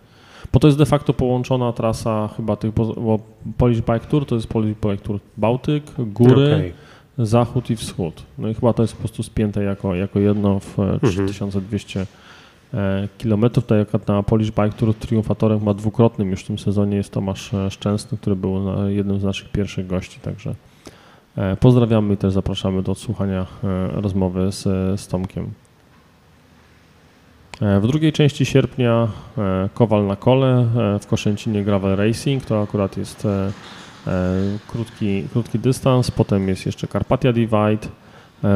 bo 0.52 0.60
to 0.60 0.68
jest 0.68 0.78
de 0.78 0.86
facto 0.86 1.14
połączona 1.14 1.72
trasa 1.72 2.28
chyba 2.36 2.56
tych, 2.56 2.72
bo 2.72 3.18
Polish 3.58 3.80
Bike 3.80 4.06
Tour 4.10 4.26
to 4.26 4.34
jest 4.34 4.46
Polish 4.46 4.76
Bike 4.82 5.04
Tour 5.04 5.20
Bałtyk, 5.36 5.84
góry, 5.98 6.54
okay. 6.54 7.26
zachód 7.26 7.70
i 7.70 7.76
wschód. 7.76 8.22
No 8.38 8.48
i 8.48 8.54
chyba 8.54 8.72
to 8.72 8.82
jest 8.82 8.92
po 8.92 8.98
prostu 8.98 9.22
spięte 9.22 9.62
jako, 9.62 9.94
jako 9.94 10.20
jedno 10.20 10.60
w 10.60 10.76
3200 11.02 12.00
mhm. 12.00 12.18
E, 12.20 12.23
kilometrów. 13.18 13.64
Tutaj 13.64 13.78
jak 13.78 14.08
na 14.08 14.22
Polish 14.22 14.50
Bike 14.50 14.72
Tour 14.72 14.94
triumfatorem 14.94 15.62
ma 15.62 15.74
dwukrotnym 15.74 16.30
już 16.30 16.44
w 16.44 16.46
tym 16.46 16.58
sezonie 16.58 16.96
jest 16.96 17.12
Tomasz 17.12 17.54
e, 17.54 17.70
Szczęsny, 17.70 18.18
który 18.18 18.36
był 18.36 18.62
jednym 18.88 19.20
z 19.20 19.24
naszych 19.24 19.48
pierwszych 19.48 19.86
gości, 19.86 20.20
także 20.20 20.54
e, 21.36 21.56
pozdrawiamy 21.56 22.14
i 22.14 22.16
też 22.16 22.32
zapraszamy 22.32 22.82
do 22.82 22.92
odsłuchania 22.92 23.46
rozmowy 23.92 24.52
z, 24.52 24.62
z 25.00 25.08
Tomkiem. 25.08 25.50
W 27.60 27.86
drugiej 27.86 28.12
części 28.12 28.46
sierpnia 28.46 29.08
Kowal 29.74 30.06
na 30.06 30.16
kole 30.16 30.66
w 31.00 31.06
Koszęcinie 31.06 31.64
Gravel 31.64 31.96
Racing, 31.96 32.44
to 32.44 32.62
akurat 32.62 32.96
jest 32.96 33.26
krótki, 34.68 35.24
krótki 35.32 35.58
dystans, 35.58 36.10
potem 36.10 36.48
jest 36.48 36.66
jeszcze 36.66 36.88
Carpatia 36.88 37.32
Divide, 37.32 37.88
E, 37.88 38.03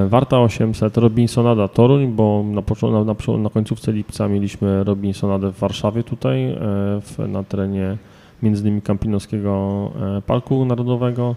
Warta 0.09 0.41
800, 0.41 0.97
Robinsonada 0.97 1.69
Toruń, 1.69 2.07
bo 2.07 2.45
na, 2.47 2.63
na, 2.91 3.05
na, 3.05 3.39
na 3.39 3.51
końcówce 3.51 3.93
lipca 3.93 4.29
mieliśmy 4.29 4.85
Robinsonadę 4.85 5.53
w 5.53 5.59
Warszawie 5.59 6.03
tutaj, 6.03 6.45
e, 6.45 6.57
w, 7.01 7.19
na 7.29 7.43
terenie 7.43 7.97
między 8.43 8.63
innymi 8.63 8.83
Kampinoskiego 8.83 9.91
e, 10.19 10.23
Parku 10.23 10.65
Narodowego. 10.65 11.37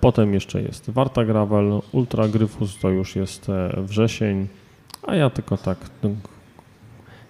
Potem 0.00 0.34
jeszcze 0.34 0.62
jest 0.62 0.90
Warta 0.90 1.24
Gravel, 1.24 1.80
Ultra 1.92 2.28
Gryfus 2.28 2.78
to 2.78 2.90
już 2.90 3.16
jest 3.16 3.46
wrzesień, 3.76 4.46
a 5.06 5.14
ja 5.14 5.30
tylko 5.30 5.56
tak 5.56 5.78
no, 6.02 6.10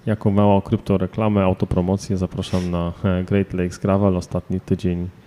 jako 0.06 0.30
małą 0.30 0.60
kryptoreklamę, 0.60 1.42
autopromocję 1.42 2.16
zapraszam 2.16 2.70
na 2.70 2.92
Great 3.26 3.54
Lakes 3.54 3.78
Gravel, 3.78 4.16
ostatni 4.16 4.60
tydzień 4.60 5.08
E, 5.08 5.17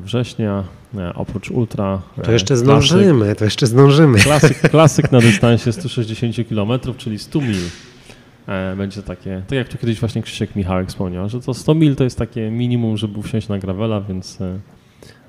września, 0.00 0.64
e, 0.94 1.14
oprócz 1.14 1.50
ultra. 1.50 2.02
To 2.24 2.32
jeszcze 2.32 2.54
e, 2.54 2.56
zdążymy, 2.56 3.18
klasyk, 3.18 3.38
to 3.38 3.44
jeszcze 3.44 3.66
zdążymy. 3.66 4.18
Klasyk, 4.18 4.70
klasyk 4.70 5.12
na 5.12 5.20
dystansie 5.20 5.72
160 5.72 6.36
km, 6.48 6.94
czyli 6.96 7.18
100 7.18 7.40
mil. 7.40 7.60
Będzie 8.76 9.02
takie, 9.02 9.42
tak 9.48 9.56
jak 9.56 9.68
tu 9.68 9.78
kiedyś 9.78 10.00
właśnie 10.00 10.22
Krzysiek 10.22 10.56
Michałek 10.56 10.88
wspomniał, 10.88 11.28
że 11.28 11.40
to 11.40 11.54
100 11.54 11.74
mil 11.74 11.96
to 11.96 12.04
jest 12.04 12.18
takie 12.18 12.50
minimum, 12.50 12.96
żeby 12.96 13.22
wsiąść 13.22 13.48
na 13.48 13.58
gravela, 13.58 14.00
więc 14.00 14.38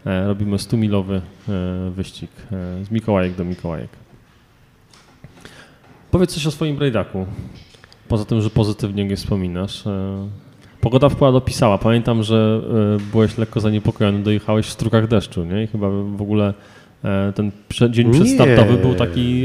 robimy 0.05 0.57
100-milowy 0.57 1.21
wyścig 1.91 2.31
z 2.83 2.91
Mikołajek 2.91 3.35
do 3.35 3.45
Mikołajek. 3.45 3.89
Powiedz 6.11 6.33
coś 6.33 6.47
o 6.47 6.51
swoim 6.51 6.75
brajdaku. 6.75 7.25
Poza 8.07 8.25
tym, 8.25 8.41
że 8.41 8.49
pozytywnie 8.49 9.07
go 9.07 9.15
wspominasz. 9.15 9.83
Pogoda 10.87 11.09
wpływa 11.09 11.31
dopisała. 11.31 11.77
Pamiętam, 11.77 12.23
że 12.23 12.61
e, 12.97 13.11
byłeś 13.11 13.37
lekko 13.37 13.59
zaniepokojony, 13.59 14.23
dojechałeś 14.23 14.65
w 14.65 14.71
strukach 14.71 15.07
deszczu, 15.07 15.45
nie? 15.45 15.63
I 15.63 15.67
chyba 15.67 15.89
w 15.89 16.21
ogóle 16.21 16.53
e, 17.03 17.33
ten 17.35 17.51
dzień 17.89 18.11
przedstartowy 18.11 18.77
był 18.77 18.95
taki 18.95 19.41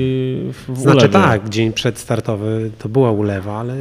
w 0.52 0.64
Znaczy 0.74 0.96
ulewie. 0.98 1.12
tak, 1.12 1.48
dzień 1.48 1.72
przedstartowy 1.72 2.70
to 2.78 2.88
była 2.88 3.12
ulewa, 3.12 3.60
ale 3.60 3.74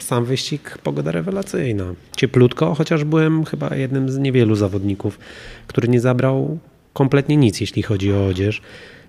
sam 0.00 0.24
wyścig 0.24 0.78
pogoda 0.82 1.12
rewelacyjna. 1.12 1.84
Cieplutko, 2.16 2.74
chociaż 2.74 3.04
byłem 3.04 3.44
chyba 3.44 3.76
jednym 3.76 4.10
z 4.10 4.18
niewielu 4.18 4.54
zawodników, 4.54 5.18
który 5.66 5.88
nie 5.88 6.00
zabrał 6.00 6.58
kompletnie 6.92 7.36
nic, 7.36 7.60
jeśli 7.60 7.82
chodzi 7.82 8.12
o 8.12 8.26
odzież. 8.26 8.62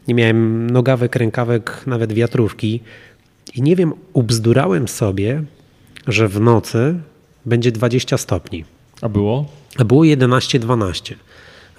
Nie 0.08 0.14
miałem 0.16 0.70
nogawek, 0.70 1.16
rękawek, 1.16 1.84
nawet 1.88 2.14
wiatrówki. 2.14 2.80
I 3.56 3.62
nie 3.62 3.76
wiem, 3.76 3.94
ubzdurałem 4.14 4.88
sobie, 4.88 5.44
że 6.08 6.28
w 6.28 6.40
nocy 6.40 6.96
będzie 7.46 7.72
20 7.72 8.18
stopni. 8.18 8.66
A 9.02 9.10
było? 9.10 9.46
A 9.78 9.84
było 9.84 10.04
11-12. 10.04 11.16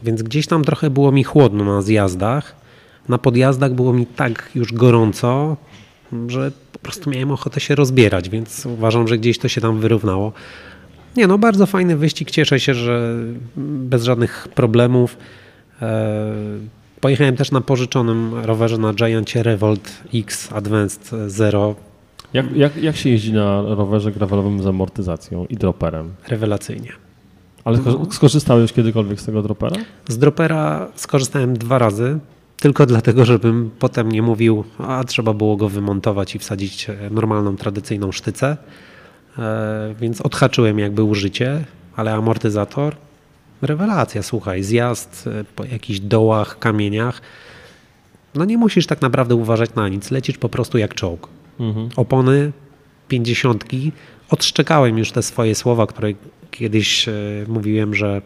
Więc 0.02 0.22
gdzieś 0.22 0.46
tam 0.46 0.64
trochę 0.64 0.90
było 0.90 1.12
mi 1.12 1.24
chłodno 1.24 1.64
na 1.64 1.82
zjazdach. 1.82 2.56
Na 3.08 3.18
podjazdach 3.18 3.74
było 3.74 3.92
mi 3.92 4.06
tak 4.06 4.50
już 4.54 4.72
gorąco, 4.72 5.56
że 6.28 6.52
po 6.72 6.78
prostu 6.78 7.10
miałem 7.10 7.30
ochotę 7.30 7.60
się 7.60 7.74
rozbierać, 7.74 8.28
więc 8.28 8.66
uważam, 8.66 9.08
że 9.08 9.18
gdzieś 9.18 9.38
to 9.38 9.48
się 9.48 9.60
tam 9.60 9.80
wyrównało. 9.80 10.32
Nie 11.16 11.26
no, 11.26 11.38
bardzo 11.38 11.66
fajny 11.66 11.96
wyścig. 11.96 12.30
Cieszę 12.30 12.60
się, 12.60 12.74
że 12.74 13.16
bez 13.56 14.04
żadnych 14.04 14.48
problemów. 14.54 15.16
E, 15.82 16.32
pojechałem 17.00 17.36
też 17.36 17.50
na 17.50 17.60
pożyczonym 17.60 18.34
rowerze 18.34 18.78
na 18.78 18.94
Giantie 18.94 19.42
Revolt 19.42 19.90
X 20.14 20.52
Advanced 20.52 21.10
Zero 21.26 21.89
jak, 22.34 22.56
jak, 22.56 22.76
jak 22.76 22.96
się 22.96 23.10
jeździ 23.10 23.32
na 23.32 23.62
rowerze 23.62 24.12
gravelowym 24.12 24.62
z 24.62 24.66
amortyzacją 24.66 25.46
i 25.46 25.56
droperem? 25.56 26.14
Rewelacyjnie. 26.28 26.92
Ale 27.64 27.78
skorzystałeś 28.10 28.72
kiedykolwiek 28.72 29.20
z 29.20 29.24
tego 29.24 29.42
dropera? 29.42 29.76
Z 30.08 30.18
dropera 30.18 30.88
skorzystałem 30.94 31.58
dwa 31.58 31.78
razy, 31.78 32.18
tylko 32.60 32.86
dlatego, 32.86 33.24
żebym 33.24 33.70
potem 33.78 34.12
nie 34.12 34.22
mówił, 34.22 34.64
a 34.78 35.04
trzeba 35.04 35.34
było 35.34 35.56
go 35.56 35.68
wymontować 35.68 36.34
i 36.34 36.38
wsadzić 36.38 36.90
e, 36.90 36.96
normalną, 37.10 37.56
tradycyjną 37.56 38.12
sztycę. 38.12 38.56
E, 39.38 39.94
więc 40.00 40.20
odhaczyłem 40.20 40.78
jakby 40.78 41.02
użycie, 41.02 41.64
ale 41.96 42.12
amortyzator, 42.14 42.96
rewelacja, 43.62 44.22
słuchaj, 44.22 44.62
zjazd 44.62 45.26
e, 45.26 45.44
po 45.44 45.64
jakichś 45.64 46.00
dołach, 46.00 46.58
kamieniach. 46.58 47.22
No 48.34 48.44
nie 48.44 48.58
musisz 48.58 48.86
tak 48.86 49.00
naprawdę 49.00 49.34
uważać 49.34 49.74
na 49.74 49.88
nic, 49.88 50.10
lecisz 50.10 50.38
po 50.38 50.48
prostu 50.48 50.78
jak 50.78 50.94
czołg 50.94 51.28
mhm. 51.60 51.88
opony 51.96 52.52
pięćdziesiątki. 53.08 53.92
Odszczekałem 54.30 54.98
już 54.98 55.12
te 55.12 55.22
swoje 55.22 55.54
słowa, 55.54 55.86
które 55.86 56.12
kiedyś 56.50 57.08
e, 57.08 57.12
mówiłem, 57.48 57.94
że 57.94 58.22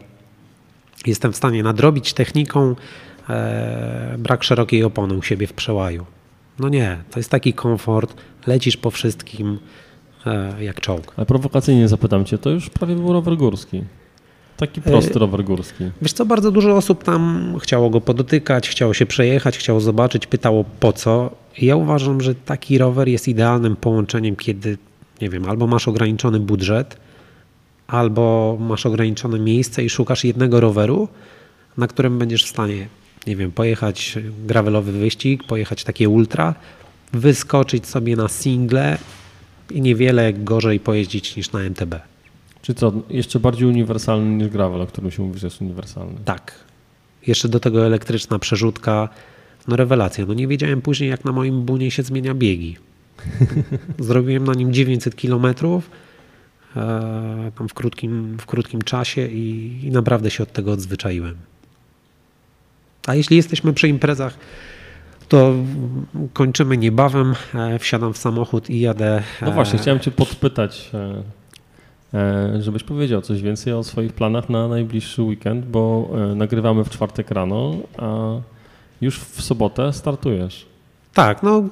jestem 1.06 1.32
w 1.32 1.36
stanie 1.36 1.62
nadrobić 1.62 2.12
techniką 2.12 2.76
e, 3.28 4.14
brak 4.18 4.44
szerokiej 4.44 4.84
opony 4.84 5.14
u 5.14 5.22
siebie 5.22 5.46
w 5.46 5.52
przełaju. 5.52 6.06
No 6.58 6.68
nie, 6.68 6.98
to 7.10 7.18
jest 7.18 7.30
taki 7.30 7.52
komfort, 7.52 8.14
lecisz 8.46 8.76
po 8.76 8.90
wszystkim 8.90 9.58
e, 10.26 10.64
jak 10.64 10.80
czołg. 10.80 11.12
Ale 11.16 11.26
prowokacyjnie 11.26 11.88
zapytam 11.88 12.24
cię, 12.24 12.38
to 12.38 12.50
już 12.50 12.70
prawie 12.70 12.94
był 12.94 13.12
rower 13.12 13.36
górski. 13.36 13.82
Taki 14.56 14.82
prosty 14.82 15.18
rower 15.18 15.44
górski. 15.44 15.84
Wiesz 16.02 16.12
co, 16.12 16.26
bardzo 16.26 16.50
dużo 16.50 16.76
osób 16.76 17.04
tam 17.04 17.54
chciało 17.62 17.90
go 17.90 18.00
podotykać, 18.00 18.68
chciało 18.68 18.94
się 18.94 19.06
przejechać, 19.06 19.58
chciało 19.58 19.80
zobaczyć, 19.80 20.26
pytało 20.26 20.64
po 20.80 20.92
co. 20.92 21.30
Ja 21.58 21.76
uważam, 21.76 22.20
że 22.20 22.34
taki 22.34 22.78
rower 22.78 23.08
jest 23.08 23.28
idealnym 23.28 23.76
połączeniem, 23.76 24.36
kiedy, 24.36 24.78
nie 25.20 25.30
wiem, 25.30 25.48
albo 25.48 25.66
masz 25.66 25.88
ograniczony 25.88 26.40
budżet, 26.40 26.96
albo 27.86 28.56
masz 28.60 28.86
ograniczone 28.86 29.38
miejsce 29.38 29.84
i 29.84 29.90
szukasz 29.90 30.24
jednego 30.24 30.60
roweru, 30.60 31.08
na 31.76 31.86
którym 31.86 32.18
będziesz 32.18 32.44
w 32.44 32.48
stanie, 32.48 32.88
nie 33.26 33.36
wiem, 33.36 33.52
pojechać 33.52 34.18
gravelowy 34.46 34.92
wyścig, 34.92 35.44
pojechać 35.44 35.84
takie 35.84 36.08
ultra, 36.08 36.54
wyskoczyć 37.12 37.86
sobie 37.86 38.16
na 38.16 38.28
single 38.28 38.98
i 39.70 39.80
niewiele 39.80 40.32
gorzej 40.32 40.80
pojeździć 40.80 41.36
niż 41.36 41.52
na 41.52 41.60
MTB. 41.60 42.13
Czy 42.64 42.74
co, 42.74 42.92
jeszcze 43.10 43.40
bardziej 43.40 43.68
uniwersalny 43.68 44.30
niż 44.44 44.48
gravel, 44.48 44.80
o 44.82 44.86
którym 44.86 45.10
się 45.10 45.22
mówi, 45.22 45.38
że 45.38 45.46
jest 45.46 45.60
uniwersalny? 45.60 46.14
Tak. 46.24 46.54
Jeszcze 47.26 47.48
do 47.48 47.60
tego 47.60 47.86
elektryczna 47.86 48.38
przerzutka, 48.38 49.08
No 49.68 49.76
rewelacja. 49.76 50.26
No 50.26 50.34
nie 50.34 50.48
wiedziałem 50.48 50.82
później, 50.82 51.10
jak 51.10 51.24
na 51.24 51.32
moim 51.32 51.62
bunie 51.62 51.90
się 51.90 52.02
zmienia 52.02 52.34
biegi. 52.34 52.76
Zrobiłem 53.98 54.44
na 54.44 54.54
nim 54.54 54.72
900 54.72 55.16
kilometrów 55.16 55.90
e, 56.76 57.52
tam 57.58 57.68
w 57.68 57.74
krótkim, 57.74 58.36
w 58.40 58.46
krótkim 58.46 58.82
czasie 58.82 59.26
i, 59.26 59.78
i 59.82 59.90
naprawdę 59.90 60.30
się 60.30 60.42
od 60.42 60.52
tego 60.52 60.72
odzwyczaiłem. 60.72 61.36
A 63.06 63.14
jeśli 63.14 63.36
jesteśmy 63.36 63.72
przy 63.72 63.88
imprezach, 63.88 64.38
to 65.28 65.54
kończymy 66.32 66.76
niebawem. 66.76 67.34
E, 67.54 67.78
wsiadam 67.78 68.12
w 68.12 68.18
samochód 68.18 68.70
i 68.70 68.80
jadę. 68.80 69.22
No 69.42 69.52
właśnie, 69.52 69.78
chciałem 69.78 70.00
Cię 70.00 70.10
podpytać, 70.10 70.90
e, 70.94 71.22
żebyś 72.60 72.82
powiedział 72.82 73.22
coś 73.22 73.42
więcej 73.42 73.72
o 73.72 73.84
swoich 73.84 74.12
planach 74.12 74.48
na 74.48 74.68
najbliższy 74.68 75.22
weekend, 75.22 75.64
bo 75.64 76.10
nagrywamy 76.36 76.84
w 76.84 76.90
czwartek 76.90 77.30
rano, 77.30 77.76
a 77.96 78.36
już 79.00 79.18
w 79.18 79.42
sobotę 79.42 79.92
startujesz. 79.92 80.66
Tak, 81.14 81.42
no 81.42 81.64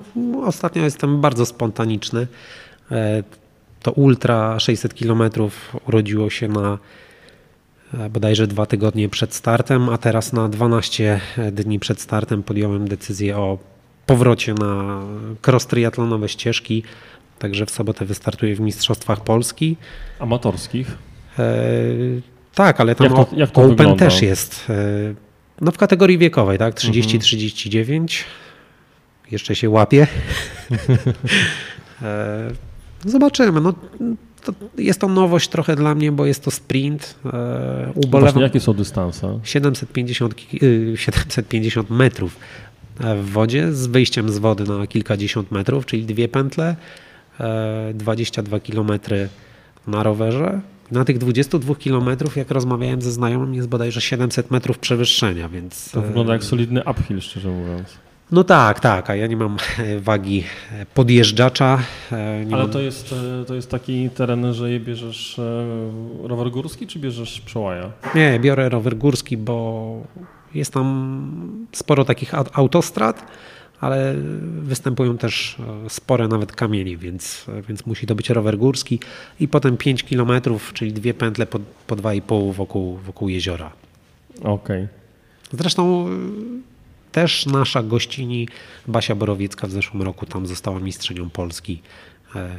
ostatnio 0.45 0.83
jestem 0.83 1.21
bardzo 1.21 1.47
spontaniczny. 1.47 2.27
E, 2.91 3.23
to 3.83 3.93
Ultra 3.93 4.61
600 4.61 4.95
km 4.95 5.23
urodziło 5.89 6.31
się 6.31 6.49
na 6.49 6.79
e, 7.95 8.11
bodajże 8.11 8.47
dwa 8.47 8.67
tygodnie 8.67 9.09
przed 9.09 9.35
startem, 9.35 9.89
a 9.89 9.99
teraz 9.99 10.33
na 10.33 10.49
12 10.49 11.21
dni 11.53 11.79
przed 11.79 12.01
startem 12.01 12.43
podjąłem 12.43 12.89
decyzję 12.89 13.39
o 13.39 13.59
powrocie 14.07 14.55
na 14.55 15.03
cross 15.47 15.67
triatlonowe 15.67 16.29
ścieżki. 16.29 16.83
Także 17.43 17.67
w 17.67 17.71
sobotę 17.71 18.05
wystartuję 18.05 18.57
w 18.57 18.61
Mistrzostwach 18.61 19.25
Polski. 19.25 19.77
Amatorskich? 20.19 20.99
E, 21.39 21.45
tak, 22.55 22.81
ale 22.81 22.95
tam 22.95 23.07
jak 23.07 23.15
to, 23.15 23.37
jak 23.37 23.51
to 23.51 23.61
Open 23.61 23.77
wygląda? 23.77 24.05
też 24.05 24.23
jest. 24.23 24.67
E, 24.71 24.75
no 25.61 25.73
w 25.73 25.79
kategorii 25.79 26.19
wiekowej, 26.19 26.59
tak? 26.59 26.75
30-39. 26.75 27.99
Mhm 27.99 28.09
jeszcze 29.33 29.57
się 29.57 29.71
łapie. 29.71 30.07
E, 32.03 32.51
zobaczymy. 33.05 33.61
No, 33.61 33.75
to 34.45 34.53
jest 34.79 35.01
to 35.01 35.09
nowość 35.09 35.49
trochę 35.49 35.77
dla 35.77 35.95
mnie, 35.95 36.13
bo 36.13 36.27
jest 36.27 36.45
to 36.45 36.51
sprint. 36.51 37.19
Ubolewam. 37.95 38.21
Właśnie, 38.21 38.43
jakie 38.43 38.61
są 38.61 38.75
dystanse? 38.75 39.41
750, 39.43 40.35
750 40.95 41.91
y, 41.91 41.95
metrów 41.95 42.37
w 43.01 43.31
wodzie 43.31 43.73
z 43.73 43.87
wyjściem 43.87 44.33
z 44.33 44.39
wody 44.39 44.65
na 44.65 44.87
kilkadziesiąt 44.87 45.51
metrów, 45.51 45.87
czyli 45.87 46.05
dwie 46.05 46.29
pętle, 46.29 46.77
22 47.95 48.57
e, 48.57 48.61
kilometry 48.61 49.29
na 49.87 50.03
rowerze. 50.03 50.61
Na 50.91 51.05
tych 51.05 51.19
22 51.19 51.75
kilometrów, 51.75 52.37
jak 52.37 52.51
rozmawiałem 52.51 53.03
ze 53.03 53.13
znajomym, 53.13 53.55
jest 53.55 53.69
bodajże 53.69 54.01
700 54.01 54.51
metrów 54.51 54.79
przewyższenia, 54.79 55.49
więc... 55.49 55.91
To 55.91 56.03
wygląda 56.03 56.33
jak 56.33 56.45
solidny 56.45 56.83
uphill, 56.85 57.21
szczerze 57.21 57.49
mówiąc. 57.49 57.99
No 58.33 58.45
tak, 58.45 58.81
tak, 58.81 59.11
a 59.11 59.15
ja 59.17 59.27
nie 59.27 59.37
mam 59.37 59.57
wagi 59.99 60.45
podjeżdżacza. 60.95 61.79
E, 62.13 62.47
Ale 62.53 62.63
mam... 62.63 62.71
to, 62.71 62.81
jest, 62.81 63.15
e, 63.43 63.45
to 63.45 63.55
jest 63.55 63.71
taki 63.71 64.11
teren, 64.11 64.55
że 64.55 64.71
je 64.71 64.81
bierzesz 64.81 65.39
e, 65.39 65.43
rower 66.29 66.51
górski, 66.51 66.87
czy 66.87 66.99
bierzesz 66.99 67.41
przełaja? 67.41 67.93
Nie, 68.15 68.39
biorę 68.41 68.69
rower 68.69 68.97
górski, 68.97 69.37
bo 69.37 70.07
jest 70.55 70.73
tam 70.73 71.67
sporo 71.73 72.05
takich 72.05 72.35
autostrad, 72.53 73.27
ale 73.83 74.15
występują 74.63 75.19
też 75.19 75.57
spore 75.89 76.29
nawet 76.29 76.53
kamienie, 76.53 76.97
więc, 76.97 77.45
więc 77.69 77.87
musi 77.87 78.07
to 78.07 78.15
być 78.15 78.31
rower 78.31 78.59
górski 78.59 79.01
i 79.41 79.49
potem 79.49 79.77
5 79.77 80.03
km, 80.03 80.31
czyli 80.75 80.93
dwie 80.93 81.15
pętle 81.15 81.47
po, 81.47 81.59
po 81.87 81.97
2,5 81.97 82.55
wokół, 82.55 82.97
wokół 82.97 83.29
jeziora. 83.29 83.73
Okej. 84.39 84.53
Okay. 84.53 84.89
Zresztą 85.53 86.07
też 87.13 87.47
nasza 87.47 87.83
gościni 87.83 88.49
Basia 88.87 89.15
Borowiecka 89.15 89.67
w 89.67 89.71
zeszłym 89.71 90.03
roku 90.03 90.27
tam 90.27 90.47
została 90.47 90.81
mistrzynią 90.81 91.31
Polski 91.31 91.83
e, 92.35 92.51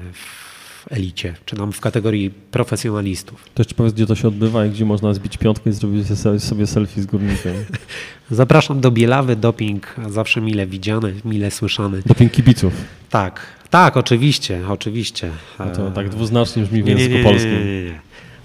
w 0.89 0.93
elicie, 0.93 1.35
czy 1.45 1.55
tam 1.55 1.71
w 1.71 1.79
kategorii 1.79 2.29
profesjonalistów. 2.29 3.43
To 3.53 3.61
jeszcze 3.61 3.75
powiedz, 3.75 3.93
gdzie 3.93 4.05
to 4.05 4.15
się 4.15 4.27
odbywa 4.27 4.65
i 4.65 4.69
gdzie 4.69 4.85
można 4.85 5.13
zbić 5.13 5.37
piątkę 5.37 5.69
i 5.69 5.73
zrobić 5.73 6.07
sobie 6.43 6.67
selfie 6.67 7.01
z 7.01 7.05
górnikiem. 7.05 7.53
Zapraszam 8.31 8.81
do 8.81 8.91
Bielawy, 8.91 9.35
doping 9.35 9.95
zawsze 10.09 10.41
mile 10.41 10.67
widziany, 10.67 11.13
mile 11.25 11.51
słyszany. 11.51 12.01
Doping 12.05 12.31
kibiców. 12.31 12.73
Tak, 13.09 13.45
tak, 13.69 13.97
oczywiście, 13.97 14.61
oczywiście. 14.69 15.31
No 15.59 15.65
to 15.65 15.91
tak 15.91 16.09
dwuznacznie 16.09 16.63
brzmi 16.63 16.83
w 16.83 16.87
języku 16.87 17.23
polskim. 17.23 17.51
Nie, 17.51 17.59
nie, 17.59 17.83
nie, 17.83 17.99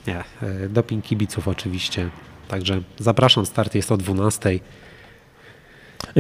nie. 0.07 0.49
E, 0.65 0.69
doping 0.69 1.05
kibiców 1.05 1.49
oczywiście. 1.49 2.09
Także 2.49 2.81
zapraszam, 2.99 3.47
start 3.47 3.75
jest 3.75 3.93
o 3.93 3.97
12. 3.97 4.61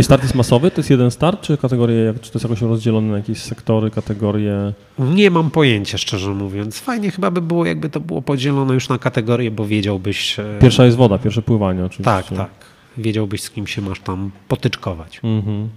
Start 0.03 0.23
jest 0.23 0.35
masowy? 0.35 0.71
To 0.71 0.77
jest 0.81 0.91
jeden 0.91 1.11
start, 1.11 1.41
czy 1.43 1.57
kategorie, 1.57 2.15
czy 2.21 2.31
to 2.31 2.39
jest 2.39 2.45
jakoś 2.45 2.61
rozdzielone 2.63 3.11
na 3.11 3.17
jakieś 3.17 3.39
sektory, 3.43 3.91
kategorie? 3.91 4.73
Nie 4.99 5.31
mam 5.31 5.51
pojęcia, 5.51 5.99
szczerze 5.99 6.31
mówiąc. 6.31 6.79
Fajnie 6.79 7.11
chyba 7.11 7.31
by 7.31 7.41
było, 7.43 7.67
jakby 7.67 7.91
to 7.91 8.01
było 8.01 8.23
podzielone 8.23 8.75
już 8.75 8.89
na 8.89 8.99
kategorie, 8.99 9.51
bo 9.51 9.67
wiedziałbyś... 9.67 10.39
E, 10.39 10.45
Pierwsza 10.61 10.85
jest 10.85 10.97
woda, 10.97 11.19
pierwsze 11.19 11.43
pływanie 11.43 11.85
oczywiście. 11.85 12.05
Tak, 12.05 12.29
tak. 12.29 12.51
Wiedziałbyś, 12.99 13.43
z 13.43 13.51
kim 13.51 13.67
się 13.67 13.83
masz 13.83 14.01
tam 14.01 14.31
potyczkować. 14.49 15.21
Mhm. 15.25 15.69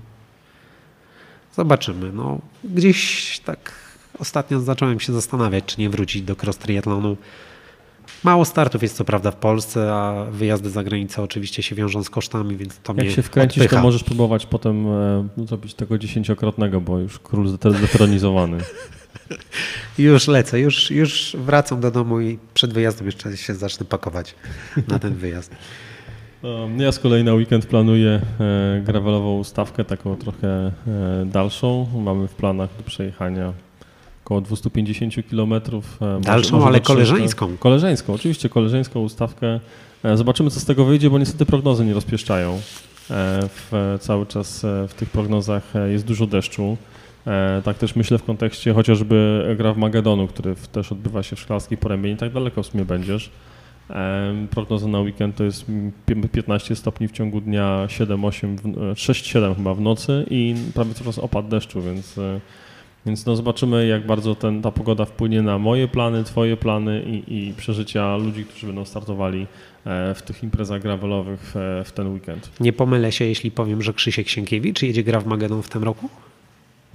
Zobaczymy. 1.56 2.12
No, 2.14 2.40
gdzieś 2.64 3.40
tak 3.40 3.72
ostatnio 4.20 4.60
zacząłem 4.60 5.00
się 5.00 5.14
zastanawiać, 5.14 5.66
czy 5.66 5.82
nie 5.82 5.90
wrócić 5.90 6.22
do 6.22 6.36
cross 6.44 6.58
triathlonu 6.58 7.18
Mało 8.24 8.46
startów 8.46 8.82
jest 8.84 8.96
co 8.96 9.06
prawda 9.06 9.32
w 9.32 9.36
Polsce, 9.36 9.94
a 9.94 10.26
wyjazdy 10.32 10.70
za 10.70 10.84
granicę 10.84 11.22
oczywiście 11.22 11.64
się 11.64 11.76
wiążą 11.76 12.04
z 12.04 12.10
kosztami, 12.10 12.58
więc 12.58 12.80
to 12.80 12.94
Jak 12.98 13.10
się 13.10 13.22
wkręcisz, 13.22 13.64
odpycha. 13.64 13.76
to 13.76 13.84
możesz 13.84 14.04
próbować 14.04 14.46
potem 14.46 14.88
e, 14.88 15.28
zrobić 15.38 15.74
tego 15.74 15.98
dziesięciokrotnego, 15.98 16.82
bo 16.82 17.00
już 17.00 17.20
król 17.20 17.48
zdetronizowany. 17.48 18.58
już 19.98 20.28
lecę, 20.28 20.60
już, 20.60 20.92
już 20.92 21.36
wracam 21.40 21.80
do 21.82 21.92
domu 21.92 22.22
i 22.22 22.40
przed 22.54 22.74
wyjazdem 22.74 23.06
jeszcze 23.06 23.38
się 23.38 23.54
zacznę 23.56 23.86
pakować 23.86 24.36
na 24.88 25.00
ten 25.00 25.14
wyjazd. 25.16 25.56
Ja 26.78 26.92
z 26.92 27.00
kolei 27.00 27.24
na 27.24 27.34
weekend 27.34 27.66
planuję 27.66 28.22
e, 28.40 28.82
gravelową 28.86 29.44
stawkę, 29.44 29.86
taką 29.86 30.16
trochę 30.16 30.48
e, 30.48 30.72
dalszą. 31.26 31.88
Mamy 31.96 32.28
w 32.28 32.34
planach 32.34 32.70
do 32.78 32.84
przejechania 32.84 33.54
około 34.32 34.42
250 34.42 35.16
km. 35.30 35.54
E, 35.54 36.22
Dalszą, 36.22 36.56
może 36.56 36.68
ale 36.68 36.80
koleżeńską. 36.80 37.58
Koleżeńską, 37.58 38.14
oczywiście 38.14 38.50
koleżeńską 38.50 39.00
ustawkę. 39.00 39.60
E, 40.04 40.18
zobaczymy, 40.18 40.50
co 40.50 40.60
z 40.60 40.66
tego 40.66 40.86
wyjdzie, 40.86 41.10
bo 41.10 41.20
niestety 41.20 41.46
prognozy 41.46 41.86
nie 41.86 41.94
rozpieszczają. 41.94 42.54
E, 42.54 42.60
w, 43.42 43.98
cały 44.00 44.26
czas 44.26 44.66
w 44.88 44.94
tych 44.94 45.10
prognozach 45.10 45.74
jest 45.92 46.06
dużo 46.06 46.28
deszczu. 46.28 46.78
Tak 47.64 47.78
też 47.78 47.96
myślę 47.96 48.18
w 48.18 48.24
kontekście 48.24 48.74
chociażby 48.74 49.46
gra 49.58 49.74
w 49.74 49.78
Magedonu, 49.78 50.28
który 50.28 50.56
też 50.72 50.92
odbywa 50.92 51.24
się 51.24 51.36
w 51.36 51.40
Szklarskiej 51.40 51.78
Porębie. 51.78 52.10
Nie 52.10 52.18
tak 52.18 52.34
daleko 52.34 52.64
w 52.64 52.68
sumie 52.68 52.86
będziesz. 52.86 53.30
Prognoza 54.52 54.88
na 54.88 55.00
weekend 55.00 55.36
to 55.36 55.44
jest 55.44 55.66
15 56.32 56.76
stopni 56.76 57.08
w 57.08 57.12
ciągu 57.12 57.42
dnia, 57.42 57.88
7-8, 57.88 58.56
6-7 58.94 59.56
chyba 59.56 59.74
w 59.74 59.82
nocy 59.82 60.26
i 60.30 60.56
prawie 60.74 60.94
cały 60.94 61.06
czas 61.06 61.20
opad 61.20 61.48
deszczu, 61.48 61.82
więc 61.82 62.20
więc 63.06 63.26
no 63.26 63.36
zobaczymy, 63.36 63.88
jak 63.88 64.06
bardzo 64.06 64.36
ten, 64.36 64.62
ta 64.62 64.72
pogoda 64.72 65.06
wpłynie 65.06 65.42
na 65.42 65.58
moje 65.60 65.88
plany, 65.88 66.24
twoje 66.24 66.58
plany 66.58 67.04
i, 67.04 67.48
i 67.48 67.54
przeżycia 67.54 68.18
ludzi, 68.18 68.46
którzy 68.46 68.68
będą 68.68 68.86
startowali 68.86 69.48
e, 69.86 70.16
w 70.16 70.22
tych 70.22 70.44
imprezach 70.44 70.82
gravelowych 70.82 71.40
w, 71.42 71.56
e, 71.56 71.84
w 71.84 71.92
ten 71.92 72.14
weekend. 72.14 72.52
Nie 72.60 72.74
pomylę 72.74 73.12
się, 73.12 73.26
jeśli 73.26 73.52
powiem, 73.52 73.82
że 73.82 73.94
Krzysiek 73.94 74.30
Sienkiewicz 74.30 74.82
jedzie 74.82 75.04
gra 75.04 75.20
w 75.20 75.26
Magedon 75.26 75.62
w 75.62 75.70
tym 75.70 75.84
roku? 75.84 76.10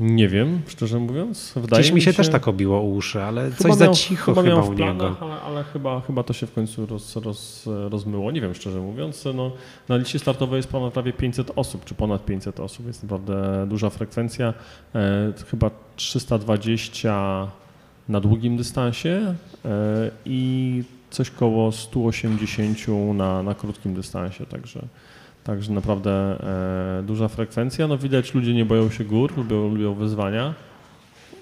Nie 0.00 0.28
wiem, 0.28 0.62
szczerze 0.66 0.98
mówiąc. 0.98 1.52
Wydaje 1.56 1.82
Gdzieś 1.82 1.92
mi 1.92 2.00
się, 2.00 2.12
się 2.12 2.16
też 2.16 2.28
tak 2.28 2.48
obiło 2.48 2.80
uszy, 2.80 3.22
ale 3.22 3.42
chyba 3.42 3.56
coś 3.56 3.68
miał, 3.68 3.76
za 3.76 3.88
cicho 3.88 4.34
chyba, 4.34 4.42
chyba 4.42 4.62
u 4.62 4.72
niego. 4.72 5.16
Ale, 5.20 5.40
ale, 5.40 5.64
chyba, 5.64 6.00
chyba 6.00 6.22
to 6.22 6.32
się 6.32 6.46
w 6.46 6.52
końcu 6.52 6.86
roz, 6.86 7.16
roz, 7.16 7.68
rozmyło. 7.88 8.30
Nie 8.30 8.40
wiem, 8.40 8.54
szczerze 8.54 8.80
mówiąc. 8.80 9.24
No, 9.34 9.52
na 9.88 9.96
liście 9.96 10.18
startowej 10.18 10.56
jest 10.56 10.68
ponad 10.68 10.92
prawie 10.92 11.12
500 11.12 11.52
osób, 11.56 11.84
czy 11.84 11.94
ponad 11.94 12.24
500 12.24 12.60
osób. 12.60 12.86
Jest 12.86 13.02
naprawdę 13.02 13.66
duża 13.68 13.90
frekwencja. 13.90 14.54
E, 14.94 15.32
chyba 15.50 15.70
320 15.96 17.50
na 18.08 18.20
długim 18.20 18.56
dystansie 18.56 19.34
e, 19.64 20.10
i 20.24 20.82
coś 21.10 21.30
koło 21.30 21.72
180 21.72 22.78
na, 23.14 23.42
na 23.42 23.54
krótkim 23.54 23.94
dystansie. 23.94 24.46
Także 24.46 24.82
Także 25.46 25.72
naprawdę 25.72 26.10
e, 26.98 27.02
duża 27.02 27.28
frekwencja. 27.28 27.86
No 27.86 27.98
widać, 27.98 28.34
ludzie 28.34 28.54
nie 28.54 28.64
boją 28.64 28.90
się 28.90 29.04
gór, 29.04 29.36
lubią, 29.36 29.68
lubią 29.68 29.94
wyzwania. 29.94 30.54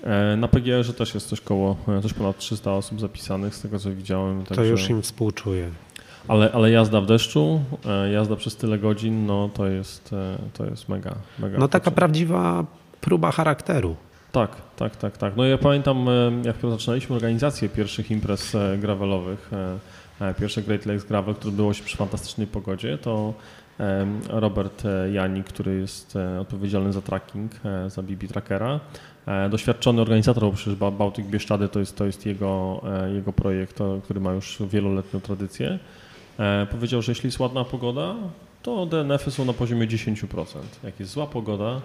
E, 0.02 0.36
na 0.36 0.48
PGR-ze 0.48 0.92
też 0.92 1.14
jest 1.14 1.28
coś 1.28 1.40
koło, 1.40 1.76
e, 1.88 2.02
coś 2.02 2.12
ponad 2.12 2.38
300 2.38 2.72
osób 2.72 3.00
zapisanych, 3.00 3.54
z 3.54 3.60
tego 3.60 3.78
co 3.78 3.90
widziałem. 3.90 4.38
Także... 4.38 4.54
To 4.54 4.64
już 4.64 4.90
im 4.90 5.02
współczuję. 5.02 5.70
Ale, 6.28 6.52
ale 6.52 6.70
jazda 6.70 7.00
w 7.00 7.06
deszczu, 7.06 7.60
e, 7.86 8.12
jazda 8.12 8.36
przez 8.36 8.56
tyle 8.56 8.78
godzin, 8.78 9.26
no 9.26 9.50
to 9.54 9.66
jest, 9.66 10.12
e, 10.12 10.38
to 10.52 10.64
jest 10.66 10.88
mega, 10.88 11.14
mega. 11.38 11.58
No 11.58 11.68
taka 11.68 11.90
prawdziwa 11.90 12.64
próba 13.00 13.30
charakteru. 13.30 13.96
Tak, 14.32 14.50
tak, 14.76 14.96
tak, 14.96 15.18
tak. 15.18 15.36
No 15.36 15.44
ja 15.44 15.58
pamiętam, 15.58 16.06
jak 16.44 16.56
zaczynaliśmy 16.70 17.16
organizację 17.16 17.68
pierwszych 17.68 18.10
imprez 18.10 18.56
gravelowych, 18.78 19.50
pierwsze 20.38 20.62
Great 20.62 20.86
Lakes 20.86 21.04
Gravel, 21.04 21.34
które 21.34 21.52
było 21.52 21.74
się 21.74 21.84
przy 21.84 21.96
fantastycznej 21.96 22.46
pogodzie, 22.46 22.98
to 22.98 23.34
Robert 24.28 24.82
Jani, 25.12 25.44
który 25.44 25.74
jest 25.74 26.18
odpowiedzialny 26.40 26.92
za 26.92 27.02
tracking, 27.02 27.52
za 27.88 28.02
BB 28.02 28.28
Trackera, 28.28 28.80
doświadczony 29.50 30.02
organizator, 30.02 30.44
bo 30.44 30.52
przecież 30.52 30.74
Bałtyk 30.74 31.26
Bieszczady 31.26 31.68
to 31.68 31.80
jest, 31.80 31.96
to 31.96 32.06
jest 32.06 32.26
jego, 32.26 32.80
jego 33.14 33.32
projekt, 33.32 33.78
który 34.04 34.20
ma 34.20 34.32
już 34.32 34.62
wieloletnią 34.70 35.20
tradycję. 35.20 35.78
Powiedział, 36.70 37.02
że 37.02 37.12
jeśli 37.12 37.26
jest 37.26 37.38
ładna 37.38 37.64
pogoda, 37.64 38.14
to 38.62 38.86
DNF-y 38.86 39.30
są 39.30 39.44
na 39.44 39.52
poziomie 39.52 39.86
10%. 39.86 40.44
Jak 40.84 41.00
jest 41.00 41.12
zła 41.12 41.26
pogoda, 41.26 41.80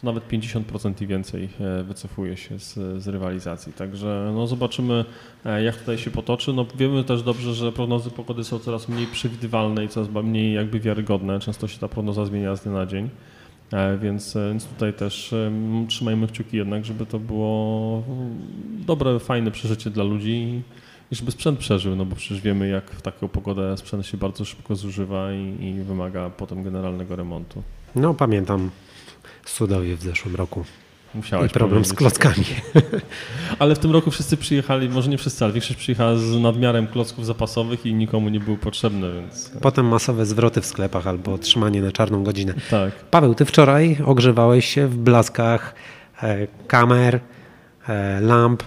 to 0.00 0.06
nawet 0.06 0.28
50% 0.28 1.02
i 1.02 1.06
więcej 1.06 1.48
e, 1.60 1.82
wycofuje 1.82 2.36
się 2.36 2.58
z, 2.58 2.74
z 3.02 3.08
rywalizacji. 3.08 3.72
Także 3.72 4.32
no 4.34 4.46
zobaczymy, 4.46 5.04
e, 5.44 5.62
jak 5.62 5.76
tutaj 5.76 5.98
się 5.98 6.10
potoczy. 6.10 6.52
No 6.52 6.66
wiemy 6.74 7.04
też 7.04 7.22
dobrze, 7.22 7.54
że 7.54 7.72
prognozy 7.72 8.10
pogody 8.10 8.44
są 8.44 8.58
coraz 8.58 8.88
mniej 8.88 9.06
przewidywalne 9.06 9.84
i 9.84 9.88
coraz 9.88 10.08
mniej 10.24 10.54
jakby 10.54 10.80
wiarygodne. 10.80 11.40
Często 11.40 11.68
się 11.68 11.78
ta 11.78 11.88
prognoza 11.88 12.24
zmienia 12.24 12.56
z 12.56 12.62
dnia 12.62 12.72
na 12.72 12.86
dzień. 12.86 13.10
E, 13.72 13.98
więc, 13.98 14.36
więc 14.48 14.66
tutaj 14.66 14.92
też 14.92 15.34
trzymajmy 15.88 16.26
kciuki 16.26 16.56
jednak, 16.56 16.84
żeby 16.84 17.06
to 17.06 17.18
było 17.18 18.02
dobre, 18.86 19.18
fajne 19.18 19.50
przeżycie 19.50 19.90
dla 19.90 20.04
ludzi 20.04 20.62
i 21.12 21.14
żeby 21.16 21.30
sprzęt 21.30 21.58
przeżył, 21.58 21.96
no 21.96 22.04
bo 22.04 22.16
przecież 22.16 22.40
wiemy, 22.40 22.68
jak 22.68 22.90
w 22.90 23.02
taką 23.02 23.28
pogodę 23.28 23.76
sprzęt 23.76 24.06
się 24.06 24.16
bardzo 24.16 24.44
szybko 24.44 24.76
zużywa 24.76 25.32
i, 25.32 25.64
i 25.64 25.82
wymaga 25.82 26.30
potem 26.30 26.62
generalnego 26.62 27.16
remontu. 27.16 27.62
No 27.94 28.14
pamiętam 28.14 28.70
Sudowie 29.46 29.96
w 29.96 30.02
zeszłym 30.02 30.36
roku. 30.36 30.64
Musiałeś 31.14 31.50
I 31.50 31.54
problem 31.54 31.82
powiedzieć. 31.82 31.94
z 31.94 31.98
klockami. 31.98 32.44
Ale 33.58 33.74
w 33.74 33.78
tym 33.78 33.90
roku 33.90 34.10
wszyscy 34.10 34.36
przyjechali, 34.36 34.88
może 34.88 35.10
nie 35.10 35.18
wszyscy, 35.18 35.44
ale 35.44 35.52
większość 35.52 35.78
przyjechała 35.78 36.16
z 36.16 36.40
nadmiarem 36.40 36.86
klocków 36.86 37.26
zapasowych 37.26 37.86
i 37.86 37.94
nikomu 37.94 38.28
nie 38.28 38.40
były 38.40 38.56
potrzebne, 38.56 39.12
więc... 39.12 39.52
Potem 39.60 39.86
masowe 39.86 40.26
zwroty 40.26 40.60
w 40.60 40.66
sklepach 40.66 41.06
albo 41.06 41.38
trzymanie 41.38 41.82
na 41.82 41.92
czarną 41.92 42.24
godzinę. 42.24 42.54
Tak. 42.70 42.92
Paweł, 43.10 43.34
ty 43.34 43.44
wczoraj 43.44 43.98
ogrzewałeś 44.04 44.66
się 44.68 44.88
w 44.88 44.96
blaskach 44.96 45.74
e, 46.22 46.46
kamer, 46.66 47.20
e, 47.88 48.20
lamp, 48.20 48.62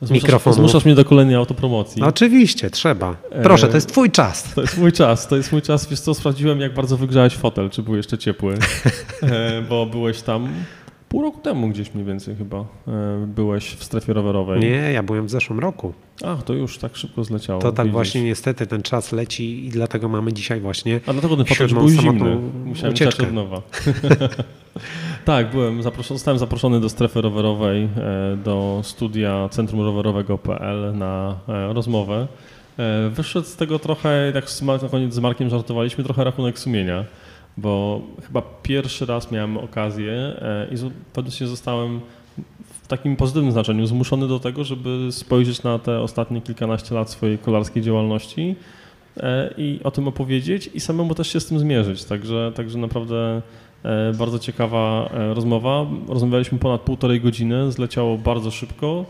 Zmuszasz, 0.00 0.22
mikrofonu. 0.22 0.56
Zmuszasz 0.56 0.84
mnie 0.84 0.94
do 0.94 1.04
kolejnej 1.04 1.36
autopromocji. 1.36 2.00
No, 2.02 2.06
oczywiście, 2.06 2.70
trzeba. 2.70 3.16
Proszę, 3.42 3.68
to 3.68 3.74
jest 3.74 3.88
twój 3.88 4.10
czas. 4.10 4.54
To 4.54 4.60
jest 4.60 4.78
mój 4.78 4.92
czas, 4.92 5.28
to 5.28 5.36
jest 5.36 5.52
mój 5.52 5.62
czas. 5.62 5.88
Wiesz 5.88 6.00
co, 6.00 6.14
sprawdziłem 6.14 6.60
jak 6.60 6.74
bardzo 6.74 6.96
wygrzałeś 6.96 7.34
fotel, 7.34 7.70
czy 7.70 7.82
był 7.82 7.96
jeszcze 7.96 8.18
ciepły, 8.18 8.54
e, 9.22 9.62
bo 9.68 9.86
byłeś 9.86 10.22
tam 10.22 10.48
pół 11.08 11.22
roku 11.22 11.40
temu 11.40 11.68
gdzieś 11.68 11.94
mniej 11.94 12.06
więcej 12.06 12.36
chyba. 12.36 12.58
E, 12.58 12.64
byłeś 13.26 13.64
w 13.74 13.84
strefie 13.84 14.12
rowerowej. 14.12 14.60
Nie, 14.60 14.92
ja 14.92 15.02
byłem 15.02 15.26
w 15.26 15.30
zeszłym 15.30 15.58
roku. 15.58 15.92
Ach, 16.24 16.42
to 16.42 16.52
już 16.54 16.78
tak 16.78 16.96
szybko 16.96 17.24
zleciało. 17.24 17.60
To 17.60 17.72
tak 17.72 17.86
widzisz. 17.86 17.92
właśnie 17.92 18.22
niestety 18.22 18.66
ten 18.66 18.82
czas 18.82 19.12
leci 19.12 19.66
i 19.66 19.68
dlatego 19.68 20.08
mamy 20.08 20.32
dzisiaj 20.32 20.60
właśnie 20.60 21.00
A 21.06 21.12
dlatego 21.12 21.36
ten 21.36 21.46
fotel 21.46 21.68
był 21.68 21.88
zimny. 21.88 22.36
Musiałem 22.64 22.94
ucieczkę. 22.94 23.22
od 23.22 23.32
nowa. 23.32 23.62
tak, 25.26 25.50
byłem 25.50 25.82
zaproszony, 25.82 26.18
zostałem 26.18 26.38
zaproszony 26.38 26.80
do 26.80 26.88
strefy 26.88 27.20
rowerowej, 27.20 27.82
e, 27.82 28.36
do 28.36 28.80
studia 28.84 29.48
Centrum 29.48 29.80
Rowerowego.pl 29.80 30.98
na 30.98 31.36
e, 31.48 31.72
rozmowę. 31.72 32.26
E, 32.78 33.08
Wyszedł 33.08 33.46
z 33.46 33.56
tego 33.56 33.78
trochę, 33.78 34.32
jak 34.34 34.44
na 34.82 34.88
koniec 34.88 35.14
z 35.14 35.18
Markiem 35.18 35.50
żartowaliśmy, 35.50 36.04
trochę 36.04 36.24
rachunek 36.24 36.58
sumienia, 36.58 37.04
bo 37.56 38.00
chyba 38.26 38.42
pierwszy 38.62 39.06
raz 39.06 39.30
miałem 39.30 39.56
okazję 39.56 40.40
i 40.70 40.76
faktycznie 41.12 41.46
zostałem 41.46 42.00
w 42.82 42.88
takim 42.88 43.16
pozytywnym 43.16 43.52
znaczeniu 43.52 43.86
zmuszony 43.86 44.28
do 44.28 44.40
tego, 44.40 44.64
żeby 44.64 45.08
spojrzeć 45.10 45.62
na 45.62 45.78
te 45.78 46.00
ostatnie 46.00 46.40
kilkanaście 46.40 46.94
lat 46.94 47.10
swojej 47.10 47.38
kolarskiej 47.38 47.82
działalności 47.82 48.56
i 49.56 49.80
o 49.84 49.90
tym 49.90 50.08
opowiedzieć 50.08 50.70
i 50.74 50.80
samemu 50.80 51.14
też 51.14 51.32
się 51.32 51.40
z 51.40 51.46
tym 51.46 51.58
zmierzyć. 51.58 52.04
Także, 52.04 52.52
także 52.54 52.78
naprawdę 52.78 53.42
bardzo 54.14 54.38
ciekawa 54.38 55.10
e, 55.14 55.34
rozmowa. 55.34 55.86
Rozmawialiśmy 56.08 56.58
ponad 56.58 56.80
półtorej 56.80 57.20
godziny, 57.20 57.72
zleciało 57.72 58.18
bardzo 58.18 58.50
szybko. 58.50 59.04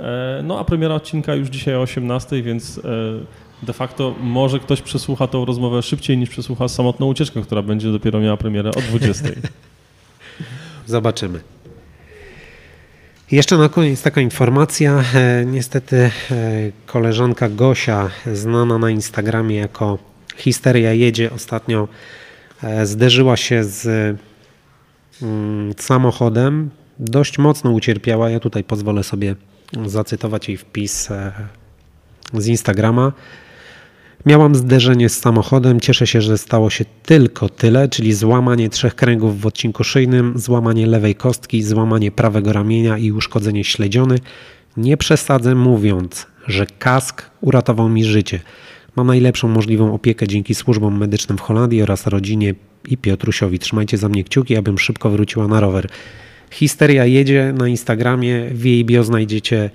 E, 0.00 0.40
No 0.44 0.58
a 0.58 0.64
premiera 0.64 0.94
odcinka 0.94 1.34
już 1.34 1.48
dzisiaj 1.48 1.74
o 1.74 1.80
18, 1.80 2.42
więc 2.42 2.78
e, 2.78 2.82
de 3.66 3.72
facto 3.72 4.14
może 4.20 4.60
ktoś 4.60 4.82
przesłucha 4.82 5.26
tą 5.26 5.44
rozmowę 5.44 5.82
szybciej 5.82 6.18
niż 6.18 6.30
przesłucha 6.30 6.68
samotną 6.68 7.06
ucieczkę, 7.06 7.42
która 7.42 7.62
będzie 7.62 7.92
dopiero 7.92 8.20
miała 8.20 8.36
premierę 8.36 8.70
o 8.70 8.80
20. 8.80 9.28
Zobaczymy. 10.86 11.40
Jeszcze 13.32 13.56
na 13.58 13.68
koniec 13.68 14.02
taka 14.02 14.20
informacja. 14.20 15.04
E, 15.14 15.44
Niestety 15.46 15.96
e, 15.96 16.10
koleżanka 16.86 17.48
Gosia, 17.48 18.10
znana 18.32 18.78
na 18.78 18.90
Instagramie 18.90 19.56
jako 19.56 19.98
Histeria 20.36 20.92
Jedzie, 20.92 21.30
ostatnio 21.32 21.82
e, 21.82 22.21
zderzyła 22.84 23.36
się 23.36 23.64
z 23.64 23.86
mm, 25.22 25.72
samochodem. 25.78 26.70
Dość 26.98 27.38
mocno 27.38 27.70
ucierpiała. 27.70 28.30
Ja 28.30 28.40
tutaj 28.40 28.64
pozwolę 28.64 29.02
sobie 29.02 29.36
zacytować 29.86 30.48
jej 30.48 30.56
wpis 30.56 31.10
e, 31.10 31.32
z 32.34 32.46
Instagrama. 32.46 33.12
Miałam 34.26 34.54
zderzenie 34.54 35.08
z 35.08 35.20
samochodem. 35.20 35.80
Cieszę 35.80 36.06
się, 36.06 36.20
że 36.20 36.38
stało 36.38 36.70
się 36.70 36.84
tylko 37.02 37.48
tyle, 37.48 37.88
czyli 37.88 38.12
złamanie 38.12 38.70
trzech 38.70 38.94
kręgów 38.94 39.40
w 39.40 39.46
odcinku 39.46 39.84
szyjnym, 39.84 40.32
złamanie 40.36 40.86
lewej 40.86 41.14
kostki, 41.14 41.62
złamanie 41.62 42.10
prawego 42.10 42.52
ramienia 42.52 42.98
i 42.98 43.12
uszkodzenie 43.12 43.64
śledziony. 43.64 44.18
Nie 44.76 44.96
przesadzę 44.96 45.54
mówiąc, 45.54 46.26
że 46.46 46.66
kask 46.66 47.30
uratował 47.40 47.88
mi 47.88 48.04
życie. 48.04 48.40
Mam 48.96 49.06
najlepszą 49.06 49.48
możliwą 49.48 49.94
opiekę 49.94 50.28
dzięki 50.28 50.54
służbom 50.54 50.98
medycznym 50.98 51.38
w 51.38 51.40
Holandii 51.40 51.82
oraz 51.82 52.06
rodzinie 52.06 52.54
i 52.88 52.96
Piotrusiowi. 52.96 53.58
Trzymajcie 53.58 53.98
za 53.98 54.08
mnie 54.08 54.24
kciuki, 54.24 54.56
abym 54.56 54.78
szybko 54.78 55.10
wróciła 55.10 55.48
na 55.48 55.60
rower. 55.60 55.88
Histeria 56.50 57.06
jedzie 57.06 57.54
na 57.58 57.68
Instagramie. 57.68 58.50
W 58.50 58.64
jej 58.64 58.84
bio 58.84 59.04
znajdziecie 59.04 59.70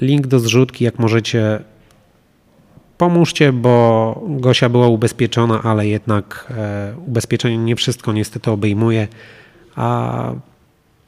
link 0.00 0.26
do 0.26 0.40
zrzutki. 0.40 0.84
Jak 0.84 0.98
możecie, 0.98 1.60
pomóżcie, 2.98 3.52
bo 3.52 4.24
Gosia 4.28 4.68
była 4.68 4.88
ubezpieczona, 4.88 5.62
ale 5.62 5.88
jednak 5.88 6.52
e, 6.56 6.94
ubezpieczenie 7.06 7.58
nie 7.58 7.76
wszystko 7.76 8.12
niestety 8.12 8.50
obejmuje, 8.50 9.08
a 9.76 10.32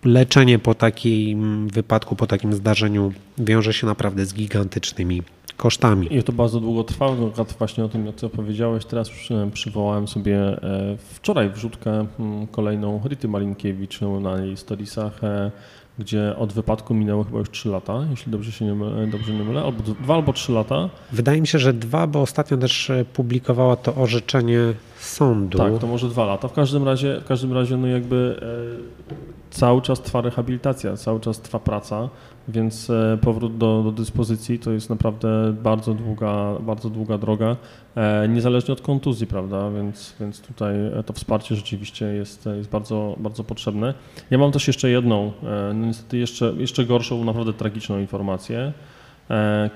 leczenie 0.05 0.59
po 0.59 0.75
takim 0.75 1.69
wypadku, 1.69 2.17
po 2.17 2.27
takim 2.27 2.53
zdarzeniu 2.53 3.13
wiąże 3.39 3.73
się 3.73 3.87
naprawdę 3.87 4.27
z 4.27 4.35
gigantycznymi 4.35 5.23
kosztami. 5.57 6.17
I 6.17 6.23
to 6.23 6.33
bardzo 6.33 6.61
długo 6.61 6.85
trwało, 6.85 7.15
no, 7.15 7.45
właśnie 7.59 7.85
o 7.85 7.89
tym, 7.89 8.13
co 8.17 8.29
powiedziałeś. 8.29 8.85
Teraz 8.85 9.11
przy, 9.11 9.51
przywołałem 9.53 10.09
sobie 10.09 10.39
e, 10.39 10.97
wczoraj 11.15 11.51
wrzutkę 11.51 12.07
mm, 12.21 12.47
kolejną 12.47 13.01
Rity 13.09 13.29
Malinkiewicz 13.29 14.01
na 14.01 14.39
jej 14.39 14.57
storiesach, 14.57 15.25
e, 15.25 15.51
gdzie 15.99 16.37
od 16.37 16.53
wypadku 16.53 16.95
minęło 16.95 17.25
chyba 17.25 17.39
już 17.39 17.51
3 17.51 17.69
lata, 17.69 18.07
jeśli 18.11 18.33
dobrze 18.33 18.53
się 18.53 18.65
nie 18.65 18.75
mylę, 18.75 19.07
dobrze 19.07 19.33
nie 19.33 19.45
mylę, 19.45 19.63
albo 19.63 19.83
dwa 19.83 20.15
albo 20.15 20.33
3 20.33 20.53
lata. 20.53 20.89
Wydaje 21.13 21.41
mi 21.41 21.47
się, 21.47 21.59
że 21.59 21.73
dwa, 21.73 22.07
bo 22.07 22.21
ostatnio 22.21 22.57
też 22.57 22.91
e, 22.91 23.05
publikowała 23.05 23.77
to 23.77 23.95
orzeczenie 23.95 24.59
sądu. 24.99 25.59
Tak, 25.59 25.79
to 25.79 25.87
może 25.87 26.09
dwa 26.09 26.25
lata. 26.25 26.49
W 26.49 26.53
każdym 26.53 26.85
razie, 26.85 27.21
w 27.21 27.25
każdym 27.25 27.53
razie 27.53 27.77
no 27.77 27.87
jakby 27.87 28.41
e, 28.43 29.03
cały 29.51 29.83
czas 29.83 30.01
trwa 30.01 30.21
rehabilitacja, 30.21 30.97
cały 30.97 31.21
czas 31.21 31.41
trwa 31.41 31.59
praca, 31.59 32.09
więc 32.49 32.91
e, 32.91 33.19
powrót 33.21 33.59
do, 33.59 33.83
do 33.83 33.93
dyspozycji 33.93 34.59
to 34.59 34.71
jest 34.73 34.91
naprawdę 34.91 35.55
bardzo 35.63 35.95
długa, 35.95 36.55
bardzo 36.61 36.91
długa 36.91 37.19
droga, 37.19 37.57
e, 37.97 38.29
niezależnie 38.29 38.73
od 38.73 38.81
kontuzji, 38.81 39.27
prawda, 39.27 39.71
więc, 39.71 40.15
więc 40.21 40.41
tutaj 40.41 40.75
e, 40.87 41.03
to 41.07 41.13
wsparcie 41.13 41.57
rzeczywiście 41.57 42.07
jest, 42.07 42.49
jest 42.57 42.71
bardzo, 42.71 43.17
bardzo 43.19 43.45
potrzebne. 43.45 43.95
Ja 44.31 44.39
mam 44.39 44.53
też 44.53 44.67
jeszcze 44.67 44.91
jedną, 44.91 45.33
no 45.75 45.87
niestety 45.87 46.19
jeszcze, 46.19 46.53
jeszcze 46.59 46.85
gorszą, 46.85 47.25
naprawdę 47.25 47.53
tragiczną 47.53 47.99
informację. 47.99 48.73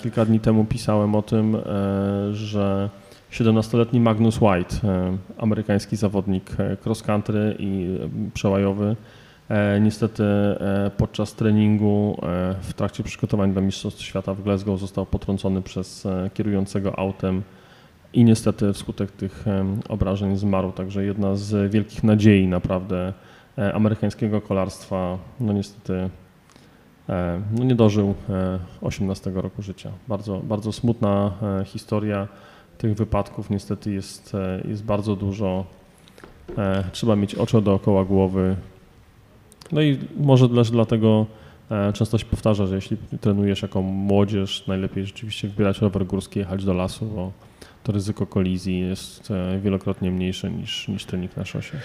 Kilka 0.03 0.25
dni 0.25 0.41
temu 0.41 0.65
pisałem 0.65 1.15
o 1.15 1.23
tym, 1.23 1.57
że 2.33 2.91
17-letni 3.33 4.01
Magnus 4.01 4.41
White, 4.41 4.77
amerykański 5.39 5.97
zawodnik 5.97 6.57
cross 6.85 7.03
country 7.03 7.57
i 7.59 7.99
przełajowy, 8.35 8.97
niestety 9.81 10.25
e, 10.25 10.91
podczas 10.97 11.35
treningu 11.35 12.19
e, 12.23 12.55
w 12.61 12.73
trakcie 12.75 13.03
przygotowań 13.03 13.55
do 13.55 13.61
Mistrzostw 13.61 14.03
Świata 14.03 14.35
w 14.35 14.43
Glasgow 14.43 14.81
został 14.81 15.07
potrącony 15.07 15.63
przez 15.63 16.07
e, 16.07 16.31
kierującego 16.35 16.99
autem 16.99 17.43
i 18.13 18.25
niestety 18.25 18.73
wskutek 18.73 19.13
tych 19.13 19.45
obrażeń 19.89 20.37
zmarł. 20.37 20.73
Także 20.73 21.05
jedna 21.05 21.37
z 21.37 21.73
wielkich 21.73 22.05
nadziei 22.05 22.47
naprawdę 22.47 23.13
e, 23.59 23.75
amerykańskiego 23.75 24.41
kolarstwa, 24.41 25.19
no 25.41 25.53
niestety 25.53 26.11
e, 27.09 27.41
no 27.53 27.65
nie 27.65 27.75
dożył 27.75 28.15
e, 28.29 28.59
18 28.81 29.31
roku 29.31 29.63
życia. 29.63 29.91
Bardzo, 30.09 30.41
bardzo 30.41 30.73
smutna 30.73 31.33
e, 31.61 31.65
historia 31.65 32.29
tych 32.79 32.95
wypadków 32.95 33.51
niestety 33.51 33.93
jest, 33.93 34.35
e, 34.35 34.63
jest 34.69 34.85
bardzo 34.85 35.17
dużo. 35.17 35.65
E, 36.59 36.85
Trzeba 36.93 37.17
mieć 37.17 37.35
oczy 37.35 37.63
dookoła 37.63 38.05
głowy. 38.05 38.57
No 39.73 39.83
i 39.83 39.99
może 40.17 40.49
też 40.49 40.71
dlatego 40.71 41.27
E, 41.71 41.93
często 41.93 42.19
się 42.19 42.25
powtarza, 42.25 42.67
że 42.67 42.75
jeśli 42.75 42.97
trenujesz 43.21 43.63
jako 43.63 43.83
młodzież, 43.83 44.67
najlepiej 44.67 45.07
rzeczywiście 45.07 45.49
wybierać 45.49 45.81
rower 45.81 46.07
górski, 46.07 46.39
jechać 46.39 46.65
do 46.65 46.73
lasu, 46.73 47.07
bo 47.07 47.33
to 47.83 47.93
ryzyko 47.93 48.27
kolizji 48.27 48.81
jest 48.81 49.31
e, 49.31 49.61
wielokrotnie 49.61 50.11
mniejsze 50.11 50.51
niż, 50.51 50.89
niż 50.89 51.05
trening 51.05 51.37
na 51.37 51.45
szosie. 51.45 51.79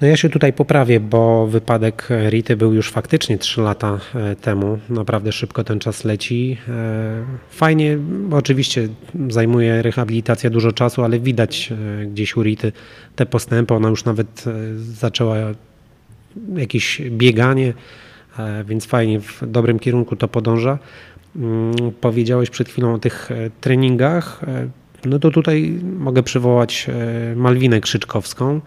No 0.00 0.06
ja 0.06 0.16
się 0.16 0.28
tutaj 0.28 0.52
poprawię, 0.52 1.00
bo 1.00 1.46
wypadek 1.46 2.08
Rity 2.28 2.56
był 2.56 2.72
już 2.72 2.90
faktycznie 2.90 3.38
3 3.38 3.60
lata 3.60 3.98
e, 4.14 4.36
temu. 4.36 4.78
Naprawdę 4.88 5.32
szybko 5.32 5.64
ten 5.64 5.78
czas 5.78 6.04
leci. 6.04 6.56
Fajnie, 7.50 7.98
oczywiście 8.32 8.88
zajmuje 9.28 9.82
rehabilitacja 9.82 10.50
dużo 10.50 10.72
czasu, 10.72 11.04
ale 11.04 11.18
widać 11.18 11.72
gdzieś 12.06 12.36
u 12.36 12.42
Rity 12.42 12.72
te 13.16 13.26
postępy. 13.26 13.74
Ona 13.74 13.88
już 13.88 14.04
nawet 14.04 14.44
zaczęła 14.76 15.36
jakieś 16.56 17.02
bieganie 17.10 17.74
E, 18.38 18.64
więc 18.64 18.86
fajnie 18.86 19.20
w 19.20 19.42
dobrym 19.46 19.78
kierunku 19.78 20.16
to 20.16 20.28
podąża. 20.28 20.78
Mm, 21.36 21.74
powiedziałeś 22.00 22.50
przed 22.50 22.68
chwilą 22.68 22.94
o 22.94 22.98
tych 22.98 23.30
e, 23.30 23.50
treningach. 23.60 24.40
E, 24.46 24.68
no 25.04 25.18
to 25.18 25.30
tutaj 25.30 25.78
mogę 25.98 26.22
przywołać 26.22 26.86
Malwinę 27.36 27.80
Krzyczkowską, 27.80 28.60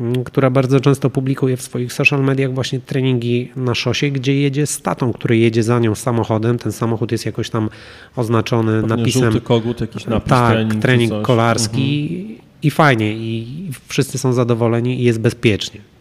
mm, 0.00 0.24
która 0.24 0.50
bardzo 0.50 0.80
często 0.80 1.10
publikuje 1.10 1.56
w 1.56 1.62
swoich 1.62 1.92
social 1.92 2.24
mediach 2.24 2.54
właśnie 2.54 2.80
treningi 2.80 3.52
na 3.56 3.74
szosie, 3.74 4.10
gdzie 4.10 4.40
jedzie 4.40 4.66
z 4.66 4.82
tatą, 4.82 5.12
który 5.12 5.38
jedzie 5.38 5.62
za 5.62 5.78
nią 5.78 5.94
samochodem. 5.94 6.58
Ten 6.58 6.72
samochód 6.72 7.12
jest 7.12 7.26
jakoś 7.26 7.50
tam 7.50 7.70
oznaczony 8.16 8.80
Pewnie 8.80 8.96
napisem. 8.96 9.22
Żółty 9.22 9.40
kogut, 9.40 9.80
jakiś 9.80 10.06
napis, 10.06 10.30
tak, 10.30 10.52
trening, 10.52 10.82
trening 10.82 11.22
kolarski 11.22 12.16
mhm. 12.20 12.48
i 12.62 12.70
fajnie 12.70 13.12
i 13.12 13.70
wszyscy 13.88 14.18
są 14.18 14.32
zadowoleni 14.32 15.00
i 15.00 15.04
jest 15.04 15.20
bezpiecznie. 15.20 15.91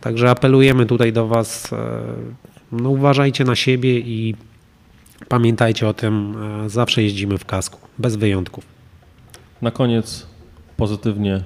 Także 0.00 0.30
apelujemy 0.30 0.86
tutaj 0.86 1.12
do 1.12 1.26
Was, 1.26 1.72
e, 1.72 1.76
no 2.72 2.90
uważajcie 2.90 3.44
na 3.44 3.54
siebie 3.54 3.98
i 3.98 4.34
pamiętajcie 5.28 5.88
o 5.88 5.94
tym, 5.94 6.34
e, 6.64 6.68
zawsze 6.70 7.02
jeździmy 7.02 7.38
w 7.38 7.44
kasku, 7.44 7.80
bez 7.98 8.16
wyjątków. 8.16 8.64
Na 9.62 9.70
koniec 9.70 10.26
pozytywnie. 10.76 11.42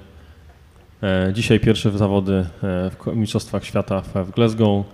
E, 1.02 1.32
dzisiaj 1.32 1.60
pierwsze 1.60 1.90
zawody 1.90 2.46
w 2.62 3.16
Mistrzostwach 3.16 3.64
Świata 3.64 4.00
w 4.00 4.30
Glasgow. 4.30 4.84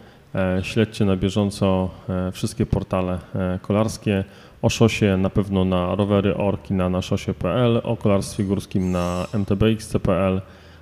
Śledźcie 0.63 1.05
na 1.05 1.17
bieżąco 1.17 1.91
wszystkie 2.33 2.67
portale 2.67 3.19
kolarskie. 3.63 4.25
O 4.63 4.69
szosie 4.69 5.17
na 5.17 5.31
pewno 5.31 5.65
na 5.65 5.95
rowery 5.95 6.37
orki 6.37 6.75
na 6.75 6.89
naszosie.pl, 6.89 7.81
o 7.85 7.97
kolarstwie 7.97 8.45
górskim 8.45 8.93
na 8.93 9.27
mtbx.pl. 9.33 10.41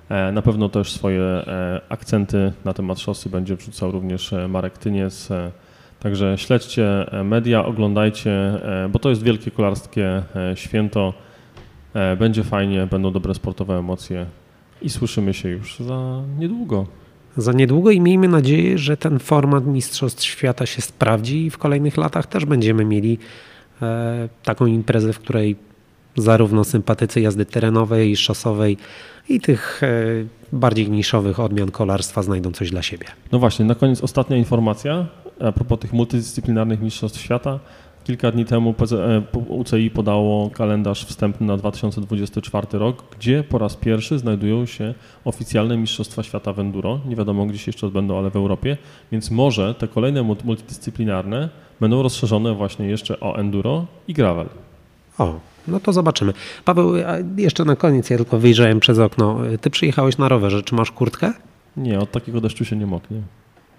E, 0.09 0.31
na 0.31 0.41
pewno 0.41 0.69
też 0.69 0.93
swoje 0.93 1.21
e, 1.21 1.81
akcenty 1.89 2.53
na 2.65 2.73
temat 2.73 2.99
szosy 2.99 3.29
będzie 3.29 3.55
wrzucał 3.55 3.91
również 3.91 4.33
e, 4.33 4.47
Marek 4.47 4.77
Tyniec. 4.77 5.29
Także 5.99 6.37
śledźcie 6.37 7.05
media, 7.23 7.65
oglądajcie, 7.65 8.61
bo 8.89 8.99
to 8.99 9.09
jest 9.09 9.23
wielkie 9.23 9.51
kolarskie 9.51 10.23
święto. 10.55 11.13
Będzie 12.19 12.43
fajnie, 12.43 12.87
będą 12.91 13.11
dobre 13.11 13.33
sportowe 13.33 13.77
emocje 13.77 14.25
i 14.81 14.89
słyszymy 14.89 15.33
się 15.33 15.49
już 15.49 15.79
za 15.79 16.21
niedługo. 16.37 16.87
Za 17.37 17.53
niedługo 17.53 17.91
i 17.91 18.01
miejmy 18.01 18.27
nadzieję, 18.27 18.77
że 18.77 18.97
ten 18.97 19.19
format 19.19 19.65
Mistrzostw 19.65 20.23
Świata 20.23 20.65
się 20.65 20.81
sprawdzi 20.81 21.45
i 21.45 21.49
w 21.49 21.57
kolejnych 21.57 21.97
latach 21.97 22.27
też 22.27 22.45
będziemy 22.45 22.85
mieli 22.85 23.17
taką 24.43 24.65
imprezę, 24.65 25.13
w 25.13 25.19
której 25.19 25.55
zarówno 26.21 26.63
sympatycy 26.63 27.21
jazdy 27.21 27.45
terenowej, 27.45 28.15
szosowej 28.15 28.77
i 29.29 29.39
tych 29.39 29.83
e, 29.83 29.89
bardziej 30.53 30.89
niszowych 30.89 31.39
odmian 31.39 31.71
kolarstwa 31.71 32.23
znajdą 32.23 32.51
coś 32.51 32.69
dla 32.69 32.81
siebie. 32.81 33.05
No 33.31 33.39
właśnie, 33.39 33.65
na 33.65 33.75
koniec 33.75 34.01
ostatnia 34.01 34.37
informacja 34.37 35.05
a 35.39 35.51
propos 35.51 35.79
tych 35.79 35.93
multidyscyplinarnych 35.93 36.81
mistrzostw 36.81 37.21
świata. 37.21 37.59
Kilka 38.03 38.31
dni 38.31 38.45
temu 38.45 38.75
UCI 39.47 39.89
podało 39.89 40.49
kalendarz 40.49 41.05
wstępny 41.05 41.47
na 41.47 41.57
2024 41.57 42.67
rok, 42.71 43.03
gdzie 43.17 43.43
po 43.43 43.57
raz 43.57 43.75
pierwszy 43.75 44.19
znajdują 44.19 44.65
się 44.65 44.93
oficjalne 45.25 45.77
Mistrzostwa 45.77 46.23
Świata 46.23 46.53
w 46.53 46.59
Enduro. 46.59 46.99
Nie 47.05 47.15
wiadomo, 47.15 47.45
gdzie 47.45 47.57
się 47.57 47.69
jeszcze 47.69 47.87
odbędą, 47.87 48.17
ale 48.17 48.29
w 48.29 48.35
Europie, 48.35 48.77
więc 49.11 49.31
może 49.31 49.75
te 49.75 49.87
kolejne 49.87 50.23
multidyscyplinarne 50.23 51.49
będą 51.79 52.03
rozszerzone 52.03 52.53
właśnie 52.53 52.87
jeszcze 52.87 53.19
o 53.19 53.37
Enduro 53.37 53.85
i 54.07 54.13
Gravel. 54.13 54.47
O, 55.17 55.39
no 55.69 55.79
to 55.79 55.93
zobaczymy. 55.93 56.33
Paweł, 56.65 56.93
jeszcze 57.37 57.65
na 57.65 57.75
koniec, 57.75 58.09
ja 58.09 58.17
tylko 58.17 58.39
wyjrzałem 58.39 58.79
przez 58.79 58.99
okno. 58.99 59.39
Ty 59.61 59.69
przyjechałeś 59.69 60.17
na 60.17 60.29
rowerze, 60.29 60.63
czy 60.63 60.75
masz 60.75 60.91
kurtkę? 60.91 61.33
Nie, 61.77 61.99
od 61.99 62.11
takiego 62.11 62.41
deszczu 62.41 62.65
się 62.65 62.75
nie 62.75 62.85
moknie. 62.85 63.21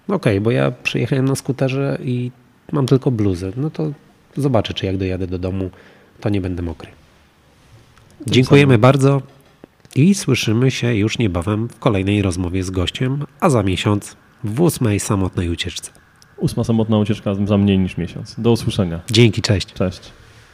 Okej, 0.07 0.15
okay, 0.15 0.41
bo 0.41 0.51
ja 0.51 0.71
przyjechałem 0.71 1.25
na 1.25 1.35
skuterze 1.35 1.97
i 2.03 2.31
mam 2.71 2.87
tylko 2.87 3.11
bluzę. 3.11 3.51
No 3.57 3.69
to 3.69 3.91
zobaczę, 4.37 4.73
czy 4.73 4.85
jak 4.85 4.97
dojadę 4.97 5.27
do 5.27 5.39
domu, 5.39 5.69
to 6.19 6.29
nie 6.29 6.41
będę 6.41 6.63
mokry. 6.63 6.89
Tak 8.19 8.33
Dziękujemy 8.33 8.73
samo. 8.73 8.81
bardzo 8.81 9.21
i 9.95 10.15
słyszymy 10.15 10.71
się 10.71 10.95
już 10.95 11.17
niebawem 11.17 11.69
w 11.69 11.79
kolejnej 11.79 12.21
rozmowie 12.21 12.63
z 12.63 12.69
gościem, 12.69 13.25
a 13.39 13.49
za 13.49 13.63
miesiąc 13.63 14.15
w 14.43 14.61
ósmej 14.61 14.99
samotnej 14.99 15.49
ucieczce. 15.49 15.91
Ósma 16.37 16.63
samotna 16.63 16.97
ucieczka 16.97 17.35
za 17.45 17.57
mniej 17.57 17.79
niż 17.79 17.97
miesiąc. 17.97 18.35
Do 18.37 18.51
usłyszenia. 18.51 18.99
Dzięki, 19.11 19.41
cześć. 19.41 19.73
Cześć. 19.73 20.11